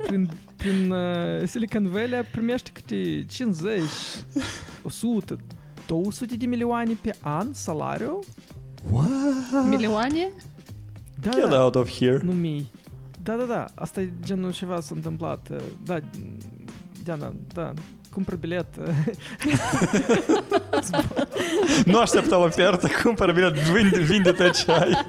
Prin, 0.06 0.30
prin 0.56 0.90
uh, 0.90 1.46
Silicon 1.46 1.88
Valley 1.88 2.22
primește 2.30 2.70
câte 2.72 3.24
50, 3.28 3.82
100, 4.82 5.36
200 5.86 6.36
de 6.36 6.46
milioane 6.46 6.98
pe 7.00 7.14
an 7.20 7.48
salariu. 7.52 8.18
What? 8.90 9.08
Milioane? 9.68 10.30
Da, 11.20 11.30
Get 11.30 11.48
da, 11.48 11.62
out 11.62 11.74
of 11.74 11.98
here. 11.98 12.20
nu 12.22 12.32
mii. 12.32 12.70
Da, 13.22 13.34
da, 13.36 13.44
da, 13.44 13.64
asta 13.74 14.00
e 14.00 14.08
genul 14.24 14.52
ceva 14.52 14.80
s-a 14.80 14.92
întâmplat. 14.94 15.48
Da, 15.84 15.98
Diana, 17.04 17.32
da, 17.52 17.72
cumpăr 18.12 18.36
bilet. 18.36 18.66
Nu 21.86 21.98
aștepta 21.98 22.38
ofertă, 22.38 22.88
cumpăr 23.02 23.32
bilet, 23.32 23.54
vinde, 23.54 23.98
vinde-te 24.00 24.50
ce 24.50 24.70
ai. 24.72 25.06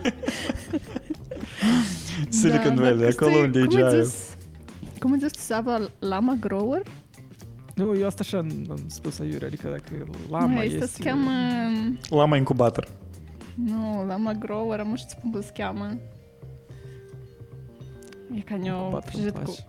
Silicon 2.30 2.76
Da, 2.76 2.82
Valley, 2.82 2.98
dar 3.00 3.10
acolo 3.10 3.32
știi, 3.32 3.43
unde 3.43 3.60
e 3.60 3.64
cum 3.66 3.76
ai 3.76 3.82
Giaio. 3.89 4.04
zis- 4.04 4.34
Cum 5.06 5.14
ai 5.14 5.20
zis 5.20 5.32
tu, 5.32 5.39
Sava, 5.39 5.80
lama 5.99 6.34
grower? 6.39 6.82
nu, 7.76 7.95
eu 7.95 8.06
asta 8.06 8.24
așa 8.24 8.38
am 8.38 8.84
spus 8.88 9.20
aiurea, 9.20 9.47
adică 9.47 9.70
dacă 9.70 10.08
lama 10.30 10.47
Nu, 10.47 10.62
este... 10.62 10.84
asta 10.84 10.86
se 10.86 11.03
cheamă... 11.03 11.32
Lama 12.10 12.38
incubator. 12.38 12.88
Nu, 13.56 14.06
lama 14.08 14.34
grower, 14.34 14.80
am 14.80 14.88
nu 14.88 14.95
știu 14.95 15.18
cum 15.22 15.41
se 15.41 15.51
cheamă. 15.53 15.97
E 18.36 18.39
ca 18.39 18.58
ne-o 18.58 18.78
Incubator 18.78 19.12
îmi 19.14 19.24
fugit, 19.24 19.34
cu, 19.34 19.39
place. 19.39 19.66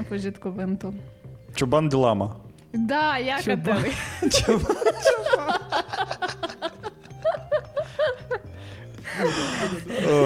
a 0.00 0.02
fugit 0.02 0.36
cuvântul. 0.36 0.94
Cioban 1.54 1.88
de 1.88 1.96
lama. 1.96 2.40
Da, 2.70 3.18
ia 3.26 3.34
că 3.34 3.40
Ceva. 3.42 3.72
te 3.72 3.80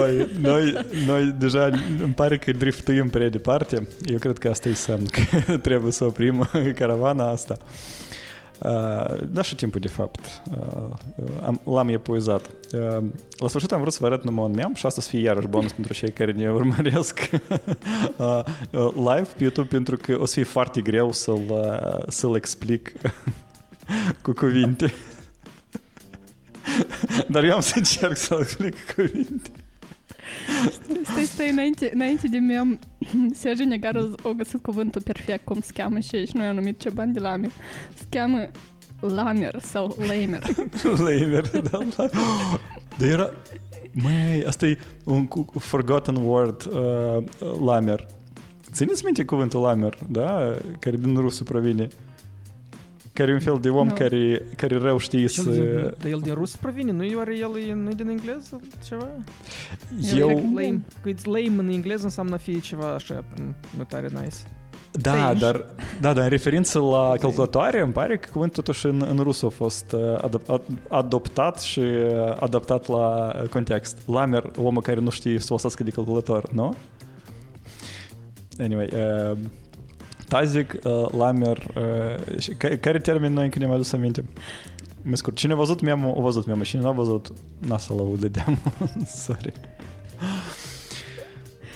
Oi, 0.01 0.29
noi, 0.39 0.85
noi 1.05 1.35
deja 1.37 1.65
îmi 2.01 2.13
pare 2.13 2.37
că 2.37 2.51
driftuim 2.51 3.09
prea 3.09 3.29
departe. 3.29 3.87
Eu 4.05 4.17
cred 4.17 4.37
că 4.37 4.49
asta 4.49 4.69
e 4.69 4.73
semn 4.73 5.05
că 5.05 5.51
trebuie 5.67 5.91
să 5.91 6.05
oprim 6.05 6.49
caravana 6.79 7.29
asta. 7.29 7.57
Uh, 8.59 9.27
da, 9.31 9.41
și 9.41 9.55
timpul, 9.55 9.79
de 9.79 9.87
fapt, 9.87 10.41
uh, 10.51 10.89
am, 11.45 11.61
l-am 11.63 11.87
epuizat. 11.89 12.49
Uh, 12.73 13.03
la 13.37 13.47
sfârșit 13.47 13.71
am 13.71 13.79
vrut 13.79 13.93
să 13.93 13.97
vă 14.01 14.05
arăt 14.05 14.23
numai 14.23 14.45
un 14.45 14.51
mem 14.51 14.71
și 14.73 14.85
asta 14.85 15.01
să 15.01 15.09
fie 15.09 15.19
iarăși 15.19 15.47
bonus 15.47 15.71
pentru 15.71 15.93
cei 15.93 16.11
care 16.11 16.31
ne 16.31 16.51
urmăresc 16.51 17.29
uh, 17.29 18.43
uh, 18.71 18.91
live 18.95 19.27
pe 19.37 19.43
YouTube, 19.43 19.67
pentru 19.67 19.97
că 19.97 20.17
o 20.19 20.25
să 20.25 20.33
fie 20.33 20.43
foarte 20.43 20.81
greu 20.81 21.11
să-l, 21.11 21.43
uh, 21.49 22.03
să-l 22.07 22.35
explic 22.35 22.91
cu 24.21 24.31
cuvinte. 24.31 24.93
Să-l 28.15 28.39
explic 28.41 28.75
cu 28.85 28.93
cuvinte. 28.95 29.51
Stai, 31.03 31.23
stai, 31.23 31.49
înainte, 31.49 31.91
înainte 31.93 32.27
de 32.27 32.37
mem, 32.37 32.79
Sergiu 33.33 33.63
Negaru 33.63 34.15
o 34.23 34.33
găsit 34.33 34.61
cuvântul 34.61 35.01
perfect 35.01 35.45
cum 35.45 35.61
se 35.61 35.71
cheamă 35.73 35.99
și, 35.99 36.25
și 36.25 36.35
noi 36.35 36.45
am 36.45 36.55
numit 36.55 36.79
ceva 36.79 37.03
de 37.03 37.19
lamer. 37.19 37.51
Se 37.93 38.03
cheamă 38.09 38.47
lamer 38.99 39.59
sau 39.61 39.97
lamer. 40.07 40.41
Lamer, 41.05 41.49
da, 41.49 41.77
da. 41.97 42.09
Dar 42.97 43.09
era... 43.09 43.29
Măi, 43.91 44.43
asta 44.47 44.65
e 44.65 44.77
un 45.03 45.27
forgotten 45.59 46.15
word, 46.15 46.65
uh, 46.65 47.23
lamer. 47.65 48.07
Țineți 48.71 49.05
minte 49.05 49.25
cuvântul 49.25 49.61
lamer, 49.61 49.97
da? 50.09 50.55
Care 50.79 50.97
din 50.97 51.15
rusă 51.15 51.43
provine. 51.43 51.87
Care 53.15 53.31
e 53.31 53.33
un 53.33 53.39
fel 53.39 53.57
de 53.61 53.69
om 53.69 53.87
Nu. 53.87 53.93
care, 53.93 54.41
care 54.55 54.77
rău 54.77 54.97
știe 54.97 55.25
Cel 55.25 55.43
să... 55.43 55.49
din, 55.49 55.93
dar 55.97 56.11
el 56.11 56.19
din 56.19 56.33
rus 56.33 56.55
provine, 56.55 56.91
nu 56.91 57.03
e 57.03 57.15
oare 57.15 57.37
el 57.37 57.69
e, 57.69 57.73
nu 57.73 57.93
din 57.93 58.09
engleză 58.09 58.61
ceva? 58.87 59.07
Eu... 60.15 60.27
Lame. 60.27 60.81
Că 61.01 61.09
it's 61.09 61.23
lame 61.23 61.61
în 61.61 61.69
engleză 61.69 62.03
înseamnă 62.03 62.33
a 62.33 62.37
fi 62.37 62.61
ceva 62.61 62.93
așa, 62.93 63.23
m, 63.37 63.55
nu 63.77 63.83
tare 63.83 64.07
nice. 64.13 64.35
Da, 64.91 65.11
Stage. 65.11 65.39
dar, 65.39 65.65
da, 66.01 66.13
dar 66.13 66.23
în 66.23 66.29
referință 66.29 66.79
la 66.79 67.13
calculatoare, 67.19 67.81
îmi 67.81 67.93
pare 67.93 68.17
că 68.17 68.27
cuvântul 68.31 68.63
totuși 68.63 68.85
în, 68.85 69.05
în 69.09 69.17
rusă 69.17 69.45
a 69.45 69.49
fost 69.49 69.91
uh, 69.91 70.29
adop- 70.29 70.59
ad- 70.59 70.87
adoptat 70.89 71.61
și 71.61 71.79
uh, 71.79 72.37
adaptat 72.39 72.87
la 72.87 73.35
uh, 73.41 73.49
context. 73.49 73.97
Lamer, 74.05 74.51
omul 74.57 74.81
care 74.81 74.99
nu 74.99 75.09
știe 75.09 75.39
să 75.39 75.45
folosească 75.45 75.83
de 75.83 75.89
calculator, 75.89 76.51
nu? 76.51 76.75
Anyway, 78.59 78.89
uh, 78.93 79.37
Tazic, 80.27 80.73
uh, 80.83 81.05
Lamer, 81.17 81.57
uh, 81.75 82.39
și 82.39 82.49
ca- 82.51 82.77
care 82.79 82.99
termen 82.99 83.33
noi 83.33 83.43
încă 83.43 83.59
ne 83.59 83.65
mai 83.65 83.75
adus 83.75 83.91
aminte? 83.93 84.25
Mă 85.01 85.15
scurt, 85.15 85.35
cine 85.35 85.53
a 85.53 85.55
văzut 85.55 85.81
memul, 85.81 86.13
a 86.17 86.21
văzut 86.21 86.45
memul, 86.45 86.63
cine 86.63 86.81
n-a 86.81 86.91
văzut, 86.91 87.33
n-a 87.59 87.77
să-l 87.77 87.99
audă 87.99 88.27
de 88.27 88.43
Sorry. 89.25 89.53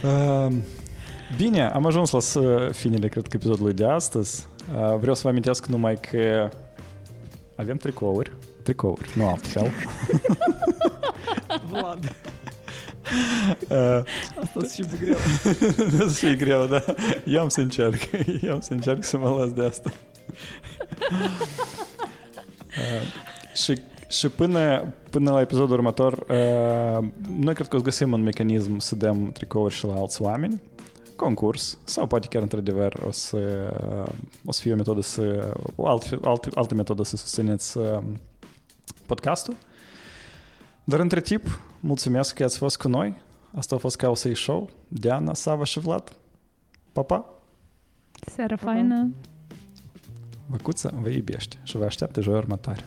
Uh, 0.03 0.53
Bine, 1.37 1.69
am 1.69 1.85
ajuns 1.85 2.11
la 2.11 2.19
s- 2.19 2.37
finele, 2.71 3.07
cred 3.07 3.27
că, 3.27 3.35
episodului 3.35 3.73
de 3.73 3.85
astăzi. 3.85 4.47
Uh, 4.73 4.97
Vreau 4.99 5.15
să 5.15 5.21
vă 5.23 5.29
amintesc 5.29 5.65
numai 5.65 5.99
că 5.99 6.49
avem 7.55 7.77
tricouri. 7.77 8.31
Tricouri, 8.63 9.09
nu 9.15 9.27
altfel. 9.27 9.67
Vlad, 11.69 12.15
Uh, 13.69 14.03
asta 14.41 14.73
și 14.73 14.83
greu. 14.99 15.17
Să 16.07 16.07
fie 16.07 16.35
greu, 16.35 16.65
da. 16.65 16.83
Eu 17.25 17.41
am 17.41 17.49
să 17.49 17.61
încerc. 17.61 18.01
Eu 18.41 18.53
am 18.57 18.59
să 18.59 18.73
încerc 18.73 19.03
să 19.03 19.17
mă 19.17 19.29
las 19.29 19.51
de 19.51 19.63
asta. 19.63 19.91
Uh, 22.69 23.01
și, 23.55 23.81
și 24.07 24.29
până, 24.29 24.93
până 25.09 25.31
la 25.31 25.41
episodul 25.41 25.75
următor, 25.75 26.13
uh, 26.13 27.07
noi 27.37 27.53
cred 27.53 27.67
că 27.67 27.75
o 27.75 27.81
găsim 27.81 28.11
un 28.11 28.21
mecanism 28.21 28.77
să 28.77 28.95
dăm 28.95 29.31
tricouri 29.31 29.73
și 29.73 29.85
la 29.85 29.93
alți 29.93 30.21
oameni. 30.21 30.61
Concurs. 31.15 31.77
Sau 31.83 32.07
poate 32.07 32.27
chiar 32.27 32.41
într-adevăr 32.41 33.01
o 33.07 33.11
să, 33.11 33.37
o 34.45 34.51
să 34.51 34.61
fie 34.61 34.73
o 34.73 34.75
metodă 34.75 35.01
să... 35.01 35.53
O 35.75 35.87
alt, 35.87 36.19
alt, 36.23 36.45
altă 36.53 36.75
metodă 36.75 37.03
să 37.03 37.17
susțineți 37.17 37.77
uh, 37.77 37.99
podcastul. 39.05 39.55
Dar 40.89 40.99
între 40.99 41.21
timp, 41.21 41.61
mulțumesc 41.79 42.33
că 42.33 42.43
ați 42.43 42.57
fost 42.57 42.77
cu 42.77 42.87
noi. 42.87 43.15
Asta 43.55 43.75
a 43.75 43.77
fost 43.77 43.95
Causei 43.95 44.35
Show. 44.35 44.69
Diana, 44.87 45.33
Sava 45.33 45.63
și 45.63 45.79
Vlad. 45.79 46.15
Pa, 46.91 47.01
pa! 47.01 47.25
Seara 48.11 48.55
faină! 48.55 49.11
Văcuță 50.45 50.93
vă 51.01 51.09
iubește 51.09 51.57
și 51.63 51.77
vă 51.77 51.85
așteaptă 51.85 52.21
joi 52.21 52.37
următoare. 52.37 52.85